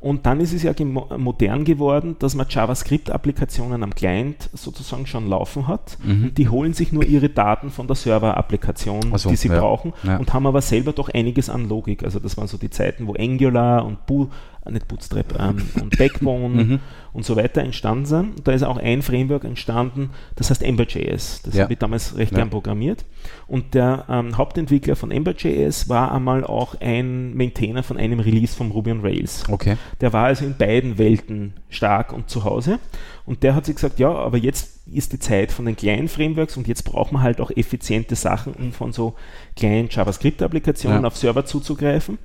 Und 0.00 0.26
dann 0.26 0.40
ist 0.40 0.52
es 0.52 0.62
ja 0.62 0.72
modern 0.84 1.64
geworden, 1.64 2.16
dass 2.20 2.36
man 2.36 2.46
JavaScript-Applikationen 2.48 3.82
am 3.82 3.94
Client 3.94 4.48
sozusagen 4.52 5.06
schon 5.06 5.28
laufen 5.28 5.66
hat. 5.66 5.98
Mhm. 6.04 6.24
Und 6.24 6.38
die 6.38 6.48
holen 6.48 6.72
sich 6.72 6.92
nur 6.92 7.04
ihre 7.04 7.28
Daten 7.28 7.70
von 7.70 7.88
der 7.88 7.96
Server-Applikation, 7.96 9.12
so, 9.16 9.30
die 9.30 9.36
sie 9.36 9.48
ja, 9.48 9.58
brauchen, 9.58 9.92
ja. 10.04 10.18
und 10.18 10.32
haben 10.32 10.46
aber 10.46 10.62
selber 10.62 10.92
doch 10.92 11.08
einiges 11.08 11.50
an 11.50 11.68
Logik. 11.68 12.04
Also 12.04 12.20
das 12.20 12.36
waren 12.36 12.46
so 12.46 12.58
die 12.58 12.70
Zeiten, 12.70 13.08
wo 13.08 13.14
Angular 13.18 13.84
und 13.84 14.06
Bo 14.06 14.24
äh, 14.24 14.57
nicht 14.72 14.88
Bootstrap 14.88 15.38
ähm, 15.38 15.62
und 15.80 15.96
Backbone 15.98 16.48
Mhm. 16.64 16.78
und 17.12 17.24
so 17.24 17.36
weiter 17.36 17.62
entstanden 17.62 18.06
sind. 18.06 18.46
Da 18.46 18.52
ist 18.52 18.62
auch 18.62 18.76
ein 18.78 19.02
Framework 19.02 19.44
entstanden, 19.44 20.10
das 20.36 20.50
heißt 20.50 20.62
Ember.js. 20.62 21.42
Das 21.42 21.54
Ja. 21.54 21.64
habe 21.64 21.72
ich 21.72 21.78
damals 21.78 22.16
recht 22.16 22.32
Ja. 22.32 22.38
gern 22.38 22.50
programmiert. 22.50 23.04
Und 23.46 23.74
der 23.74 24.04
ähm, 24.08 24.36
Hauptentwickler 24.36 24.96
von 24.96 25.10
Ember.js 25.10 25.88
war 25.88 26.12
einmal 26.12 26.44
auch 26.44 26.74
ein 26.80 27.34
Maintainer 27.34 27.82
von 27.82 27.96
einem 27.96 28.20
Release 28.20 28.54
von 28.56 28.70
Ruby 28.70 28.90
on 28.92 29.00
Rails. 29.00 29.44
Okay. 29.48 29.76
Der 30.00 30.12
war 30.12 30.26
also 30.26 30.44
in 30.44 30.56
beiden 30.56 30.98
Welten 30.98 31.54
stark 31.70 32.12
und 32.12 32.28
zu 32.30 32.44
Hause. 32.44 32.78
Und 33.24 33.42
der 33.42 33.54
hat 33.54 33.66
sich 33.66 33.74
gesagt, 33.74 33.98
ja, 33.98 34.10
aber 34.10 34.38
jetzt 34.38 34.86
ist 34.90 35.12
die 35.12 35.18
Zeit 35.18 35.52
von 35.52 35.66
den 35.66 35.76
kleinen 35.76 36.08
Frameworks 36.08 36.56
und 36.56 36.66
jetzt 36.66 36.82
braucht 36.82 37.12
man 37.12 37.22
halt 37.22 37.40
auch 37.42 37.50
effiziente 37.50 38.14
Sachen, 38.16 38.54
um 38.54 38.72
von 38.72 38.92
so 38.92 39.14
kleinen 39.54 39.88
JavaScript-Applikationen 39.90 41.02
Ja. 41.02 41.06
auf 41.06 41.16
Server 41.16 41.44
zuzugreifen. 41.44 42.18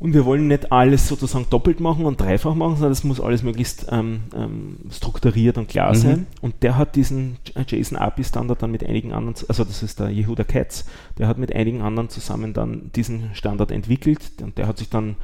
Und 0.00 0.12
wir 0.12 0.24
wollen 0.26 0.48
nicht 0.48 0.70
alles 0.72 1.08
sozusagen 1.08 1.46
doppelt 1.48 1.80
machen 1.80 2.04
und 2.04 2.20
dreifach 2.20 2.54
machen, 2.54 2.74
sondern 2.74 2.92
es 2.92 3.04
muss 3.04 3.20
alles 3.20 3.42
möglichst 3.42 3.86
ähm, 3.90 4.24
ähm, 4.34 4.76
strukturiert 4.90 5.56
und 5.56 5.68
klar 5.68 5.92
Mhm. 5.92 5.96
sein. 5.98 6.26
Und 6.42 6.62
der 6.62 6.76
hat 6.76 6.94
diesen 6.96 7.38
JSON 7.66 7.96
API-Standard 7.96 8.60
dann 8.60 8.70
mit 8.72 8.84
einigen 8.84 9.12
anderen, 9.12 9.36
also 9.48 9.64
das 9.64 9.82
ist 9.82 10.00
der 10.00 10.10
Yehuda 10.10 10.44
Katz, 10.44 10.84
der 11.16 11.26
hat 11.28 11.38
mit 11.38 11.54
einigen 11.54 11.80
anderen 11.80 12.10
zusammen 12.10 12.52
dann 12.52 12.90
diesen 12.94 13.34
Standard 13.34 13.70
entwickelt 13.70 14.20
und 14.42 14.58
der 14.58 14.66
hat 14.66 14.78
sich 14.78 14.90
dann 14.90 15.16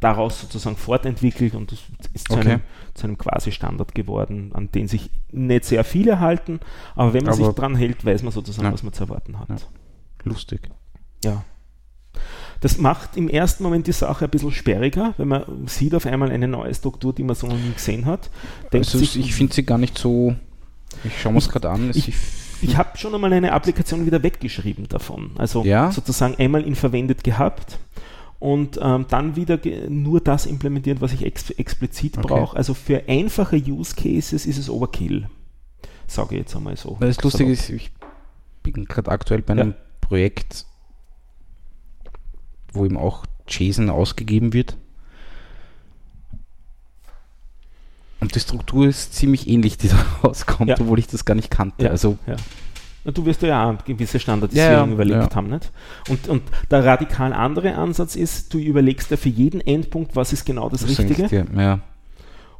daraus 0.00 0.40
sozusagen 0.42 0.76
fortentwickelt 0.76 1.54
und 1.54 1.70
das 1.72 1.78
ist 2.12 2.28
zu, 2.28 2.34
Okay. 2.36 2.48
einem, 2.50 2.60
zu 2.94 3.04
einem 3.04 3.16
Quasi-Standard 3.16 3.94
geworden, 3.94 4.50
an 4.52 4.70
den 4.72 4.88
sich 4.88 5.10
nicht 5.30 5.64
sehr 5.64 5.84
viele 5.84 6.18
halten, 6.20 6.58
aber 6.96 7.14
wenn 7.14 7.24
man 7.24 7.34
Aber- 7.34 7.44
sich 7.46 7.54
dran 7.54 7.76
hält, 7.76 8.04
weiß 8.04 8.24
man 8.24 8.32
sozusagen, 8.32 8.66
Ja. 8.66 8.72
was 8.74 8.82
man 8.82 8.92
zu 8.92 9.04
erwarten 9.04 9.38
hat. 9.38 9.48
Ja. 9.48 9.56
Lustig. 10.24 10.68
Ja. 11.24 11.44
Das 12.62 12.78
macht 12.78 13.16
im 13.16 13.28
ersten 13.28 13.62
Moment 13.64 13.86
die 13.88 13.92
Sache 13.92 14.24
ein 14.24 14.30
bisschen 14.30 14.52
sperriger, 14.52 15.14
wenn 15.18 15.28
man 15.28 15.66
sieht 15.66 15.94
auf 15.94 16.06
einmal 16.06 16.30
eine 16.30 16.48
neue 16.48 16.74
Struktur, 16.74 17.12
die 17.12 17.22
man 17.24 17.36
so 17.36 17.46
noch 17.48 17.56
nie 17.58 17.72
gesehen 17.74 18.06
hat. 18.06 18.30
Also 18.72 18.98
sich, 18.98 19.18
ich 19.18 19.34
finde 19.34 19.52
sie 19.54 19.64
gar 19.64 19.78
nicht 19.78 19.98
so. 19.98 20.34
Ich 21.04 21.20
schaue 21.20 21.32
mir 21.32 21.38
es 21.38 21.48
gerade 21.48 21.68
an. 21.70 21.90
Ich- 21.92 22.12
ich 22.64 22.76
habe 22.76 22.96
schon 22.96 23.12
einmal 23.14 23.32
eine 23.32 23.50
Applikation 23.52 24.06
wieder 24.06 24.22
weggeschrieben 24.22 24.88
davon. 24.88 25.32
Also 25.36 25.64
Ja? 25.64 25.90
sozusagen 25.90 26.36
einmal 26.38 26.64
ihn 26.64 26.76
verwendet 26.76 27.24
gehabt 27.24 27.78
und 28.38 28.78
ähm, 28.80 29.06
dann 29.08 29.34
wieder 29.34 29.58
nur 29.88 30.20
das 30.20 30.46
implementiert, 30.46 31.00
was 31.00 31.12
ich 31.12 31.24
ex 31.24 31.50
explizit 31.50 32.16
Okay. 32.18 32.28
brauche. 32.28 32.56
Also 32.56 32.74
für 32.74 33.02
einfache 33.08 33.56
Use 33.56 33.96
Cases 33.96 34.46
ist 34.46 34.56
es 34.58 34.70
Overkill. 34.70 35.28
Sage 36.06 36.36
ich 36.36 36.42
jetzt 36.42 36.54
einmal 36.54 36.76
so. 36.76 36.96
Weil 37.00 37.08
das 37.08 37.20
Lustige 37.22 37.56
Salopp. 37.56 37.70
ist, 37.70 37.70
ich 37.70 37.90
bin 38.62 38.84
gerade 38.84 39.10
aktuell 39.10 39.42
bei 39.42 39.54
einem 39.54 39.70
Ja. 39.70 39.76
Projekt, 40.00 40.66
wo 42.72 42.84
eben 42.84 42.96
auch 42.96 43.24
JSON 43.48 43.90
ausgegeben 43.90 44.52
wird. 44.52 44.76
Und 48.20 48.34
die 48.34 48.40
Struktur 48.40 48.86
ist 48.86 49.14
ziemlich 49.14 49.48
ähnlich, 49.48 49.78
die 49.78 49.88
da 49.88 49.96
rauskommt, 50.24 50.70
Ja. 50.70 50.76
obwohl 50.78 50.98
ich 50.98 51.08
das 51.08 51.24
gar 51.24 51.34
nicht 51.34 51.50
kannte. 51.50 51.84
Ja. 51.86 51.90
Also 51.90 52.18
Ja. 52.26 52.36
Du 53.04 53.26
wirst 53.26 53.42
ja 53.42 53.68
auch 53.68 53.84
gewisse 53.84 54.20
Standardisierung 54.20 54.70
Ja, 54.72 54.86
ja, 54.86 54.92
überlegt 54.92 55.30
ja. 55.30 55.34
haben, 55.34 55.48
nicht? 55.50 55.72
Und, 56.08 56.28
und 56.28 56.42
der 56.70 56.84
radikal 56.84 57.32
andere 57.32 57.74
Ansatz 57.74 58.14
ist, 58.14 58.54
du 58.54 58.58
überlegst 58.58 59.10
dir 59.10 59.16
für 59.16 59.28
jeden 59.28 59.60
Endpunkt, 59.60 60.14
was 60.14 60.32
ist 60.32 60.44
genau 60.44 60.68
das, 60.68 60.82
das 60.82 60.90
Richtige 60.90 61.24
ist 61.24 61.32
ja, 61.32 61.80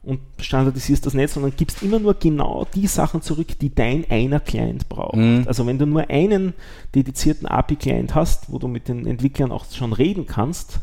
und 0.05 0.21
standardisierst 0.41 1.07
das 1.07 1.15
nicht, 1.15 1.33
sondern 1.33 1.53
gibst 1.57 1.83
immer 1.83 2.01
nur 2.01 2.15
genau 2.15 2.67
die 2.75 2.89
Sachen 2.89 3.23
zurück, 3.23 3.59
die 3.61 3.73
dein 3.73 4.05
einer 4.11 4.41
Client 4.41 4.89
braucht. 4.89 5.17
Mhm. 5.17 5.45
Also 5.47 5.65
wenn 5.67 5.79
du 5.79 5.87
nur 5.87 6.11
einen 6.11 6.55
dedizierten 6.95 7.47
API-Client 7.47 8.15
hast, 8.15 8.51
wo 8.53 8.59
du 8.59 8.67
mit 8.67 8.89
den 8.89 9.07
Entwicklern 9.07 9.53
auch 9.53 9.65
schon 9.73 9.93
reden 9.93 10.27
kannst, 10.27 10.81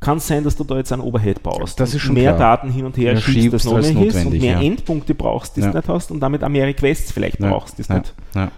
kann 0.00 0.18
es 0.18 0.26
sein, 0.26 0.44
dass 0.44 0.56
du 0.56 0.64
da 0.64 0.76
jetzt 0.76 0.92
ein 0.92 1.00
Overhead 1.00 1.42
baust. 1.42 1.80
Das 1.80 1.94
ist 1.94 2.02
schon 2.02 2.14
mehr 2.14 2.34
klar. 2.34 2.56
Daten 2.56 2.70
hin 2.70 2.84
und 2.84 2.96
her 2.96 3.12
Mehr 3.12 3.22
schiebst, 3.22 3.54
das 3.54 3.62
schiebst, 3.62 3.74
als 3.76 3.86
notwendig 3.92 4.14
ist 4.14 4.26
und 4.26 4.32
mehr 4.40 4.52
ja. 4.52 4.60
Endpunkte 4.62 5.14
brauchst, 5.14 5.56
die 5.56 5.60
du 5.60 5.66
Ja. 5.68 5.72
nicht 5.74 5.88
hast 5.88 6.10
und 6.10 6.20
damit 6.20 6.44
auch 6.44 6.48
mehr 6.48 6.66
Requests 6.66 7.12
vielleicht 7.12 7.40
Ja. 7.40 7.50
brauchst, 7.50 7.78
die 7.78 7.82
du 7.82 7.92
ja, 7.92 7.98
nicht 7.98 8.14
ja. 8.34 8.50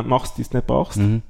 äh, 0.00 0.02
machst, 0.02 0.38
die 0.38 0.42
du 0.42 0.56
nicht 0.56 0.66
brauchst. 0.66 0.98
Mhm. 0.98 1.22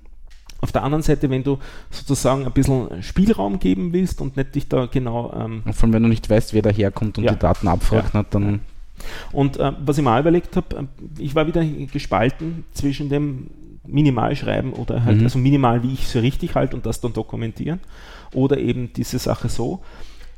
Auf 0.65 0.73
der 0.73 0.83
anderen 0.83 1.03
Seite, 1.03 1.29
wenn 1.31 1.45
du 1.45 1.59
sozusagen 1.91 2.45
ein 2.47 2.53
bisschen 2.53 3.03
Spielraum 3.03 3.59
geben 3.59 3.93
willst 3.93 4.21
und 4.21 4.37
nicht 4.37 4.55
dich 4.55 4.67
da 4.69 4.87
genau. 4.87 5.33
Ähm, 5.39 5.63
vor 5.73 5.85
allem, 5.85 5.93
wenn 5.93 6.03
du 6.03 6.09
nicht 6.09 6.29
weißt, 6.29 6.55
wer 6.55 6.63
daherkommt 6.63 7.19
und 7.19 7.25
Ja. 7.25 7.33
die 7.33 7.39
Daten 7.39 7.69
abfragt, 7.69 8.11
na, 8.15 8.25
dann 8.29 8.61
und 9.33 9.59
äh, 9.59 9.73
was 9.85 9.99
ich 9.99 10.05
mal 10.05 10.21
überlegt 10.21 10.57
habe, 10.57 10.77
äh, 10.77 10.85
ich 11.23 11.35
war 11.35 11.47
wieder 11.47 11.63
gespalten 11.93 12.65
zwischen 12.73 13.09
dem 13.11 13.49
Minimalschreiben 13.87 14.73
oder 14.73 15.05
halt, 15.05 15.19
Mhm. 15.19 15.25
also 15.25 15.39
minimal, 15.39 15.83
wie 15.83 15.93
ich 15.93 16.05
es 16.05 16.13
für 16.13 16.23
richtig 16.23 16.55
halte 16.55 16.75
und 16.77 16.87
das 16.87 17.01
dann 17.01 17.13
dokumentieren, 17.13 17.81
oder 18.33 18.57
eben 18.59 18.93
diese 18.95 19.19
Sache 19.19 19.49
so. 19.49 19.81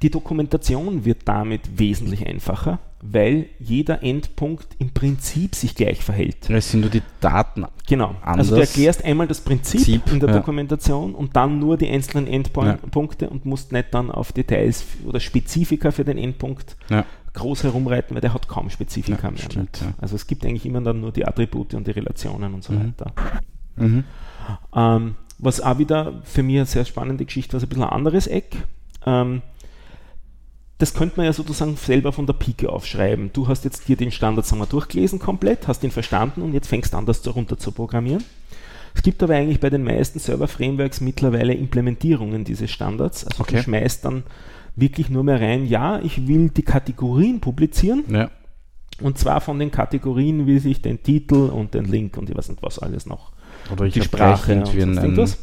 Die 0.02 0.10
Dokumentation 0.10 1.04
wird 1.04 1.22
damit 1.24 1.78
wesentlich 1.78 2.26
einfacher, 2.26 2.78
weil 3.00 3.46
jeder 3.58 4.02
Endpunkt 4.02 4.66
im 4.78 4.90
Prinzip 4.90 5.54
sich 5.54 5.74
gleich 5.74 6.02
verhält. 6.02 6.50
es 6.50 6.70
sind 6.70 6.80
nur 6.80 6.90
die 6.90 7.02
Daten. 7.20 7.64
Genau. 7.88 8.14
Also 8.22 8.50
du 8.50 8.56
anders. 8.56 8.68
erklärst 8.70 9.04
einmal 9.04 9.26
das 9.26 9.40
Prinzip, 9.40 9.80
Prinzip, 9.80 10.12
in 10.12 10.20
der 10.20 10.28
ja. 10.30 10.36
Dokumentation 10.36 11.14
und 11.14 11.34
dann 11.36 11.58
nur 11.58 11.76
die 11.78 11.88
einzelnen 11.88 12.26
Ja. 12.26 12.32
Endpunkte 12.34 13.30
und 13.30 13.46
musst 13.46 13.72
nicht 13.72 13.92
dann 13.94 14.10
auf 14.10 14.32
Details 14.32 14.84
oder 15.06 15.20
Spezifika 15.20 15.90
für 15.90 16.04
den 16.04 16.18
Endpunkt 16.18 16.76
Ja. 16.90 17.04
groß 17.32 17.64
herumreiten, 17.64 18.14
weil 18.14 18.20
der 18.22 18.34
hat 18.34 18.48
kaum 18.48 18.68
Spezifika 18.70 19.24
Ja, 19.28 19.30
mehr. 19.30 19.38
stimmt, 19.42 19.80
ja. 19.80 19.92
Also 19.98 20.16
es 20.16 20.26
gibt 20.26 20.44
eigentlich 20.44 20.66
immer 20.66 20.80
dann 20.80 21.00
nur 21.00 21.12
die 21.12 21.26
Attribute 21.26 21.74
und 21.74 21.86
die 21.86 21.92
Relationen 21.92 22.54
und 22.54 22.64
so 22.64 22.72
Mhm. 22.72 22.80
weiter. 22.98 23.12
Mhm. 23.76 24.04
Ähm, 24.74 25.14
was 25.38 25.60
auch 25.60 25.78
wieder 25.78 26.20
für 26.24 26.42
mich 26.42 26.56
eine 26.56 26.66
sehr 26.66 26.84
spannende 26.84 27.24
Geschichte 27.24 27.52
war, 27.52 27.58
ist 27.58 27.64
ein 27.64 27.68
bisschen 27.68 27.84
ein 27.84 27.90
anderes 27.90 28.26
Eck. 28.26 28.56
Ähm, 29.04 29.42
das 30.78 30.92
könnte 30.94 31.16
man 31.16 31.26
ja 31.26 31.32
sozusagen 31.32 31.76
selber 31.76 32.12
von 32.12 32.26
der 32.26 32.34
Pike 32.34 32.68
aufschreiben. 32.70 33.30
Du 33.32 33.48
hast 33.48 33.64
jetzt 33.64 33.88
dir 33.88 33.96
den 33.96 34.10
Standard 34.10 34.44
sagen 34.46 34.60
wir, 34.60 34.66
durchgelesen 34.66 35.18
komplett, 35.18 35.68
hast 35.68 35.82
ihn 35.84 35.90
verstanden 35.90 36.42
und 36.42 36.52
jetzt 36.52 36.68
fängst 36.68 36.94
an, 36.94 37.06
das 37.06 37.22
so 37.22 37.30
runter 37.30 37.58
zu 37.58 37.72
programmieren. 37.72 38.22
Es 38.94 39.02
gibt 39.02 39.22
aber 39.22 39.34
eigentlich 39.34 39.60
bei 39.60 39.70
den 39.70 39.84
meisten 39.84 40.18
Server-Frameworks 40.18 41.00
mittlerweile 41.00 41.54
Implementierungen 41.54 42.44
dieses 42.44 42.70
Standards. 42.70 43.26
Also 43.26 43.42
Okay. 43.42 43.56
du 43.56 43.62
schmeißt 43.62 44.04
dann 44.04 44.22
wirklich 44.74 45.08
nur 45.08 45.24
mehr 45.24 45.40
rein, 45.40 45.66
ja, 45.66 45.98
ich 46.00 46.26
will 46.28 46.50
die 46.50 46.62
Kategorien 46.62 47.40
publizieren 47.40 48.04
Ja. 48.10 48.30
und 49.02 49.18
zwar 49.18 49.40
von 49.40 49.58
den 49.58 49.70
Kategorien 49.70 50.46
will 50.46 50.64
ich 50.66 50.82
den 50.82 51.02
Titel 51.02 51.48
und 51.50 51.72
den 51.74 51.86
Link 51.86 52.16
und 52.18 52.28
ich 52.28 52.36
weiß 52.36 52.50
nicht 52.50 52.62
was 52.62 52.78
alles 52.78 53.06
noch. 53.06 53.32
Oder 53.72 53.86
ich 53.86 53.94
die 53.94 54.02
Sprache 54.02 54.52
gleich 54.52 54.56
und 54.58 54.74
irgendwie 54.74 54.80
sonst 54.94 55.02
irgendwas. 55.04 55.38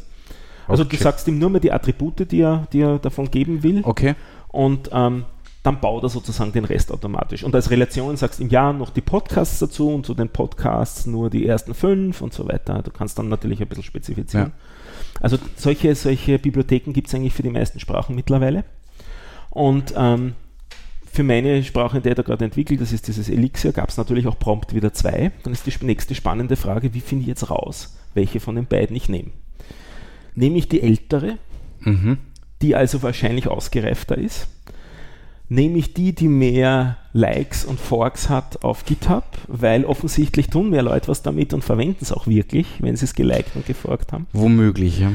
Also 0.66 0.82
du 0.84 0.88
Okay. 0.94 0.96
sagst 1.02 1.28
ihm 1.28 1.38
nur 1.38 1.50
mehr 1.50 1.60
die 1.60 1.72
Attribute, 1.72 2.30
die 2.30 2.40
er, 2.40 2.66
die 2.72 2.80
er 2.80 2.98
davon 2.98 3.30
geben 3.30 3.62
will 3.62 3.82
Okay. 3.84 4.14
Und 4.54 4.90
ähm, 4.92 5.24
dann 5.64 5.80
baut 5.80 6.02
er 6.02 6.10
sozusagen 6.10 6.52
den 6.52 6.64
Rest 6.64 6.92
automatisch. 6.92 7.42
Und 7.42 7.54
als 7.54 7.70
Relation 7.70 8.16
sagst 8.16 8.38
du 8.38 8.44
im 8.44 8.50
Jahr 8.50 8.72
noch 8.72 8.90
die 8.90 9.00
Podcasts 9.00 9.58
dazu 9.58 9.88
und 9.88 10.04
zu 10.04 10.14
den 10.14 10.28
Podcasts 10.28 11.06
nur 11.06 11.30
die 11.30 11.46
ersten 11.46 11.74
fünf 11.74 12.20
und 12.20 12.34
so 12.34 12.46
weiter. 12.46 12.82
Du 12.82 12.90
kannst 12.90 13.18
dann 13.18 13.28
natürlich 13.28 13.60
ein 13.60 13.68
bisschen 13.68 13.82
spezifizieren. 13.82 14.52
Ja. 14.54 15.20
Also 15.22 15.38
solche, 15.56 15.94
solche 15.94 16.38
Bibliotheken 16.38 16.92
gibt 16.92 17.08
es 17.08 17.14
eigentlich 17.14 17.32
für 17.32 17.42
die 17.42 17.50
meisten 17.50 17.80
Sprachen 17.80 18.14
mittlerweile. 18.14 18.64
Und 19.50 19.94
ähm, 19.96 20.34
für 21.10 21.22
meine 21.22 21.62
Sprache, 21.64 21.96
in 21.96 22.02
der 22.02 22.14
da 22.14 22.22
gerade 22.22 22.44
entwickelt, 22.44 22.80
das 22.80 22.92
ist 22.92 23.08
dieses 23.08 23.30
Elixir, 23.30 23.72
gab 23.72 23.88
es 23.88 23.96
natürlich 23.96 24.26
auch 24.26 24.38
prompt 24.38 24.74
wieder 24.74 24.92
zwei. 24.92 25.32
Dann 25.44 25.52
ist 25.52 25.66
die 25.66 25.84
nächste 25.84 26.14
spannende 26.14 26.56
Frage, 26.56 26.92
wie 26.92 27.00
finde 27.00 27.22
ich 27.22 27.28
jetzt 27.28 27.50
raus, 27.50 27.96
welche 28.12 28.38
von 28.38 28.54
den 28.54 28.66
beiden 28.66 28.94
ich 28.94 29.08
nehme? 29.08 29.30
Nehme 30.34 30.58
ich 30.58 30.68
die 30.68 30.82
ältere, 30.82 31.38
mhm. 31.80 32.18
Die 32.64 32.74
also 32.74 33.02
wahrscheinlich 33.02 33.46
ausgereifter 33.46 34.16
ist, 34.16 34.48
nämlich 35.50 35.92
die, 35.92 36.14
die 36.14 36.28
mehr 36.28 36.96
Likes 37.12 37.66
und 37.66 37.78
Forks 37.78 38.30
hat 38.30 38.64
auf 38.64 38.86
GitHub, 38.86 39.24
weil 39.48 39.84
offensichtlich 39.84 40.48
tun 40.48 40.70
mehr 40.70 40.82
Leute 40.82 41.08
was 41.08 41.22
damit 41.22 41.52
und 41.52 41.62
verwenden 41.62 41.98
es 42.00 42.10
auch 42.10 42.26
wirklich, 42.26 42.66
wenn 42.80 42.96
sie 42.96 43.04
es 43.04 43.14
geliked 43.14 43.54
und 43.54 43.66
geforkt 43.66 44.14
haben. 44.14 44.26
Womöglich, 44.32 44.98
ja. 44.98 45.12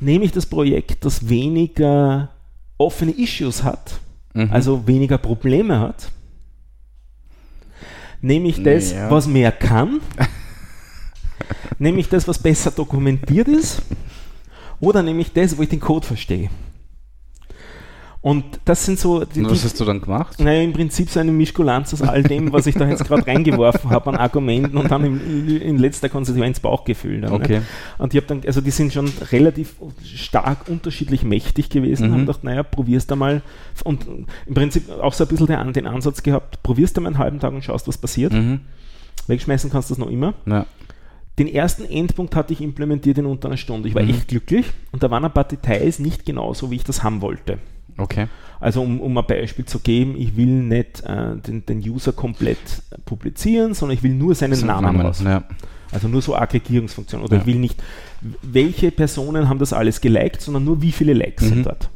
Nehme 0.00 0.24
ich 0.24 0.32
das 0.32 0.46
Projekt, 0.46 1.04
das 1.04 1.28
weniger 1.28 2.30
offene 2.78 3.12
Issues 3.12 3.62
hat, 3.62 4.00
mhm. 4.32 4.48
also 4.50 4.86
weniger 4.86 5.18
Probleme 5.18 5.78
hat, 5.78 6.10
nehme 8.22 8.48
ich 8.48 8.62
das, 8.62 8.92
ja. 8.92 9.10
was 9.10 9.26
mehr 9.26 9.52
kann, 9.52 10.00
nehme 11.78 12.00
ich 12.00 12.08
das, 12.08 12.26
was 12.26 12.38
besser 12.38 12.70
dokumentiert 12.70 13.48
ist, 13.48 13.82
oder 14.82 15.02
nehme 15.02 15.20
ich 15.20 15.32
das, 15.32 15.56
wo 15.56 15.62
ich 15.62 15.68
den 15.68 15.80
Code 15.80 16.06
verstehe. 16.06 16.50
Und 18.20 18.44
das 18.64 18.84
sind 18.84 19.00
so. 19.00 19.24
Die, 19.24 19.44
was 19.44 19.64
hast 19.64 19.80
du 19.80 19.84
dann 19.84 20.00
gemacht? 20.00 20.38
Naja, 20.38 20.62
im 20.62 20.72
Prinzip 20.72 21.10
so 21.10 21.18
eine 21.18 21.32
Mischkulanz 21.32 21.92
aus 21.92 22.02
all 22.02 22.22
dem, 22.22 22.52
was 22.52 22.68
ich 22.68 22.76
da 22.76 22.88
jetzt 22.88 23.04
gerade 23.04 23.26
reingeworfen 23.26 23.90
habe 23.90 24.10
an 24.10 24.16
Argumenten 24.16 24.76
und 24.76 24.92
dann 24.92 25.04
in, 25.04 25.60
in 25.60 25.76
letzter 25.76 26.08
Konsequenz 26.08 26.60
Bauchgefühl. 26.60 27.22
Dann, 27.22 27.32
okay. 27.32 27.58
Ne? 27.58 27.66
Und 27.98 28.14
ich 28.14 28.20
habe 28.20 28.28
dann, 28.28 28.42
also 28.46 28.60
die 28.60 28.70
sind 28.70 28.92
schon 28.92 29.12
relativ 29.32 29.74
stark 30.04 30.68
unterschiedlich 30.68 31.24
mächtig 31.24 31.68
gewesen. 31.68 32.08
Mhm. 32.08 32.12
Haben 32.12 32.20
gedacht, 32.20 32.44
naja, 32.44 32.62
probierst 32.62 33.10
du 33.10 33.16
mal. 33.16 33.42
Und 33.82 34.06
im 34.46 34.54
Prinzip 34.54 34.88
auch 35.00 35.14
so 35.14 35.24
ein 35.24 35.28
bisschen 35.28 35.48
den, 35.48 35.72
den 35.72 35.86
Ansatz 35.88 36.22
gehabt, 36.22 36.62
probierst 36.62 36.96
du 36.96 37.00
mal 37.00 37.08
einen 37.08 37.18
halben 37.18 37.40
Tag 37.40 37.52
und 37.52 37.64
schaust, 37.64 37.88
was 37.88 37.98
passiert. 37.98 38.32
Mhm. 38.32 38.60
Wegschmeißen 39.26 39.68
kannst 39.68 39.90
du 39.90 39.94
das 39.94 39.98
noch 39.98 40.10
immer. 40.10 40.34
Ja. 40.46 40.66
Den 41.38 41.48
ersten 41.48 41.84
Endpunkt 41.84 42.36
hatte 42.36 42.52
ich 42.52 42.60
implementiert 42.60 43.18
in 43.18 43.26
unter 43.26 43.48
einer 43.48 43.56
Stunde. 43.56 43.88
Ich 43.88 43.94
war 43.94 44.02
mhm. 44.02 44.10
echt 44.10 44.28
glücklich 44.28 44.66
und 44.92 45.02
da 45.02 45.10
waren 45.10 45.24
ein 45.24 45.32
paar 45.32 45.44
Details 45.44 45.98
nicht 45.98 46.26
genauso, 46.26 46.70
wie 46.70 46.76
ich 46.76 46.84
das 46.84 47.02
haben 47.02 47.22
wollte. 47.22 47.58
Okay. 47.96 48.26
Also 48.60 48.82
um, 48.82 49.00
um 49.00 49.16
ein 49.18 49.26
Beispiel 49.26 49.64
zu 49.64 49.80
geben, 49.80 50.14
ich 50.16 50.36
will 50.36 50.46
nicht 50.46 51.02
äh, 51.04 51.36
den, 51.36 51.66
den 51.66 51.78
User 51.78 52.12
komplett 52.12 52.58
publizieren, 53.04 53.74
sondern 53.74 53.96
ich 53.96 54.02
will 54.02 54.14
nur 54.14 54.34
seinen 54.34 54.52
das 54.52 54.62
Namen, 54.62 54.84
Namen 54.84 55.00
raus. 55.00 55.22
Ja. 55.24 55.44
Also 55.90 56.08
nur 56.08 56.22
so 56.22 56.34
Aggregierungsfunktion. 56.34 57.22
Oder 57.22 57.36
ja. 57.36 57.40
ich 57.40 57.46
will 57.46 57.56
nicht, 57.56 57.82
welche 58.42 58.90
Personen 58.90 59.48
haben 59.48 59.58
das 59.58 59.72
alles 59.72 60.00
geliked, 60.00 60.40
sondern 60.40 60.64
nur 60.64 60.80
wie 60.80 60.92
viele 60.92 61.12
Likes 61.12 61.44
mhm. 61.44 61.48
sind 61.48 61.66
dort. 61.66 61.90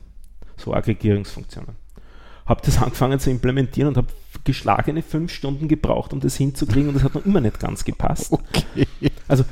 So 0.57 0.74
Aggregierungsfunktionen. 0.74 1.76
Habe 2.47 2.62
das 2.64 2.78
angefangen 2.82 3.18
zu 3.18 3.30
implementieren 3.30 3.88
und 3.88 3.97
habe 3.97 4.09
geschlagene 4.44 5.03
fünf 5.03 5.32
Stunden 5.32 5.68
gebraucht, 5.68 6.12
um 6.12 6.20
das 6.20 6.36
hinzukriegen 6.36 6.88
und 6.88 6.94
das 6.94 7.03
hat 7.03 7.14
noch 7.14 7.26
immer 7.26 7.40
nicht 7.40 7.59
ganz 7.59 7.84
gepasst. 7.84 8.32
Okay. 8.32 8.86
Also 9.28 9.44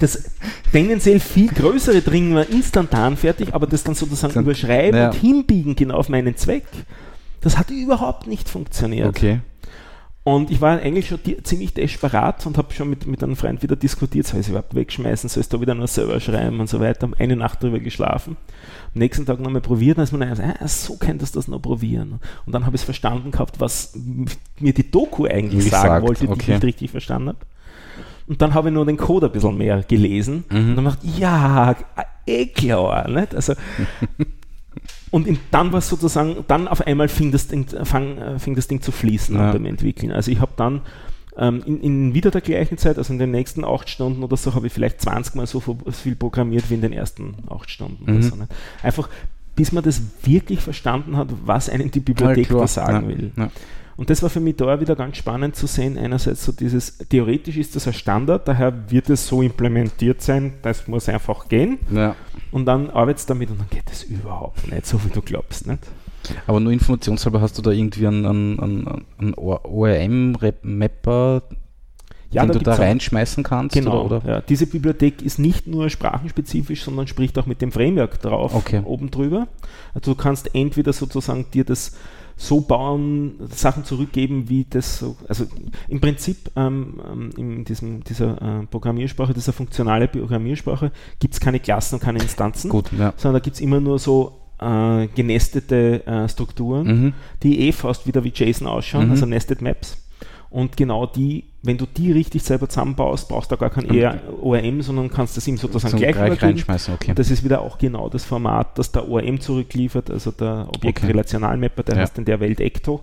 das 0.00 0.30
tendenziell 0.70 1.18
viel 1.18 1.48
größere 1.48 2.02
Dringen 2.02 2.34
war 2.34 2.48
instantan 2.48 3.16
fertig, 3.16 3.54
aber 3.54 3.66
das 3.66 3.84
dann 3.84 3.94
sozusagen 3.94 4.38
überschreiben 4.38 5.00
ja. 5.00 5.06
und 5.08 5.14
hinbiegen 5.14 5.76
genau 5.76 5.96
auf 5.96 6.08
meinen 6.08 6.36
Zweck, 6.36 6.64
das 7.40 7.56
hat 7.58 7.70
überhaupt 7.70 8.26
nicht 8.26 8.48
funktioniert. 8.48 9.08
Okay. 9.08 9.40
Und 10.24 10.50
ich 10.50 10.62
war 10.62 10.80
eigentlich 10.80 11.08
schon 11.08 11.18
ziemlich 11.42 11.74
desperat 11.74 12.46
und 12.46 12.56
habe 12.56 12.72
schon 12.72 12.88
mit, 12.88 13.06
mit 13.06 13.22
einem 13.22 13.36
Freund 13.36 13.62
wieder 13.62 13.76
diskutiert, 13.76 14.26
soll 14.26 14.40
ich 14.40 14.46
es 14.46 14.50
überhaupt 14.50 14.74
wegschmeißen, 14.74 15.28
soll 15.28 15.42
ich 15.42 15.50
da 15.50 15.60
wieder 15.60 15.74
nur 15.74 15.86
selber 15.86 16.18
schreiben 16.18 16.60
und 16.60 16.68
so 16.68 16.80
weiter. 16.80 17.10
Eine 17.18 17.36
Nacht 17.36 17.62
drüber 17.62 17.78
geschlafen. 17.78 18.38
Am 18.94 18.98
nächsten 18.98 19.26
Tag 19.26 19.38
nochmal 19.38 19.60
probiert, 19.60 19.98
dann 19.98 20.04
ist 20.04 20.12
man 20.12 20.22
dann 20.22 20.30
gesagt, 20.30 20.62
ah, 20.62 20.66
so 20.66 20.96
könntest 20.96 21.34
du 21.34 21.40
das 21.40 21.48
noch 21.48 21.60
probieren. 21.60 22.20
Und 22.46 22.54
dann 22.54 22.64
habe 22.64 22.74
ich 22.74 22.80
es 22.80 22.84
verstanden 22.86 23.32
gehabt, 23.32 23.60
was 23.60 23.92
mir 24.58 24.72
die 24.72 24.90
Doku 24.90 25.26
eigentlich 25.26 25.68
sagen 25.68 25.88
sagt, 25.88 26.06
wollte, 26.06 26.24
die 26.24 26.32
okay. 26.32 26.40
ich 26.40 26.48
nicht 26.48 26.64
richtig 26.64 26.90
verstanden 26.90 27.28
habe. 27.28 27.38
Und 28.26 28.40
dann 28.40 28.54
habe 28.54 28.70
ich 28.70 28.74
nur 28.74 28.86
den 28.86 28.96
Code 28.96 29.26
ein 29.26 29.32
bisschen 29.32 29.58
mehr 29.58 29.82
gelesen 29.82 30.44
mhm. 30.48 30.70
und 30.70 30.76
dann 30.76 30.84
dachte 30.86 31.06
ich, 31.06 31.18
ja, 31.18 31.76
eh 32.24 32.46
klar. 32.46 33.10
Nicht? 33.10 33.34
Also, 33.34 33.52
und 35.14 35.28
in, 35.28 35.38
dann 35.52 35.70
war 35.70 35.78
es 35.78 35.88
sozusagen, 35.88 36.44
dann 36.48 36.66
auf 36.66 36.84
einmal 36.84 37.06
fing 37.06 37.30
das 37.30 37.46
Ding, 37.46 37.66
fang, 37.84 38.18
äh, 38.18 38.38
fing 38.40 38.56
das 38.56 38.66
Ding 38.66 38.82
zu 38.82 38.90
fließen 38.90 39.36
ja. 39.36 39.52
beim 39.52 39.64
Entwickeln. 39.64 40.10
Also 40.10 40.32
ich 40.32 40.40
habe 40.40 40.50
dann 40.56 40.80
ähm, 41.36 41.62
in, 41.64 41.80
in, 41.82 42.14
wieder 42.14 42.32
der 42.32 42.40
gleichen 42.40 42.78
Zeit, 42.78 42.98
also 42.98 43.12
in 43.12 43.20
den 43.20 43.30
nächsten 43.30 43.64
acht 43.64 43.88
Stunden 43.88 44.24
oder 44.24 44.36
so, 44.36 44.56
habe 44.56 44.66
ich 44.66 44.72
vielleicht 44.72 45.00
20 45.00 45.36
Mal 45.36 45.46
so 45.46 45.62
viel 45.92 46.16
programmiert 46.16 46.68
wie 46.68 46.74
in 46.74 46.80
den 46.80 46.92
ersten 46.92 47.36
acht 47.48 47.70
Stunden. 47.70 48.12
Mhm. 48.12 48.22
So, 48.22 48.36
Einfach 48.82 49.08
bis 49.54 49.70
man 49.70 49.84
das 49.84 50.02
wirklich 50.24 50.58
verstanden 50.58 51.16
hat, 51.16 51.28
was 51.44 51.68
einem 51.68 51.92
die 51.92 52.00
Bibliothek 52.00 52.50
ja, 52.50 52.58
da 52.58 52.66
sagen 52.66 53.08
ja. 53.08 53.16
will. 53.16 53.32
Und 53.96 54.10
das 54.10 54.22
war 54.22 54.30
für 54.30 54.40
mich 54.40 54.56
da 54.56 54.80
wieder 54.80 54.96
ganz 54.96 55.16
spannend 55.16 55.56
zu 55.56 55.66
sehen. 55.66 55.96
Einerseits 55.96 56.44
so 56.44 56.52
dieses, 56.52 56.98
theoretisch 57.08 57.56
ist 57.56 57.76
das 57.76 57.86
ein 57.86 57.92
Standard, 57.92 58.48
daher 58.48 58.90
wird 58.90 59.08
es 59.10 59.26
so 59.26 59.42
implementiert 59.42 60.20
sein, 60.20 60.54
das 60.62 60.88
muss 60.88 61.08
einfach 61.08 61.48
gehen. 61.48 61.78
Ja. 61.92 62.16
Und 62.50 62.66
dann 62.66 62.90
arbeitest 62.90 63.28
du 63.28 63.34
damit 63.34 63.50
und 63.50 63.60
dann 63.60 63.70
geht 63.70 63.90
es 63.90 64.04
überhaupt 64.04 64.70
nicht 64.70 64.86
so, 64.86 65.02
wie 65.04 65.10
du 65.10 65.22
glaubst. 65.22 65.66
Nicht? 65.66 65.80
Aber 66.46 66.60
nur 66.60 66.72
informationshalber 66.72 67.40
hast 67.40 67.58
du 67.58 67.62
da 67.62 67.70
irgendwie 67.70 68.06
einen, 68.06 68.58
einen, 68.58 69.04
einen 69.18 69.34
ORM-Mapper, 69.34 71.42
ja, 72.30 72.44
den 72.44 72.52
du 72.52 72.58
da 72.58 72.74
reinschmeißen 72.74 73.44
kannst? 73.44 73.74
Genau. 73.74 74.04
Oder, 74.04 74.16
oder? 74.16 74.28
Ja, 74.28 74.40
diese 74.40 74.66
Bibliothek 74.66 75.22
ist 75.22 75.38
nicht 75.38 75.66
nur 75.66 75.88
sprachenspezifisch, 75.88 76.82
sondern 76.82 77.06
spricht 77.06 77.38
auch 77.38 77.46
mit 77.46 77.62
dem 77.62 77.70
Framework 77.70 78.20
drauf 78.20 78.54
okay. 78.54 78.82
oben 78.84 79.10
drüber. 79.10 79.46
Also 79.94 80.14
du 80.14 80.16
kannst 80.16 80.54
entweder 80.54 80.92
sozusagen 80.92 81.46
dir 81.52 81.64
das 81.64 81.92
so 82.36 82.60
bauen, 82.60 83.34
Sachen 83.50 83.84
zurückgeben, 83.84 84.48
wie 84.48 84.66
das 84.68 84.98
so, 84.98 85.16
also 85.28 85.46
im 85.88 86.00
Prinzip 86.00 86.50
ähm, 86.56 87.00
ähm, 87.10 87.30
in 87.36 87.64
diesem, 87.64 88.02
dieser 88.04 88.40
äh, 88.42 88.66
Programmiersprache, 88.66 89.34
dieser 89.34 89.52
funktionale 89.52 90.08
Programmiersprache, 90.08 90.90
gibt 91.20 91.34
es 91.34 91.40
keine 91.40 91.60
Klassen 91.60 91.96
und 91.96 92.00
keine 92.00 92.20
Instanzen, 92.20 92.70
Gut, 92.70 92.90
ja. 92.98 93.12
sondern 93.16 93.40
da 93.40 93.44
gibt 93.44 93.56
es 93.56 93.60
immer 93.60 93.80
nur 93.80 93.98
so 93.98 94.40
äh, 94.60 95.06
genestete 95.08 96.06
äh, 96.06 96.28
Strukturen, 96.28 96.86
mhm. 96.86 97.12
die 97.42 97.68
eh 97.68 97.72
fast 97.72 98.06
wieder 98.06 98.24
wie 98.24 98.32
JSON 98.34 98.66
ausschauen, 98.66 99.06
mhm. 99.06 99.10
also 99.12 99.26
Nested 99.26 99.62
Maps. 99.62 99.96
Und 100.54 100.76
genau 100.76 101.04
die, 101.04 101.46
wenn 101.64 101.78
du 101.78 101.84
die 101.84 102.12
richtig 102.12 102.44
selber 102.44 102.68
zusammenbaust, 102.68 103.28
brauchst 103.28 103.50
du 103.50 103.56
gar 103.56 103.70
kein 103.70 103.86
okay. 103.86 104.20
ORM, 104.40 104.82
sondern 104.82 105.10
kannst 105.10 105.36
das 105.36 105.48
ihm 105.48 105.56
sozusagen 105.56 105.96
gleich, 105.96 106.14
gleich 106.14 106.40
reinschmeißen. 106.40 106.94
Okay. 106.94 107.10
Und 107.10 107.18
das 107.18 107.32
ist 107.32 107.42
wieder 107.42 107.60
auch 107.60 107.76
genau 107.76 108.08
das 108.08 108.24
Format, 108.24 108.78
das 108.78 108.92
der 108.92 109.08
ORM 109.08 109.40
zurückliefert, 109.40 110.12
also 110.12 110.30
der 110.30 110.68
Objektrelationalmapper, 110.68 111.82
der 111.82 111.96
ja. 111.96 112.02
heißt 112.02 112.18
in 112.18 112.24
der 112.24 112.38
Welt 112.38 112.60
Ecto, 112.60 113.02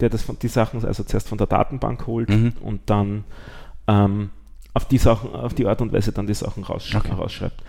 der 0.00 0.08
das 0.08 0.22
von 0.22 0.38
die 0.38 0.48
Sachen 0.48 0.82
also 0.86 1.04
zuerst 1.04 1.28
von 1.28 1.36
der 1.36 1.46
Datenbank 1.46 2.06
holt 2.06 2.30
mhm. 2.30 2.54
und 2.62 2.80
dann 2.86 3.24
ähm, 3.88 4.30
auf 4.72 4.88
die 4.88 4.96
Sachen, 4.96 5.34
auf 5.34 5.52
die 5.52 5.66
Art 5.66 5.82
und 5.82 5.92
Weise 5.92 6.12
dann 6.12 6.26
die 6.26 6.32
Sachen 6.32 6.64
raussch 6.64 6.94
okay. 6.94 7.12
rausschreibt. 7.12 7.62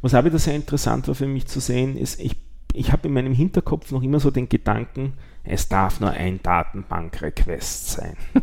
Was 0.00 0.12
auch 0.12 0.24
wieder 0.24 0.40
sehr 0.40 0.56
interessant 0.56 1.06
war 1.06 1.14
für 1.14 1.28
mich 1.28 1.46
zu 1.46 1.60
sehen, 1.60 1.96
ist, 1.96 2.20
ich, 2.20 2.34
ich 2.72 2.90
habe 2.90 3.06
in 3.06 3.14
meinem 3.14 3.32
Hinterkopf 3.32 3.92
noch 3.92 4.02
immer 4.02 4.18
so 4.18 4.32
den 4.32 4.48
Gedanken, 4.48 5.12
es 5.44 5.68
darf 5.68 6.00
nur 6.00 6.10
ein 6.10 6.40
Datenbank-Request 6.42 7.90
sein. 7.92 8.16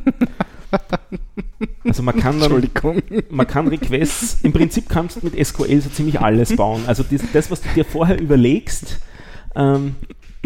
Also 1.84 2.04
man 2.04 2.16
kann, 2.16 2.39
dann, 2.39 2.70
man 3.30 3.47
kann 3.47 3.68
Requests, 3.68 4.38
im 4.43 4.54
Prinzip 4.54 4.88
kannst 4.88 5.18
du 5.18 5.26
mit 5.26 5.45
SQL 5.45 5.82
so 5.82 5.89
ziemlich 5.89 6.22
alles 6.22 6.56
bauen. 6.56 6.84
Also 6.88 7.04
das, 7.04 7.22
das 7.34 7.52
was 7.52 7.62
du 7.62 7.70
dir 7.70 7.84
vorher 7.84 8.20
überlegst, 8.20 9.00
ähm, 9.56 9.95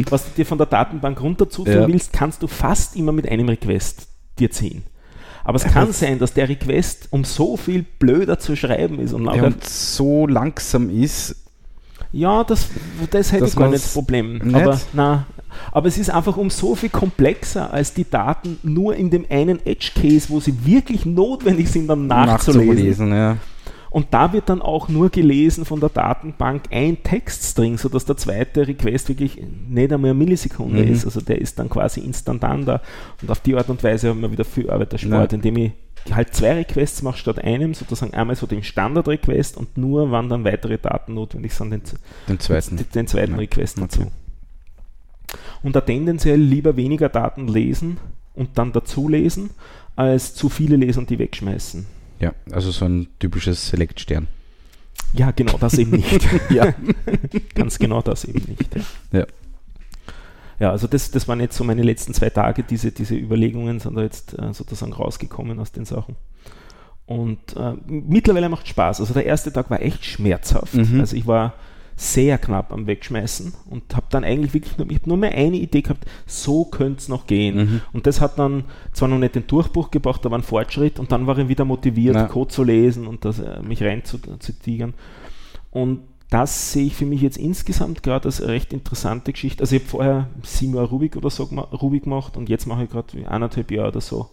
was 0.10 0.26
du 0.26 0.32
dir 0.38 0.46
von 0.46 0.58
der 0.58 0.68
Datenbank 0.68 1.22
runterzuführen 1.22 1.82
ja. 1.82 1.88
willst, 1.88 2.14
kannst 2.14 2.42
du 2.42 2.48
fast 2.48 2.96
immer 2.96 3.12
mit 3.12 3.28
einem 3.28 3.50
Request 3.50 4.08
dir 4.40 4.50
ziehen. 4.50 4.84
Aber 5.44 5.58
es 5.58 5.66
kann 5.66 5.92
sein, 5.92 6.20
dass 6.20 6.34
der 6.34 6.48
Request 6.48 7.10
um 7.12 7.26
so 7.26 7.58
viel 7.58 7.84
blöder 7.84 8.40
zu 8.40 8.56
schreiben 8.56 9.00
ist 9.00 9.14
und, 9.14 9.26
ja, 9.26 9.44
und 9.44 9.64
so 9.64 10.26
langsam 10.26 10.90
ist. 10.90 11.43
Ja, 12.14 12.44
das, 12.44 12.70
das 13.10 13.32
hätte 13.32 13.46
ich 13.46 13.56
gar 13.56 13.70
nicht 13.70 13.84
das 13.84 13.94
Problem. 13.94 14.38
Nicht? 14.38 14.56
Aber 14.56 14.80
na, 14.94 15.26
aber 15.72 15.88
es 15.88 15.98
ist 15.98 16.10
einfach 16.10 16.38
um 16.38 16.50
so 16.50 16.76
viel 16.76 16.90
komplexer, 16.90 17.74
als 17.74 17.94
die 17.94 18.10
Daten 18.10 18.60
nur 18.64 18.96
in 18.96 19.10
dem 19.10 19.26
einen 19.30 19.66
Edge-Case, 19.66 20.30
wo 20.30 20.40
sie 20.40 20.66
wirklich 20.66 21.06
notwendig 21.06 21.70
sind, 21.70 21.88
dann 21.88 22.08
nachzulesen. 22.08 22.68
nachzulesen 22.68 23.14
ja. 23.14 23.38
Und 23.90 24.08
da 24.10 24.34
wird 24.34 24.50
dann 24.50 24.62
auch 24.64 24.90
nur 24.90 25.12
gelesen 25.12 25.66
von 25.66 25.80
der 25.80 25.90
Datenbank 25.90 26.64
ein 26.72 27.04
Textstring, 27.04 27.78
sodass 27.78 28.06
der 28.06 28.18
zweite 28.18 28.68
Request 28.68 29.10
wirklich 29.10 29.40
nicht 29.70 29.94
einmal 29.94 30.10
eine 30.10 30.18
Millisekunde 30.18 30.84
mhm. 30.84 30.92
ist. 30.92 31.06
Also 31.06 31.22
der 31.22 31.40
ist 31.40 31.60
dann 31.60 31.70
quasi 31.70 32.00
instantan 32.00 32.66
da. 32.66 32.82
Und 33.22 33.30
auf 33.30 33.40
die 33.42 33.56
Art 33.56 33.70
und 33.70 33.84
Weise 33.84 34.10
haben 34.10 34.22
wir 34.22 34.32
wieder 34.32 34.46
viel 34.46 34.70
Arbeit 34.72 34.94
erspart, 34.94 35.32
ja. 35.32 35.36
indem 35.36 35.58
ich 35.58 35.72
halt 36.12 36.34
zwei 36.34 36.54
Requests 36.54 37.02
mache 37.02 37.18
statt 37.18 37.40
einem, 37.40 37.74
sozusagen 37.74 38.14
einmal 38.14 38.36
so 38.36 38.48
den 38.48 38.64
Standard-Request 38.64 39.58
und 39.58 39.78
nur, 39.78 40.12
wann 40.12 40.30
dann 40.30 40.44
weitere 40.44 40.78
Daten 40.78 41.14
notwendig 41.14 41.54
sind, 41.54 41.72
den, 41.72 41.82
den 42.28 42.40
zweiten, 42.40 42.78
den, 42.78 42.90
den 42.94 43.08
zweiten 43.08 43.34
ja. 43.34 43.38
Request 43.38 43.80
dazu. 43.80 44.02
Okay. 44.02 44.12
und 45.64 45.76
da 45.76 45.82
tendenziell 45.82 46.40
lieber 46.40 46.76
weniger 46.76 47.10
Daten 47.10 47.48
lesen 47.48 47.98
und 48.34 48.58
dann 48.58 48.74
dazu 48.74 49.08
lesen, 49.08 49.52
als 49.96 50.34
zu 50.36 50.50
viele 50.50 50.76
lesen 50.76 51.00
und 51.00 51.10
die 51.10 51.20
wegschmeißen. 51.20 51.86
Ja, 52.20 52.34
also 52.52 52.72
so 52.72 52.86
ein 52.86 53.08
typisches 53.20 53.68
Select-Stern. 53.68 54.28
Ja, 55.14 55.32
genau 55.32 55.58
das 55.58 55.78
eben 55.78 55.92
nicht. 55.92 56.28
ja, 56.50 56.74
ganz 57.56 57.78
genau 57.78 58.02
das 58.02 58.26
eben 58.26 58.44
nicht. 58.48 58.76
Ja. 59.12 59.20
ja. 59.20 59.26
Ja, 60.64 60.72
also 60.72 60.88
das, 60.88 61.12
das 61.12 61.28
waren 61.28 61.42
jetzt 61.42 61.58
so 61.58 61.66
meine 61.66 61.82
letzten 61.82 62.14
zwei 62.14 62.30
Tage, 62.30 62.64
diese, 62.64 62.94
diese 62.94 63.16
Überlegungen 63.16 63.82
sind 63.82 63.98
da 63.98 64.02
jetzt 64.02 64.40
äh, 64.40 64.54
sozusagen 64.54 64.94
rausgekommen 64.94 65.60
aus 65.60 65.74
den 65.74 65.84
Sachen. 65.84 66.16
Und 67.06 67.58
äh, 67.58 67.74
mittlerweile 67.86 68.48
macht 68.48 68.70
Spaß. 68.70 69.02
Also 69.02 69.14
der 69.14 69.26
erste 69.26 69.52
Tag 69.52 69.70
war 69.70 69.82
echt 69.82 70.06
schmerzhaft. 70.06 70.76
Mhm. 70.76 71.02
Also 71.02 71.18
ich 71.18 71.28
war 71.28 71.52
sehr 71.98 72.38
knapp 72.38 72.72
am 72.72 72.88
Wegschmeißen 72.88 73.54
und 73.72 73.94
habe 73.94 74.06
dann 74.10 74.24
eigentlich 74.24 74.54
wirklich 74.54 74.78
nur, 74.78 74.90
ich 74.90 75.00
hab 75.00 75.08
nur 75.08 75.18
mehr 75.18 75.34
eine 75.34 75.58
Idee 75.58 75.82
gehabt, 75.82 76.06
so 76.26 76.64
könnte 76.64 77.00
es 77.00 77.10
noch 77.10 77.28
gehen. 77.28 77.58
Mhm. 77.58 77.82
Und 77.92 78.08
das 78.08 78.22
hat 78.22 78.40
dann 78.40 78.64
zwar 78.94 79.10
noch 79.10 79.20
nicht 79.20 79.36
den 79.36 79.46
Durchbruch 79.46 79.92
gebracht, 79.92 80.26
aber 80.26 80.36
einen 80.36 80.46
Fortschritt 80.46 80.98
und 80.98 81.12
dann 81.12 81.28
war 81.28 81.38
ich 81.38 81.50
wieder 81.50 81.66
motiviert, 81.66 82.16
Ja. 82.16 82.28
Code 82.28 82.54
zu 82.54 82.64
lesen 82.64 83.06
und 83.06 83.26
das, 83.26 83.40
äh, 83.40 83.62
mich 83.62 83.84
reinzutigern. 83.84 84.94
Und 85.72 86.00
das 86.34 86.72
sehe 86.72 86.88
ich 86.88 86.96
für 86.96 87.06
mich 87.06 87.22
jetzt 87.22 87.38
insgesamt 87.38 88.02
gerade 88.02 88.26
als 88.26 88.42
recht 88.42 88.74
interessante 88.74 89.32
Geschichte. 89.32 89.62
Also 89.62 89.76
ich 89.76 89.84
habe 89.84 89.90
vorher 89.92 90.28
sieben 90.42 90.74
Jahre 90.74 90.88
Rubik 90.88 91.16
oder 91.16 91.30
so 91.30 91.44
Rubik 91.44 92.06
gemacht 92.06 92.38
und 92.38 92.50
jetzt 92.50 92.66
mache 92.66 92.86
ich 92.86 92.90
gerade 92.90 93.16
eineinhalb 93.30 93.70
Jahre 93.70 93.90
oder 93.90 94.02
so 94.02 94.30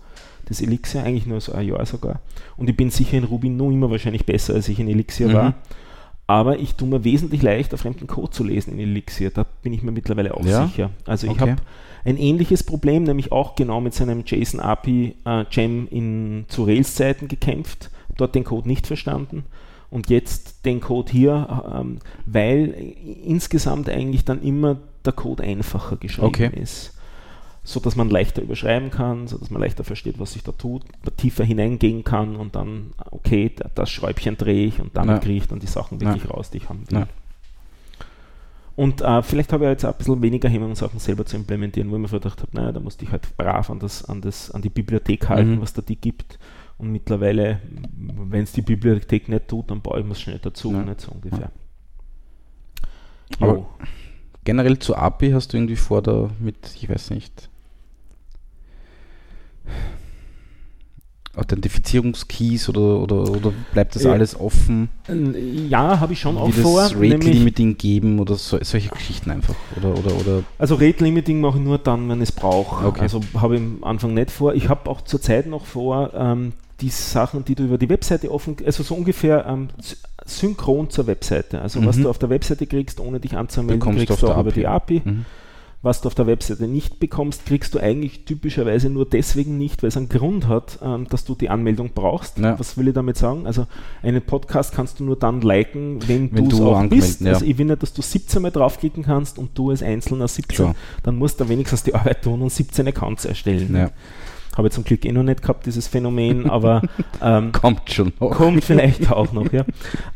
das 0.47 0.63
Elixir, 0.63 1.05
eigentlich 1.05 1.27
nur 1.27 1.41
so 1.43 1.53
ein 1.53 1.67
Jahr 1.69 1.85
sogar. 1.85 2.21
Und 2.57 2.71
ich 2.71 2.77
bin 2.77 2.91
sicher 2.91 3.19
in 3.19 3.25
Ruby 3.25 3.51
noch 3.51 3.71
immer 3.71 3.91
wahrscheinlich 3.91 4.25
besser, 4.25 4.55
als 4.55 4.69
ich 4.69 4.81
in 4.81 4.89
Elixir 4.89 5.29
Mhm. 5.29 5.33
war. 5.35 5.55
Aber 6.27 6.59
ich 6.59 6.75
tue 6.75 6.89
mir 6.89 7.05
wesentlich 7.05 7.43
leichter, 7.43 7.77
fremden 7.77 8.07
Code 8.07 8.31
zu 8.31 8.45
lesen 8.45 8.73
in 8.73 8.79
Elixir. 8.81 9.31
Da 9.31 9.45
bin 9.63 9.73
ich 9.75 9.83
mir 9.83 9.93
mittlerweile 9.93 10.35
auch 10.35 10.45
Ja? 10.45 10.67
sicher. 10.67 10.91
Also 11.05 11.27
ich 11.27 11.33
Okay. 11.35 11.51
habe 11.51 11.57
ein 12.05 12.17
ähnliches 12.17 12.63
Problem, 12.63 13.03
nämlich 13.03 13.31
auch 13.31 13.57
genau 13.57 13.81
mit 13.83 13.93
seinem 13.95 14.23
JSON 14.25 14.61
API 14.61 15.17
äh, 15.27 15.45
Gem 15.51 15.87
in 15.91 16.47
zu 16.49 16.65
Rails-Zeiten 16.65 17.29
gekämpft, 17.29 17.91
dort 18.17 18.35
den 18.35 18.45
Code 18.45 18.67
nicht 18.69 18.87
verstanden 18.87 19.45
und 19.91 20.09
jetzt 20.11 20.64
den 20.64 20.80
Code 20.80 21.11
hier, 21.12 21.64
ähm, 21.74 21.99
weil 22.26 22.95
insgesamt 23.24 23.88
eigentlich 23.88 24.24
dann 24.24 24.43
immer 24.43 24.78
der 25.05 25.12
Code 25.12 25.43
einfacher 25.43 25.97
geschrieben 25.97 26.26
Okay. 26.28 26.51
ist. 26.55 26.97
So 27.62 27.78
dass 27.80 27.95
man 27.95 28.09
leichter 28.09 28.41
überschreiben 28.43 28.91
kann, 28.91 29.28
so 29.28 29.36
dass 29.36 29.51
man 29.51 29.61
leichter 29.61 29.84
versteht, 29.84 30.18
was 30.18 30.32
sich 30.32 30.43
da 30.43 30.53
tut, 30.53 30.82
tiefer 31.18 31.45
hineingehen 31.45 32.05
kann 32.05 32.36
und 32.36 32.55
dann, 32.55 32.93
okay, 33.11 33.51
da- 33.55 33.70
das 33.74 33.91
Schräubchen 33.91 34.36
drehe 34.38 34.66
ich 34.66 34.80
und 34.80 34.97
damit 34.97 35.16
Ja. 35.16 35.18
kriege 35.18 35.38
ich 35.38 35.49
dann 35.49 35.59
die 35.61 35.66
Sachen 35.66 36.01
wirklich 36.01 36.28
raus, 36.30 36.51
die 36.51 36.59
ich 36.59 36.68
haben 36.68 36.84
will. 36.91 37.01
Ja. 37.01 37.07
Und 38.76 39.03
äh, 39.03 39.22
vielleicht 39.22 39.53
habe 39.53 39.64
ich 39.64 39.70
jetzt 39.70 39.84
auch 39.84 39.93
ein 39.93 39.99
bisschen 39.99 40.22
weniger 40.22 40.49
Hemmungen, 40.49 40.74
Sachen 40.74 40.99
selber 41.01 41.26
zu 41.26 41.36
implementieren, 41.36 41.91
wo 41.91 41.97
ich 41.97 42.03
mir 42.03 42.09
gedacht 42.09 42.41
habe, 42.41 42.51
naja, 42.57 42.72
da 42.72 42.80
musste 42.80 43.05
ich 43.05 43.11
halt 43.11 43.36
brav 43.36 43.68
an, 43.68 43.78
das, 43.78 44.05
an, 44.07 44.22
das, 44.22 44.51
an 44.53 44.62
die 44.62 44.70
Bibliothek 44.70 45.28
halten, 45.28 45.57
Mhm. 45.57 45.61
was 45.61 45.74
da 45.74 45.82
die 45.82 45.97
gibt. 45.97 46.38
Und 46.81 46.93
mittlerweile, 46.93 47.61
wenn 47.95 48.43
es 48.45 48.53
die 48.53 48.62
Bibliothek 48.62 49.28
nicht 49.28 49.49
tut, 49.49 49.70
dann 49.70 49.83
baue 49.83 50.01
ich 50.01 50.07
mir 50.07 50.12
es 50.12 50.20
schnell 50.22 50.39
dazu, 50.39 50.72
Ja. 50.72 50.83
nicht 50.83 51.01
so 51.03 51.12
ungefähr. 51.12 51.51
Aber-. 53.39 53.66
Generell 54.45 54.78
zu 54.78 54.97
API 54.97 55.33
hast 55.33 55.53
du 55.53 55.59
irgendwie 55.59 55.76
vor, 55.76 56.01
da 56.01 56.31
mit, 56.41 56.57
ich 56.74 56.89
weiß 56.89 57.11
nicht, 57.11 57.51
Authentifizierungskeys 61.37 62.68
oder, 62.68 62.81
oder, 63.01 63.22
oder 63.31 63.53
bleibt 63.72 63.95
das 63.95 64.03
Ja. 64.03 64.12
alles 64.12 64.39
offen? 64.39 64.89
Äh, 65.09 65.68
Ja, 65.68 66.01
habe 66.01 66.12
ich 66.14 66.20
schon 66.20 66.37
auch 66.37 66.51
vor. 66.51 66.81
das 66.81 66.93
nämlich- 66.95 67.12
Rate-Limiting 67.14 67.76
geben 67.76 68.18
oder 68.18 68.35
so, 68.35 68.59
solche 68.62 68.89
Geschichten 68.89 69.31
einfach? 69.31 69.55
Oder, 69.76 69.91
oder, 69.97 70.16
oder 70.16 70.43
Also 70.59 70.74
Rate 70.74 71.05
Limiting 71.05 71.41
mache 71.41 71.59
ich 71.59 71.64
nur 71.64 71.78
dann, 71.78 72.09
wenn 72.09 72.20
ich 72.20 72.31
es 72.31 72.35
brauche. 72.35 72.85
Okay. 72.87 73.01
Also 73.03 73.20
habe 73.35 73.57
ich 73.57 73.61
am 73.61 73.85
Anfang 73.85 74.14
nicht 74.14 74.31
vor. 74.33 74.55
Ich 74.55 74.68
habe 74.68 74.91
auch 74.91 75.03
zurzeit 75.03 75.47
noch 75.47 75.66
vor, 75.66 76.12
ähm, 76.14 76.53
die 76.81 76.89
Sachen, 76.91 77.45
die 77.45 77.55
du 77.55 77.64
über 77.64 77.78
die 77.78 77.89
Webseite 77.89 78.31
offen, 78.31 78.57
also 78.64 78.83
so 78.83 78.95
ungefähr 78.95 79.47
ähm, 79.47 79.68
sy- 79.81 79.97
synchron 80.24 80.91
zur 80.91 81.07
Webseite. 81.07 81.61
Also 81.61 81.85
was 81.85 81.97
Mhm. 81.97 82.03
du 82.05 82.11
auf 82.11 82.18
der 82.18 82.31
Webseite 82.31 82.66
kriegst, 82.66 83.01
ohne 83.01 83.20
dich 83.20 83.37
anzumelden, 83.37 83.78
Bekommst 83.81 84.01
du 84.03 84.07
kriegst 84.07 84.12
auf 84.12 84.20
du 84.20 84.26
der 84.26 84.37
auch 84.37 84.41
über 84.41 84.53
die 84.53 84.66
API. 84.66 85.03
Mhm. 85.05 85.24
Was 85.83 86.03
du 86.03 86.09
auf 86.09 86.14
der 86.14 86.26
Webseite 86.26 86.66
nicht 86.68 87.01
bekommst, 87.01 87.47
kriegst 87.47 87.74
du 87.74 87.78
eigentlich 87.78 88.26
typischerweise 88.26 88.91
nur 88.91 89.07
deswegen 89.09 89.57
nicht, 89.57 89.83
weil 89.83 89.89
es 89.89 89.97
einen 89.97 90.11
Grund 90.11 90.47
hat, 90.47 90.78
ähm, 90.83 91.07
dass 91.09 91.24
du 91.24 91.35
die 91.35 91.49
Anmeldung 91.49 91.93
brauchst. 91.95 92.37
Ja. 92.37 92.59
Was 92.61 92.76
will 92.76 92.89
ich 92.89 92.93
damit 92.95 93.16
sagen? 93.16 93.47
Also 93.47 93.66
einen 94.03 94.20
Podcast 94.20 94.74
kannst 94.74 95.01
du 95.01 95.05
nur 95.05 95.16
dann 95.16 95.41
liken, 95.41 96.07
wenn, 96.07 96.31
Wenn 96.37 96.51
du 96.51 96.57
es 96.57 96.61
auch 96.62 96.87
bist. 96.87 97.22
ja. 97.22 97.33
Also 97.33 97.47
ich 97.47 97.57
will 97.57 97.64
nicht, 97.64 97.83
dass 97.83 97.95
du 97.95 98.03
17 98.03 98.43
Mal 98.43 98.51
draufklicken 98.51 99.05
kannst 99.05 99.39
und 99.39 99.57
du 99.57 99.70
als 99.70 99.83
Einzelner 99.83 100.28
17, 100.28 100.55
Klar. 100.55 100.74
dann 101.03 101.16
musst 101.16 101.41
du 101.41 101.49
wenigstens 101.49 101.83
die 101.83 101.95
Arbeit 101.95 102.22
tun 102.24 102.43
und 102.43 102.53
17 102.53 102.87
Accounts 102.87 103.24
erstellen. 103.24 103.74
Ja. 103.74 103.91
Habe 104.57 104.69
ich 104.69 104.75
zum 104.75 104.85
Glück 104.85 105.05
eh 105.05 105.13
noch 105.13 105.23
nicht 105.23 105.43
gehabt, 105.43 105.67
dieses 105.67 105.87
Phänomen, 105.87 106.51
aber 106.51 106.83
ähm, 107.23 107.53
Kommt 107.53 107.91
schon 107.91 108.13
noch. 108.19 108.31
kommt 108.31 108.65
vielleicht 108.65 109.11
auch 109.11 109.33
noch, 109.33 109.53
ja. 109.53 109.65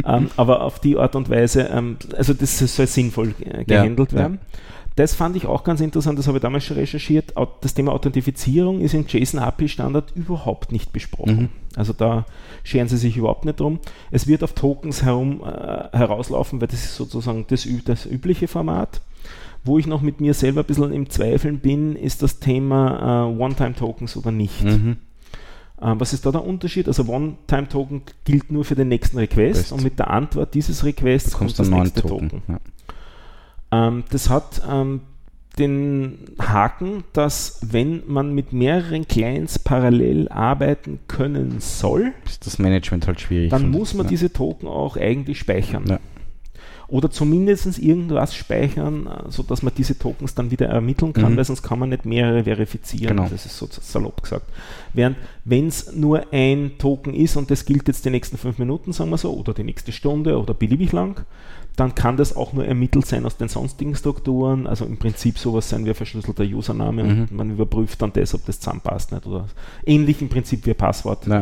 ähm, 0.04 0.30
aber 0.36 0.62
auf 0.62 0.80
die 0.80 0.96
Art 0.96 1.14
und 1.14 1.30
Weise, 1.30 1.62
ähm, 1.72 1.96
also 2.16 2.34
das 2.34 2.58
soll 2.58 2.86
sinnvoll 2.86 3.34
äh, 3.40 3.64
gehandelt 3.64 4.12
ja. 4.12 4.18
werden. 4.18 4.38
Das 4.96 5.14
fand 5.14 5.34
ich 5.34 5.46
auch 5.46 5.64
ganz 5.64 5.80
interessant, 5.80 6.18
das 6.18 6.28
habe 6.28 6.38
ich 6.38 6.42
damals 6.42 6.64
schon 6.64 6.76
recherchiert. 6.76 7.34
Das 7.62 7.74
Thema 7.74 7.92
Authentifizierung 7.92 8.80
ist 8.80 8.94
im 8.94 9.06
JSON 9.08 9.40
API 9.40 9.68
Standard 9.68 10.12
überhaupt 10.14 10.70
nicht 10.70 10.92
besprochen. 10.92 11.36
Mhm. 11.36 11.48
Also 11.74 11.92
da 11.92 12.26
scheren 12.62 12.86
sie 12.86 12.96
sich 12.96 13.16
überhaupt 13.16 13.44
nicht 13.44 13.58
drum. 13.58 13.80
Es 14.12 14.28
wird 14.28 14.44
auf 14.44 14.52
Tokens 14.52 15.02
herum 15.02 15.42
äh, 15.42 15.96
herauslaufen, 15.96 16.60
weil 16.60 16.68
das 16.68 16.84
ist 16.84 16.94
sozusagen 16.94 17.44
das, 17.48 17.66
das 17.84 18.06
übliche 18.06 18.46
Format. 18.46 19.00
Wo 19.64 19.78
ich 19.78 19.86
noch 19.86 20.02
mit 20.02 20.20
mir 20.20 20.34
selber 20.34 20.60
ein 20.60 20.66
bisschen 20.66 20.92
im 20.92 21.08
Zweifeln 21.08 21.58
bin, 21.58 21.96
ist 21.96 22.22
das 22.22 22.38
Thema 22.38 23.26
äh, 23.26 23.42
One-Time-Tokens 23.42 24.16
oder 24.16 24.30
nicht. 24.30 24.62
Mhm. 24.62 24.96
Ähm, 25.80 26.00
was 26.00 26.12
ist 26.12 26.24
da 26.26 26.32
der 26.32 26.44
Unterschied? 26.44 26.86
Also 26.86 27.04
One-Time-Token 27.08 28.02
gilt 28.24 28.52
nur 28.52 28.64
für 28.64 28.74
den 28.74 28.88
nächsten 28.88 29.18
Request 29.18 29.56
Request. 29.56 29.72
und 29.72 29.82
mit 29.82 29.98
der 29.98 30.10
Antwort 30.10 30.54
dieses 30.54 30.84
Requests 30.84 31.32
kommst 31.32 31.56
kommt 31.56 31.68
das 31.72 31.78
nächste 31.78 32.02
Token. 32.02 32.28
Token. 32.30 32.42
Ja. 33.72 33.88
Ähm, 33.88 34.04
das 34.10 34.28
hat 34.30 34.62
ähm, 34.70 35.00
den 35.58 36.18
Haken, 36.40 37.04
dass 37.12 37.60
wenn 37.62 38.02
man 38.06 38.34
mit 38.34 38.52
mehreren 38.52 39.06
Clients 39.06 39.58
parallel 39.58 40.28
arbeiten 40.28 40.98
können 41.08 41.56
soll, 41.60 42.12
Ist 42.24 42.46
das 42.46 42.58
Management 42.58 43.06
halt 43.06 43.20
schwierig. 43.20 43.50
dann 43.50 43.70
muss 43.70 43.94
man 43.94 44.06
ja. 44.06 44.10
diese 44.10 44.32
Token 44.32 44.66
auch 44.68 44.96
eigentlich 44.96 45.38
speichern. 45.38 45.84
Ja. 45.86 46.00
Oder 46.88 47.10
zumindest 47.10 47.78
irgendwas 47.78 48.34
speichern, 48.34 49.06
äh, 49.06 49.30
sodass 49.30 49.62
man 49.62 49.72
diese 49.76 49.98
Tokens 49.98 50.34
dann 50.34 50.50
wieder 50.50 50.66
ermitteln 50.66 51.12
kann, 51.12 51.32
Mhm. 51.32 51.36
weil 51.36 51.44
sonst 51.44 51.62
kann 51.62 51.78
man 51.78 51.88
nicht 51.88 52.04
mehrere 52.04 52.44
verifizieren. 52.44 53.16
Genau. 53.16 53.28
Das 53.28 53.46
ist 53.46 53.56
so 53.56 53.66
salopp 53.70 54.22
gesagt. 54.22 54.46
Während, 54.92 55.16
wenn 55.44 55.66
es 55.68 55.92
nur 55.94 56.26
ein 56.32 56.72
Token 56.78 57.14
ist 57.14 57.36
und 57.36 57.50
das 57.50 57.64
gilt 57.64 57.88
jetzt 57.88 58.04
die 58.04 58.10
nächsten 58.10 58.36
fünf 58.36 58.58
Minuten, 58.58 58.92
sagen 58.92 59.10
wir 59.10 59.18
so, 59.18 59.32
oder 59.34 59.54
die 59.54 59.64
nächste 59.64 59.92
Stunde 59.92 60.38
oder 60.38 60.54
beliebig 60.54 60.92
lang, 60.92 61.24
dann 61.76 61.94
kann 61.96 62.16
das 62.16 62.36
auch 62.36 62.52
nur 62.52 62.64
ermittelt 62.64 63.04
sein 63.06 63.26
aus 63.26 63.36
den 63.36 63.48
sonstigen 63.48 63.96
Strukturen. 63.96 64.68
Also 64.68 64.84
im 64.84 64.96
Prinzip 64.96 65.38
sowas 65.38 65.68
sein 65.68 65.84
wie 65.84 65.88
ein 65.88 65.94
verschlüsselter 65.96 66.44
Username 66.44 67.02
Mhm. 67.02 67.20
und 67.22 67.32
man 67.32 67.50
überprüft 67.50 68.00
dann 68.00 68.12
das, 68.12 68.32
ob 68.34 68.46
das 68.46 68.60
zusammenpasst 68.60 69.10
nicht. 69.10 69.26
Oder 69.26 69.48
ähnlich 69.84 70.22
im 70.22 70.28
Prinzip 70.28 70.60
wie 70.66 70.70
eine 70.70 70.74
Ja. 71.26 71.40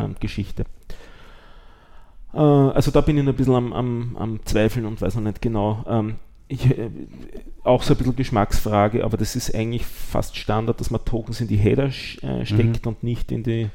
Äh, 2.33 2.37
also 2.37 2.91
da 2.91 3.01
bin 3.01 3.17
ich 3.17 3.27
ein 3.27 3.33
bisschen 3.35 3.53
am, 3.55 3.73
am, 3.73 4.17
am 4.17 4.39
Zweifeln 4.45 4.85
und 4.85 5.01
weiß 5.01 5.15
noch 5.15 5.23
nicht 5.23 5.41
genau. 5.41 5.83
Ähm, 5.87 6.15
ich, 6.47 6.65
äh, 6.69 6.89
auch 7.63 7.83
so 7.83 7.93
ein 7.93 7.97
bisschen 7.97 8.15
Geschmacksfrage, 8.15 9.03
aber 9.03 9.17
das 9.17 9.35
ist 9.35 9.53
eigentlich 9.55 9.85
fast 9.85 10.35
Standard, 10.37 10.79
dass 10.79 10.91
man 10.91 11.03
Tokens 11.05 11.39
in 11.41 11.47
die 11.47 11.57
Header 11.57 11.85
äh, 11.87 12.45
steckt 12.45 12.85
und 12.85 13.03
nicht 13.03 13.31
in, 13.31 13.43
die, 13.43 13.69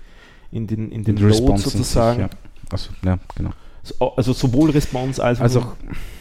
in 0.52 0.66
den, 0.66 0.92
in 0.92 1.04
den 1.04 1.16
Load 1.16 1.56
sich, 1.56 1.72
sozusagen. 1.72 2.20
Ja. 2.20 2.30
Also, 2.70 2.90
ja, 3.04 3.18
genau. 3.34 3.50
So, 3.82 4.14
Also 4.16 4.32
sowohl 4.32 4.70
Response 4.70 5.22
als 5.22 5.40
Also, 5.40 5.60
auch 5.60 5.74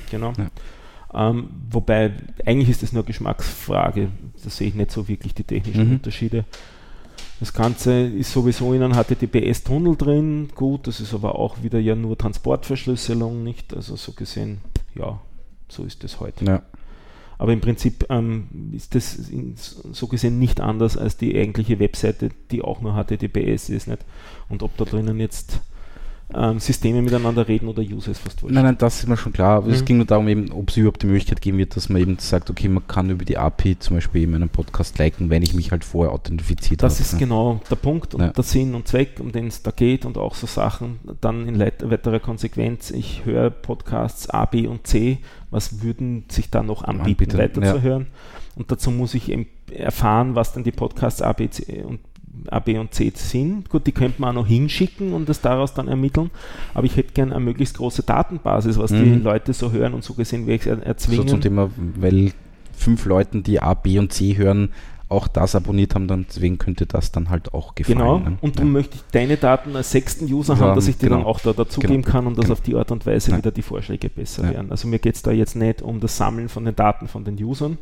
Genau. 0.09 0.31
Ja. 0.37 1.29
Ähm, 1.29 1.49
wobei, 1.69 2.13
eigentlich 2.45 2.69
ist 2.69 2.83
das 2.83 2.93
nur 2.93 3.03
Geschmacksfrage. 3.03 4.09
Da 4.43 4.49
sehe 4.49 4.67
ich 4.69 4.75
nicht 4.75 4.91
so 4.91 5.07
wirklich 5.07 5.33
die 5.33 5.43
technischen 5.43 5.87
Mhm. 5.87 5.93
Unterschiede. 5.95 6.45
Das 7.39 7.53
Ganze 7.53 8.07
ist 8.07 8.31
sowieso 8.31 8.73
in 8.73 8.81
einem 8.81 8.93
HTTPS-Tunnel 8.93 9.95
drin. 9.95 10.49
Gut, 10.55 10.87
das 10.87 10.99
ist 10.99 11.13
aber 11.13 11.37
auch 11.37 11.61
wieder 11.61 11.79
ja 11.79 11.95
nur 11.95 12.17
Transportverschlüsselung, 12.17 13.43
nicht? 13.43 13.75
Also 13.75 13.95
so 13.95 14.13
gesehen, 14.13 14.59
ja, 14.95 15.19
so 15.69 15.83
ist 15.83 16.03
das 16.03 16.19
heute. 16.19 16.45
ja. 16.45 16.63
Aber 17.39 17.53
im 17.53 17.61
Prinzip 17.61 18.05
ähm, 18.09 18.47
ist 18.71 18.95
das 18.95 19.15
in, 19.29 19.55
so 19.57 20.07
gesehen 20.07 20.39
nicht 20.39 20.59
anders 20.59 20.97
als 20.97 21.17
die 21.17 21.37
eigentliche 21.37 21.79
Webseite, 21.79 22.29
die 22.49 22.63
auch 22.63 22.81
nur 22.81 22.93
HTTPS 22.93 23.69
ist. 23.69 23.87
Nicht? 23.87 24.03
Und 24.49 24.63
ob 24.63 24.75
da 24.77 24.85
drinnen 24.85 25.19
jetzt 25.19 25.61
ähm, 26.35 26.59
Systeme 26.59 27.01
miteinander 27.01 27.47
reden 27.47 27.69
oder 27.69 27.81
User 27.81 28.11
ist 28.11 28.19
fast 28.19 28.43
wurscht. 28.43 28.53
Nein, 28.53 28.65
nein, 28.65 28.77
das 28.77 28.99
ist 28.99 29.07
mir 29.07 29.15
schon 29.15 29.31
klar. 29.31 29.57
Aber 29.57 29.67
Es 29.71 29.81
Mhm. 29.81 29.85
ging 29.85 29.97
nur 29.97 30.05
darum, 30.05 30.27
eben, 30.27 30.51
ob 30.51 30.69
es 30.69 30.75
überhaupt 30.77 31.01
die 31.01 31.05
Möglichkeit 31.07 31.39
geben 31.41 31.57
wird, 31.57 31.75
dass 31.77 31.87
man 31.87 32.01
eben 32.01 32.17
sagt, 32.19 32.49
okay, 32.49 32.67
man 32.67 32.85
kann 32.85 33.09
über 33.09 33.23
die 33.23 33.37
API 33.37 33.79
zum 33.79 33.95
Beispiel 33.95 34.23
eben 34.23 34.33
einen 34.35 34.49
Podcast 34.49 34.97
liken, 34.97 35.29
wenn 35.29 35.41
ich 35.41 35.53
mich 35.53 35.71
halt 35.71 35.85
vorher 35.85 36.11
authentifiziert 36.13 36.83
Das 36.83 36.95
habe. 36.95 37.01
ist 37.03 37.13
ne? 37.13 37.19
genau 37.19 37.61
der 37.71 37.77
Punkt 37.77 38.13
und 38.13 38.21
Ja. 38.21 38.29
der 38.31 38.43
Sinn 38.43 38.75
und 38.75 38.87
Zweck, 38.89 39.19
um 39.21 39.31
den 39.31 39.47
es 39.47 39.63
da 39.63 39.71
geht 39.71 40.05
und 40.05 40.17
auch 40.17 40.35
so 40.35 40.47
Sachen. 40.47 40.99
Dann 41.21 41.47
in 41.47 41.59
weiterer 41.59 42.19
Konsequenz, 42.19 42.91
ich 42.91 43.23
höre 43.23 43.49
Podcasts 43.49 44.29
A, 44.29 44.43
B 44.45 44.67
und 44.67 44.85
C. 44.85 45.19
Was 45.49 45.81
würden 45.81 46.25
sich 46.29 46.49
da 46.49 46.61
noch 46.61 46.83
anbieten, 46.83 47.31
Anbieten, 47.31 47.37
weiter 47.37 47.63
ja. 47.63 47.73
zu 47.75 47.81
hören? 47.81 48.07
Und 48.55 48.69
dazu 48.69 48.91
muss 48.91 49.13
ich 49.13 49.31
eben 49.31 49.45
erfahren, 49.71 50.35
was 50.35 50.51
denn 50.51 50.63
die 50.65 50.71
Podcasts 50.71 51.21
A, 51.21 51.31
B, 51.31 51.49
C 51.49 51.83
und 51.83 51.99
A, 52.49 52.59
B 52.59 52.77
und 52.77 52.93
C 52.93 53.11
sind. 53.15 53.69
Gut, 53.69 53.87
die 53.87 53.91
könnte 53.91 54.21
man 54.21 54.29
auch 54.37 54.41
noch 54.41 54.47
hinschicken 54.47 55.13
und 55.13 55.27
das 55.29 55.41
daraus 55.41 55.73
dann 55.73 55.87
ermitteln. 55.87 56.29
Aber 56.73 56.85
ich 56.85 56.95
hätte 56.97 57.13
gern 57.13 57.31
eine 57.31 57.43
möglichst 57.43 57.77
große 57.77 58.03
Datenbasis, 58.03 58.77
was 58.77 58.91
die 58.91 58.97
Mhm. 58.97 59.23
Leute 59.23 59.53
so 59.53 59.71
hören 59.71 59.93
und 59.93 60.03
so 60.03 60.13
gesehen, 60.13 60.47
wie 60.47 60.53
ich 60.53 60.61
es 60.61 60.67
er 60.67 60.75
So 60.77 60.81
erzwingen. 60.83 61.27
zum 61.27 61.41
Thema, 61.41 61.69
weil 61.95 62.31
fünf 62.75 63.05
Leuten, 63.05 63.43
die 63.43 63.61
A, 63.61 63.73
B 63.73 63.97
und 63.99 64.13
C 64.13 64.37
hören, 64.37 64.69
auch 65.09 65.29
das 65.29 65.55
abonniert 65.55 65.95
haben, 65.95 66.09
dann 66.09 66.25
deswegen 66.27 66.57
könnte 66.57 66.85
das 66.85 67.13
dann 67.13 67.29
halt 67.29 67.53
auch 67.53 67.75
gefallen. 67.75 67.97
Genau, 67.97 68.19
ne? 68.19 68.37
und 68.41 68.57
darum 68.57 68.73
möchte 68.73 68.95
ich 68.97 69.03
deine 69.13 69.37
Daten 69.37 69.73
als 69.75 69.91
sechsten 69.91 70.25
User 70.25 70.55
Ja, 70.55 70.59
haben, 70.59 70.75
dass 70.75 70.89
ich 70.89 70.97
die 70.97 71.07
dann 71.07 71.19
genau. 71.19 71.29
auch 71.29 71.39
da 71.39 71.53
dazugeben 71.53 72.01
Genau. 72.01 72.11
kann 72.11 72.27
und 72.27 72.37
dass 72.37 72.43
Genau. 72.45 72.53
auf 72.53 72.61
die 72.61 72.75
Art 72.75 72.91
und 72.91 73.05
Weise 73.05 73.31
Ja. 73.31 73.37
wieder 73.37 73.51
die 73.51 73.61
Vorschläge 73.61 74.09
besser 74.09 74.43
Ja. 74.43 74.51
werden. 74.51 74.69
Also 74.69 74.85
mir 74.89 74.99
geht 74.99 75.15
es 75.15 75.21
da 75.21 75.31
jetzt 75.31 75.55
nicht 75.55 75.81
um 75.81 76.01
das 76.01 76.17
Sammeln 76.17 76.49
von 76.49 76.65
den 76.65 76.75
Daten 76.75 77.07
von 77.07 77.23
den 77.23 77.41
Usern 77.41 77.77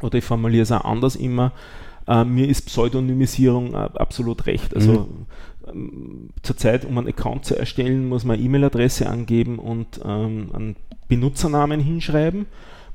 oder 0.00 0.16
ich 0.18 0.24
formuliere 0.24 0.62
es 0.62 0.70
auch 0.70 0.84
anders 0.84 1.16
immer. 1.16 1.50
Äh, 2.06 2.24
mir 2.24 2.48
ist 2.48 2.66
Pseudonymisierung 2.66 3.74
äh, 3.74 3.76
absolut 3.94 4.46
recht. 4.46 4.74
Also 4.74 4.92
Mhm. 4.92 5.26
ähm, 5.72 6.28
zurzeit, 6.42 6.84
um 6.84 6.98
einen 6.98 7.08
Account 7.08 7.44
zu 7.44 7.56
erstellen, 7.58 8.08
muss 8.08 8.24
man 8.24 8.38
E-Mail-Adresse 8.40 9.08
angeben 9.08 9.58
und 9.58 10.00
ähm, 10.04 10.50
einen 10.52 10.76
Benutzernamen 11.08 11.80
hinschreiben. 11.80 12.46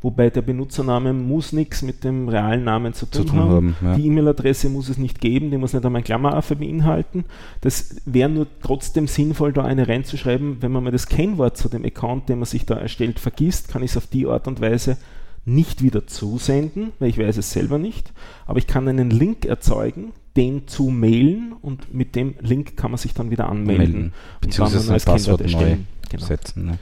Wobei 0.01 0.29
der 0.29 0.41
Benutzername 0.43 1.11
muss 1.11 1.51
nichts 1.51 1.81
mit 1.81 2.05
dem 2.05 2.29
realen 2.29 2.63
Namen 2.63 2.93
zu 2.93 3.05
zu 3.05 3.23
tun, 3.23 3.27
tun 3.31 3.39
haben. 3.39 3.49
haben. 3.51 3.75
Ja. 3.81 3.95
Die 3.97 4.07
E-Mail-Adresse 4.07 4.69
muss 4.69 4.87
es 4.87 4.97
nicht 4.97 5.19
geben, 5.19 5.51
die 5.51 5.57
muss 5.57 5.73
nicht 5.73 5.85
einmal 5.85 5.99
ein 5.99 6.05
Klammeraffe 6.05 6.55
beinhalten. 6.55 7.25
Das 7.59 7.97
wäre 8.05 8.29
nur 8.29 8.47
trotzdem 8.63 9.07
sinnvoll, 9.07 9.51
da 9.51 9.65
eine 9.65 9.89
reinzuschreiben. 9.89 10.61
Wenn 10.61 10.71
man 10.71 10.85
mal 10.85 10.91
das 10.91 11.07
Kennwort 11.07 11.57
zu 11.57 11.67
dem 11.67 11.83
Account, 11.83 12.29
den 12.29 12.39
man 12.39 12.45
sich 12.45 12.65
da 12.65 12.75
erstellt, 12.75 13.19
vergisst, 13.19 13.67
kann 13.67 13.83
ich 13.83 13.91
es 13.91 13.97
auf 13.97 14.07
die 14.07 14.25
Art 14.25 14.47
und 14.47 14.61
Weise 14.61 14.95
nicht 15.45 15.81
wieder 15.81 16.07
zusenden, 16.07 16.91
weil 16.99 17.09
ich 17.09 17.17
weiß 17.17 17.37
es 17.37 17.51
selber 17.51 17.77
nicht. 17.77 18.13
Aber 18.45 18.59
ich 18.59 18.67
kann 18.67 18.87
einen 18.87 19.09
Link 19.09 19.45
erzeugen, 19.45 20.13
den 20.35 20.67
zu 20.67 20.89
mailen 20.89 21.53
und 21.61 21.93
mit 21.93 22.15
dem 22.15 22.35
Link 22.39 22.77
kann 22.77 22.91
man 22.91 22.97
sich 22.97 23.13
dann 23.13 23.31
wieder 23.31 23.49
anmelden. 23.49 23.77
melden. 23.77 24.03
Und 24.03 24.13
dann 24.13 24.41
Beziehungsweise 24.41 24.77
ein 24.77 24.83
ein 24.83 24.89
neues 24.89 25.05
Kennwort 25.05 25.17
Passwort 25.17 25.39
neu 25.39 25.45
erstellen. 25.45 25.87
Genau. 26.09 26.25
setzen. 26.25 26.65
Ne? 26.65 26.79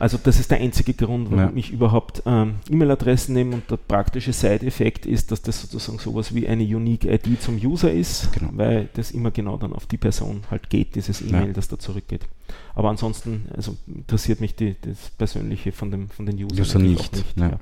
Also 0.00 0.16
das 0.22 0.38
ist 0.38 0.50
der 0.52 0.60
einzige 0.60 0.94
Grund, 0.94 1.28
warum 1.32 1.38
Ja. 1.40 1.52
ich 1.56 1.72
überhaupt 1.72 2.22
ähm, 2.24 2.60
E-Mail-Adressen 2.70 3.34
nehme 3.34 3.56
und 3.56 3.68
der 3.68 3.78
praktische 3.78 4.32
Side-Effekt 4.32 5.06
ist, 5.06 5.32
dass 5.32 5.42
das 5.42 5.60
sozusagen 5.60 5.98
sowas 5.98 6.32
wie 6.34 6.46
eine 6.46 6.62
Unique 6.62 7.04
ID 7.04 7.42
zum 7.42 7.56
User 7.56 7.90
ist, 7.92 8.32
Genau. 8.32 8.50
weil 8.52 8.88
das 8.94 9.10
immer 9.10 9.32
genau 9.32 9.56
dann 9.56 9.72
auf 9.72 9.86
die 9.86 9.96
Person 9.96 10.42
halt 10.52 10.70
geht, 10.70 10.94
dieses 10.94 11.20
E-Mail, 11.20 11.48
Ja. 11.48 11.52
das 11.52 11.66
da 11.66 11.80
zurückgeht. 11.80 12.28
Aber 12.76 12.90
ansonsten 12.90 13.46
also 13.56 13.76
interessiert 13.88 14.40
mich 14.40 14.54
die, 14.54 14.76
das 14.80 15.10
Persönliche 15.18 15.72
von, 15.72 15.90
dem, 15.90 16.08
von 16.10 16.26
den 16.26 16.36
Usern 16.44 16.60
User 16.60 16.78
nicht. 16.78 17.12
nicht. 17.16 17.36
Ja. 17.36 17.58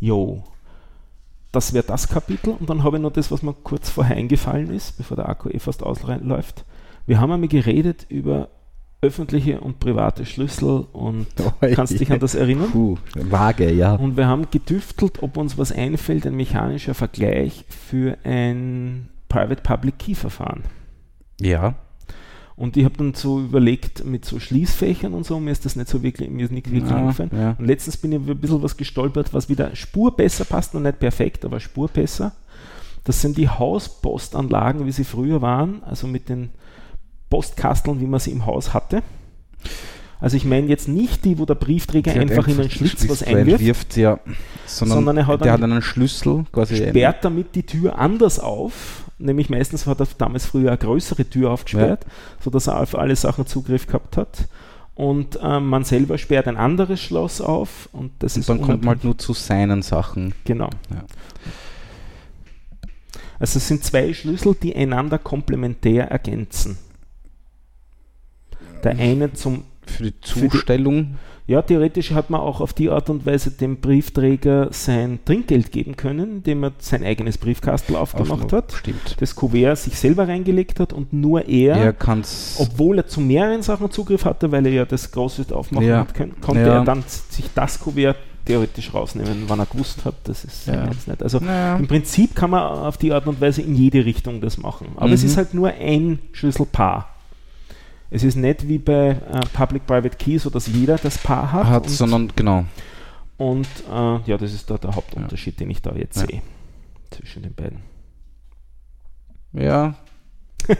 Jo. 0.00 0.44
Das 1.52 1.72
wäre 1.72 1.84
das 1.84 2.08
Kapitel 2.08 2.54
und 2.60 2.70
dann 2.70 2.84
habe 2.84 2.96
ich 2.98 3.02
noch 3.02 3.12
das, 3.12 3.30
was 3.32 3.42
mir 3.42 3.52
kurz 3.54 3.90
vorher 3.90 4.16
eingefallen 4.16 4.70
ist, 4.70 4.96
bevor 4.98 5.16
der 5.16 5.28
Akku 5.28 5.48
eh 5.48 5.58
fast 5.58 5.82
ausläuft. 5.82 6.64
Wir 7.06 7.20
haben 7.20 7.32
einmal 7.32 7.48
geredet 7.48 8.06
über 8.08 8.50
öffentliche 9.02 9.60
und 9.60 9.80
private 9.80 10.26
Schlüssel 10.26 10.86
und 10.92 11.26
kannst 11.74 11.98
dich 11.98 12.12
an 12.12 12.20
das 12.20 12.34
erinnern? 12.34 12.70
Puh, 12.70 12.98
vage, 13.14 13.70
ja. 13.72 13.94
Und 13.94 14.16
wir 14.16 14.26
haben 14.26 14.46
getüftelt, 14.50 15.22
ob 15.22 15.36
uns 15.36 15.56
was 15.56 15.72
einfällt, 15.72 16.26
ein 16.26 16.36
mechanischer 16.36 16.92
Vergleich 16.94 17.64
für 17.68 18.18
ein 18.24 19.08
Private-Public-Key-Verfahren. 19.30 20.64
Ja. 21.40 21.76
Und 22.56 22.76
ich 22.76 22.84
habe 22.84 22.98
dann 22.98 23.14
so 23.14 23.40
überlegt, 23.40 24.04
mit 24.04 24.26
so 24.26 24.38
Schließfächern 24.38 25.14
und 25.14 25.24
so, 25.24 25.40
mir 25.40 25.50
ist 25.52 25.64
das 25.64 25.76
nicht 25.76 25.88
so 25.88 26.02
wirklich, 26.02 26.28
mir 26.28 26.44
ist 26.44 26.52
nicht 26.52 26.70
wirklich 26.70 26.90
Ja, 26.90 26.96
eingefallen. 26.96 27.30
ja. 27.34 27.56
Und 27.58 27.64
letztens 27.66 27.96
bin 27.96 28.12
ich 28.12 28.18
ein 28.18 28.38
bisschen 28.38 28.62
was 28.62 28.76
gestolpert, 28.76 29.32
was 29.32 29.48
wieder 29.48 29.74
Spur 29.74 30.14
besser 30.14 30.44
passt, 30.44 30.74
noch 30.74 30.82
nicht 30.82 30.98
perfekt, 30.98 31.46
aber 31.46 31.58
Spur 31.58 31.88
besser. 31.88 32.32
Das 33.04 33.22
sind 33.22 33.38
die 33.38 33.48
Hauspostanlagen, 33.48 34.84
wie 34.84 34.92
sie 34.92 35.04
früher 35.04 35.40
waren, 35.40 35.82
also 35.84 36.06
mit 36.06 36.28
den 36.28 36.50
Postkasteln, 37.30 38.00
wie 38.00 38.06
man 38.06 38.20
sie 38.20 38.32
im 38.32 38.44
Haus 38.44 38.74
hatte. 38.74 39.02
Also 40.20 40.36
ich 40.36 40.44
meine 40.44 40.66
jetzt 40.66 40.86
nicht 40.86 41.24
die, 41.24 41.38
wo 41.38 41.46
der 41.46 41.54
Briefträger 41.54 42.12
einfach 42.12 42.46
in 42.46 42.60
einen 42.60 42.70
Schlitz 42.70 43.08
was 43.08 43.22
einwirft, 43.22 43.60
einwirft, 43.60 43.96
ja. 43.96 44.18
Sondern, 44.66 44.96
Sondern 44.98 45.16
er 45.16 45.26
hat 45.26 45.42
einen- 45.42 45.52
hat 45.52 45.62
einen 45.62 45.80
Schlüssel, 45.80 46.44
quasi. 46.52 46.76
sperrt 46.76 47.24
damit 47.24 47.54
die 47.54 47.62
Tür 47.62 47.98
anders 47.98 48.38
auf. 48.38 49.04
Nämlich 49.18 49.48
meistens 49.48 49.86
hat 49.86 50.00
er 50.00 50.08
damals 50.18 50.44
früher 50.46 50.68
eine 50.68 50.78
größere 50.78 51.24
Tür 51.24 51.50
aufgesperrt, 51.52 52.04
sodass 52.42 52.66
er 52.66 52.80
auf 52.80 52.94
alle 52.98 53.16
Sachen 53.16 53.46
Zugriff 53.46 53.86
gehabt 53.86 54.16
hat. 54.18 54.46
Und 54.94 55.38
ähm, 55.42 55.68
man 55.68 55.84
selber 55.84 56.18
sperrt 56.18 56.48
ein 56.48 56.58
anderes 56.58 57.00
Schloss 57.00 57.40
auf 57.40 57.88
und 57.92 58.12
das 58.18 58.34
und 58.34 58.40
ist 58.40 58.48
dann 58.50 58.60
kommt 58.60 58.84
man 58.84 58.96
halt 58.96 59.04
nur 59.04 59.16
zu 59.16 59.32
seinen 59.32 59.80
Sachen. 59.80 60.34
Genau. 60.44 60.68
Ja. 60.90 61.04
Also 63.38 63.56
es 63.58 63.68
sind 63.68 63.84
zwei 63.84 64.12
Schlüssel, 64.12 64.54
die 64.62 64.76
einander 64.76 65.18
komplementär 65.18 66.10
ergänzen. 66.10 66.76
Der 68.84 68.98
eine 68.98 69.32
zum, 69.32 69.64
Für 69.86 70.04
die 70.04 70.10
die- 70.12 70.20
Zustellung. 70.20 71.16
ja, 71.46 71.62
theoretisch 71.62 72.12
hat 72.12 72.30
man 72.30 72.40
auch 72.40 72.60
auf 72.60 72.72
die 72.72 72.90
Art 72.90 73.10
und 73.10 73.26
Weise 73.26 73.50
dem 73.50 73.78
Briefträger 73.80 74.68
sein 74.70 75.18
Trinkgeld 75.24 75.72
geben 75.72 75.96
können, 75.96 76.36
indem 76.36 76.62
er 76.64 76.72
sein 76.78 77.02
eigenes 77.04 77.38
Briefkastel 77.38 77.96
aufgemacht 77.96 78.52
hat, 78.52 78.72
Stimmt. 78.72 79.16
das 79.20 79.34
Kuvert 79.34 79.78
sich 79.78 79.98
selber 79.98 80.28
reingelegt 80.28 80.78
hat 80.80 80.92
und 80.92 81.12
nur 81.12 81.48
er, 81.48 81.76
Er 81.76 81.92
kann 81.92 82.20
es. 82.20 82.56
obwohl 82.60 82.98
er 82.98 83.06
zu 83.06 83.20
mehreren 83.20 83.62
Sachen 83.62 83.90
Zugriff 83.90 84.24
hatte, 84.24 84.52
weil 84.52 84.64
er 84.66 84.72
ja 84.72 84.84
das 84.84 85.10
große 85.10 85.44
aufmachen 85.54 85.86
Ja. 85.88 85.98
hat 86.00 86.14
können, 86.14 86.34
konnte 86.40 86.62
Ja. 86.62 86.78
er 86.78 86.84
dann 86.84 87.02
sich 87.06 87.46
das 87.54 87.80
Kuvert 87.80 88.16
theoretisch 88.46 88.94
rausnehmen, 88.94 89.44
wann 89.48 89.58
er 89.58 89.66
gewusst 89.66 90.04
hat, 90.04 90.14
das 90.24 90.44
ist 90.44 90.66
Ja. 90.66 90.86
jetzt 90.86 91.06
nicht. 91.06 91.22
Also 91.22 91.38
Naja. 91.40 91.76
im 91.76 91.86
Prinzip 91.86 92.34
kann 92.34 92.50
man 92.50 92.62
auf 92.62 92.96
die 92.96 93.12
Art 93.12 93.26
und 93.26 93.40
Weise 93.40 93.60
in 93.62 93.74
jede 93.74 94.04
Richtung 94.04 94.40
das 94.40 94.56
machen. 94.56 94.88
Aber 94.96 95.10
es 95.12 95.22
Mhm. 95.22 95.26
ist 95.28 95.36
halt 95.36 95.52
nur 95.54 95.68
ein 95.68 96.20
Schlüsselpaar. 96.32 97.09
Es 98.10 98.24
ist 98.24 98.34
nicht 98.36 98.66
wie 98.68 98.78
bei 98.78 99.10
äh, 99.10 99.40
Public-Private 99.52 100.16
Key, 100.16 100.38
so 100.38 100.50
dass 100.50 100.66
jeder 100.66 100.96
das 100.98 101.18
Paar 101.18 101.52
hat. 101.52 101.66
hat, 101.68 101.82
und 101.84 101.90
sondern 101.90 102.32
genau. 102.34 102.64
und 103.36 103.68
äh, 103.90 104.18
ja, 104.26 104.36
das 104.36 104.52
ist 104.52 104.68
da 104.70 104.78
der 104.78 104.94
Hauptunterschied, 104.96 105.60
den 105.60 105.70
ich 105.70 105.80
da 105.82 105.92
jetzt 105.94 106.20
Ja. 106.20 106.26
sehe 106.26 106.42
zwischen 107.10 107.42
den 107.42 107.54
beiden. 107.54 107.78
Ja. 109.52 109.94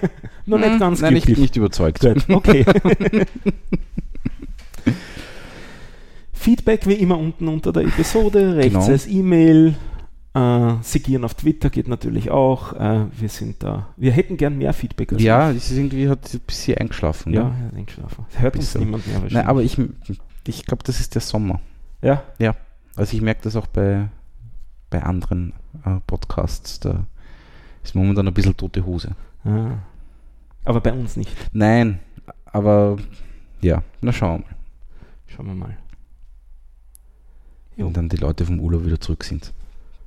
Nur 0.47 0.61
Hm, 0.61 0.69
nicht 0.71 0.81
ganz 0.81 1.01
Nein, 1.01 1.17
ich 1.17 1.25
bin 1.25 1.35
glücklich. 1.35 1.51
nicht 1.51 1.57
überzeugt. 1.57 2.01
Gut, 2.01 2.25
okay. 2.29 2.65
Feedback 6.33 6.87
wie 6.87 6.95
immer 6.95 7.19
unten 7.19 7.49
unter 7.49 7.73
der 7.73 7.83
Episode, 7.83 8.57
rechts 8.57 8.73
Genau. 8.75 8.87
als 8.87 9.07
E-Mail. 9.07 9.75
Äh, 10.33 10.75
Segieren 10.83 11.25
auf 11.25 11.35
Twitter 11.35 11.71
geht 11.71 11.89
natürlich 11.89 12.31
auch. 12.31 12.73
Äh, 12.75 13.07
wir 13.19 13.29
sind 13.29 13.63
da. 13.63 13.89
Wir 13.97 14.13
hätten 14.13 14.37
gern 14.37 14.59
mehr 14.59 14.73
Feedback. 14.73 15.13
als 15.13 15.23
Ja, 15.23 15.51
es 15.51 15.71
ist 15.71 15.77
irgendwie 15.77 16.09
hat 16.09 16.33
ein 16.33 16.41
bisschen 16.41 16.79
eingeschlafen. 16.79 17.33
ja, 17.33 17.45
ne? 17.45 17.71
ja 17.73 17.77
eingeschlafen. 17.79 18.27
Hört 18.37 18.57
uns 18.57 18.75
niemand 18.77 19.07
mehr. 19.07 19.17
Nein, 19.17 19.23
wahrscheinlich. 19.25 19.49
aber 19.49 19.63
ich, 19.63 19.79
ich 20.47 20.67
glaube, 20.67 20.85
das 20.85 21.01
ist 21.01 21.15
der 21.15 21.23
Sommer. 21.23 21.61
ja, 22.03 22.23
Also 22.95 23.17
ich 23.17 23.23
merke 23.23 23.43
das 23.43 23.57
auch 23.57 23.67
bei, 23.67 24.09
bei 24.89 25.03
anderen 25.03 25.53
äh, 25.85 25.97
Podcasts. 26.07 26.79
Da 26.79 27.07
ist 27.83 27.95
momentan 27.97 28.29
ein 28.29 28.35
bisschen 28.35 28.57
tote 28.57 28.87
Hose. 28.87 29.17
ah. 29.45 29.79
aber 30.65 30.81
bei 30.81 30.93
uns 30.93 31.17
nicht. 31.17 31.35
Nein, 31.53 31.99
aber 32.47 32.99
ja, 33.61 33.83
na 34.01 34.13
schauen 34.13 34.41
wir 34.43 34.47
mal. 34.47 34.57
Schauen 35.27 35.47
wir 35.47 35.55
mal. 35.55 35.77
Jo. 37.77 37.87
Wenn 37.87 37.95
dann 37.95 38.09
die 38.09 38.17
Leute 38.17 38.45
vom 38.45 38.61
Urlaub 38.61 38.85
wieder 38.85 39.01
zurück 39.01 39.25
sind, 39.25 39.53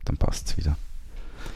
dann 0.06 0.18
passt 0.18 0.50
es 0.50 0.58
wieder. 0.58 0.76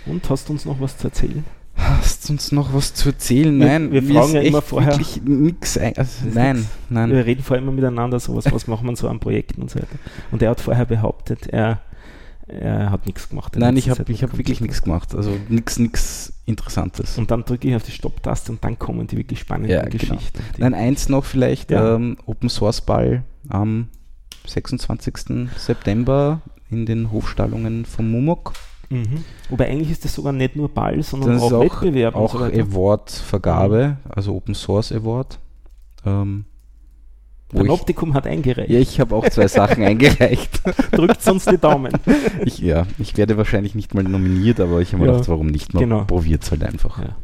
Und 0.05 0.29
hast 0.29 0.47
du 0.49 0.53
uns 0.53 0.65
noch 0.65 0.79
was 0.79 0.97
zu 0.97 1.07
erzählen? 1.07 1.43
Hast 1.75 2.27
du 2.27 2.33
uns 2.33 2.51
noch 2.51 2.73
was 2.73 2.93
zu 2.95 3.09
erzählen? 3.09 3.55
Nein, 3.57 3.91
wir 3.91 4.01
fragen 4.01 4.33
ja 4.33 4.41
immer 4.41 4.61
vorher- 4.63 4.93
wirklich 4.93 5.21
nix 5.23 5.77
ein, 5.77 5.95
also 5.95 6.25
nein, 6.33 6.55
nix. 6.57 6.67
nein. 6.89 7.11
Wir 7.11 7.25
reden 7.25 7.43
vorher 7.43 7.61
immer 7.61 7.71
miteinander, 7.71 8.19
so 8.19 8.35
was, 8.35 8.67
machen 8.67 8.87
wir 8.87 8.95
so 8.95 9.07
an 9.07 9.19
Projekten 9.19 9.61
und 9.61 9.69
so 9.69 9.77
weiter. 9.79 9.95
Und 10.31 10.41
er 10.41 10.49
hat 10.49 10.59
vorher 10.61 10.85
behauptet, 10.85 11.47
er, 11.47 11.79
er 12.47 12.89
hat 12.89 13.05
nichts 13.05 13.29
gemacht. 13.29 13.53
in 13.55 13.59
Nein, 13.61 13.77
ich 13.77 13.89
habe 13.91 13.99
hab 14.11 14.37
wirklich 14.37 14.59
nichts 14.59 14.81
gemacht. 14.81 15.13
Also 15.13 15.37
nichts 15.49 15.77
nichts 15.77 16.33
Interessantes. 16.45 17.17
Und 17.19 17.29
dann 17.29 17.43
drücke 17.43 17.67
ich 17.67 17.75
auf 17.75 17.83
die 17.83 17.91
Stopp-Taste 17.91 18.53
und 18.53 18.63
dann 18.63 18.79
kommen 18.79 19.05
die 19.05 19.17
wirklich 19.17 19.39
spannenden 19.39 19.71
Ja, 19.71 19.81
genau. 19.83 19.91
Geschichten. 19.97 20.39
Die- 20.57 20.61
Nein, 20.61 20.73
eins 20.73 21.09
noch 21.09 21.25
vielleicht, 21.25 21.69
Ja. 21.69 21.95
ähm, 21.95 22.17
Open 22.25 22.49
Source 22.49 22.81
Ball 22.81 23.23
am 23.49 23.89
26. 24.47 25.49
September 25.57 26.41
in 26.69 26.85
den 26.85 27.11
Hofstallungen 27.11 27.85
vom 27.85 28.11
Mumok. 28.11 28.53
Mhm. 28.89 29.23
Wobei 29.49 29.69
eigentlich 29.69 29.91
ist 29.91 30.05
das 30.05 30.13
sogar 30.13 30.31
nicht 30.33 30.55
nur 30.55 30.69
Ball, 30.69 31.01
sondern 31.03 31.33
Das 31.33 31.41
auch, 31.43 31.51
auch, 31.53 31.61
Wettbewerb 31.61 32.15
auch 32.15 32.31
so. 32.33 32.43
Award-Vergabe, 32.45 33.97
also 34.09 34.33
Open 34.35 34.55
Source 34.55 34.91
Award. 34.91 35.39
Ähm, 36.05 36.45
Panoptikum 37.49 38.13
hat 38.13 38.27
eingereicht. 38.27 38.69
ja, 38.69 38.79
ich 38.79 38.99
habe 38.99 39.15
auch 39.15 39.27
zwei 39.29 39.47
Sachen 39.47 39.83
eingereicht. 39.85 40.61
Drückt 40.91 41.25
uns 41.27 41.45
die 41.45 41.57
Daumen. 41.57 41.93
Ich, 42.45 42.59
ja, 42.59 42.85
ich 42.97 43.15
werde 43.15 43.37
wahrscheinlich 43.37 43.73
nicht 43.73 43.93
mal 43.93 44.03
nominiert, 44.03 44.59
aber 44.59 44.81
ich 44.81 44.93
habe 44.93 45.03
mir 45.03 45.07
Ja, 45.07 45.13
gedacht, 45.13 45.29
warum 45.29 45.47
nicht? 45.47 45.73
Man 45.73 45.81
genau. 45.83 46.03
probiert 46.03 46.43
es 46.43 46.51
halt 46.51 46.63
einfach. 46.63 46.99
Ja. 46.99 47.15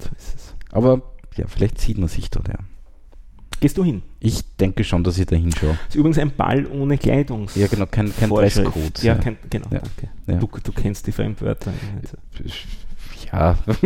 So 0.00 0.08
ist 0.16 0.34
es. 0.34 0.54
Aber 0.72 1.02
ja, 1.36 1.46
vielleicht 1.48 1.78
sieht 1.80 1.98
man 1.98 2.08
sich 2.08 2.30
dort, 2.30 2.48
ja. 2.48 2.56
Gehst 3.62 3.78
du 3.78 3.84
hin? 3.84 4.02
Ich 4.18 4.42
denke 4.56 4.82
schon, 4.82 5.04
dass 5.04 5.16
ich 5.18 5.26
da 5.26 5.36
hinschaue. 5.36 5.78
ist 5.88 5.94
übrigens 5.94 6.18
ein 6.18 6.32
Ball 6.32 6.66
ohne 6.66 6.98
Kleidungs. 6.98 7.54
Ja, 7.54 7.68
genau, 7.68 7.86
kein, 7.86 8.12
kein. 8.16 8.28
Dresscode. 8.28 9.00
Ja, 9.04 9.14
kein, 9.14 9.36
genau. 9.48 9.68
Ja. 9.70 9.78
Danke. 9.78 10.08
Ja. 10.26 10.34
Du, 10.38 10.48
du 10.60 10.72
kennst 10.72 11.06
die 11.06 11.12
Fremdwörter. 11.12 11.72
Ja. 13.32 13.56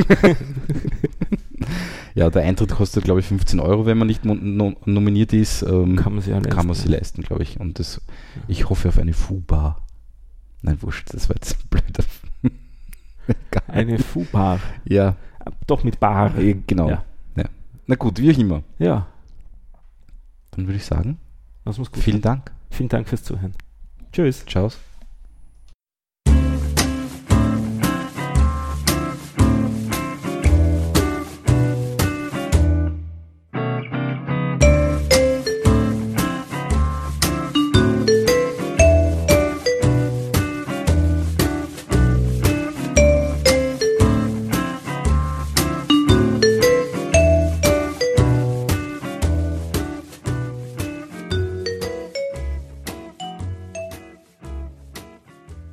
ja, 2.15 2.31
der 2.31 2.43
Eintritt 2.43 2.71
kostet, 2.71 3.05
glaube 3.05 3.21
ich, 3.21 3.27
15 3.27 3.61
Euro, 3.61 3.85
wenn 3.85 3.99
man 3.99 4.07
nicht 4.07 4.25
nominiert 4.25 5.35
ist. 5.35 5.61
Ähm, 5.61 5.97
Kann 5.97 6.15
man 6.15 6.23
sich 6.23 6.31
ja 6.31 6.39
leisten. 6.39 6.57
kann 6.57 6.67
man 6.67 6.75
sie 6.75 6.89
leisten, 6.89 7.23
glaube 7.23 7.43
ich. 7.43 7.61
Und 7.61 7.79
das, 7.79 8.01
ich 8.49 8.71
hoffe 8.71 8.89
auf 8.89 8.99
eine 8.99 9.13
Fuba. 9.13 9.77
Nein, 10.63 10.79
wurscht, 10.81 11.13
das 11.13 11.29
war 11.29 11.37
jetzt 11.37 11.69
blöd. 11.69 11.85
Eine 13.69 13.99
Fubar. 13.99 14.59
ja, 14.87 15.17
Doch 15.67 15.85
mit 15.85 16.01
Bar. 16.01 16.35
eh, 16.39 16.57
genau. 16.67 16.89
Ja. 16.89 17.05
Ja. 17.37 17.45
Na 17.87 17.97
gut, 17.97 18.19
wie 18.19 18.33
auch 18.33 18.39
immer. 18.39 18.63
Ja, 18.79 19.07
Dann 20.57 20.67
würde 20.67 20.79
ich 20.79 20.85
sagen, 20.85 21.19
das 21.65 21.79
muss 21.79 21.93
gut 21.93 22.03
vielen 22.03 22.23
Dank. 22.23 22.51
Vielen 22.71 22.89
Dank 22.89 23.09
fürs 23.09 23.23
Zuhören. 23.23 23.55
Tschüss. 24.13 24.45
Ciao. 24.47 24.71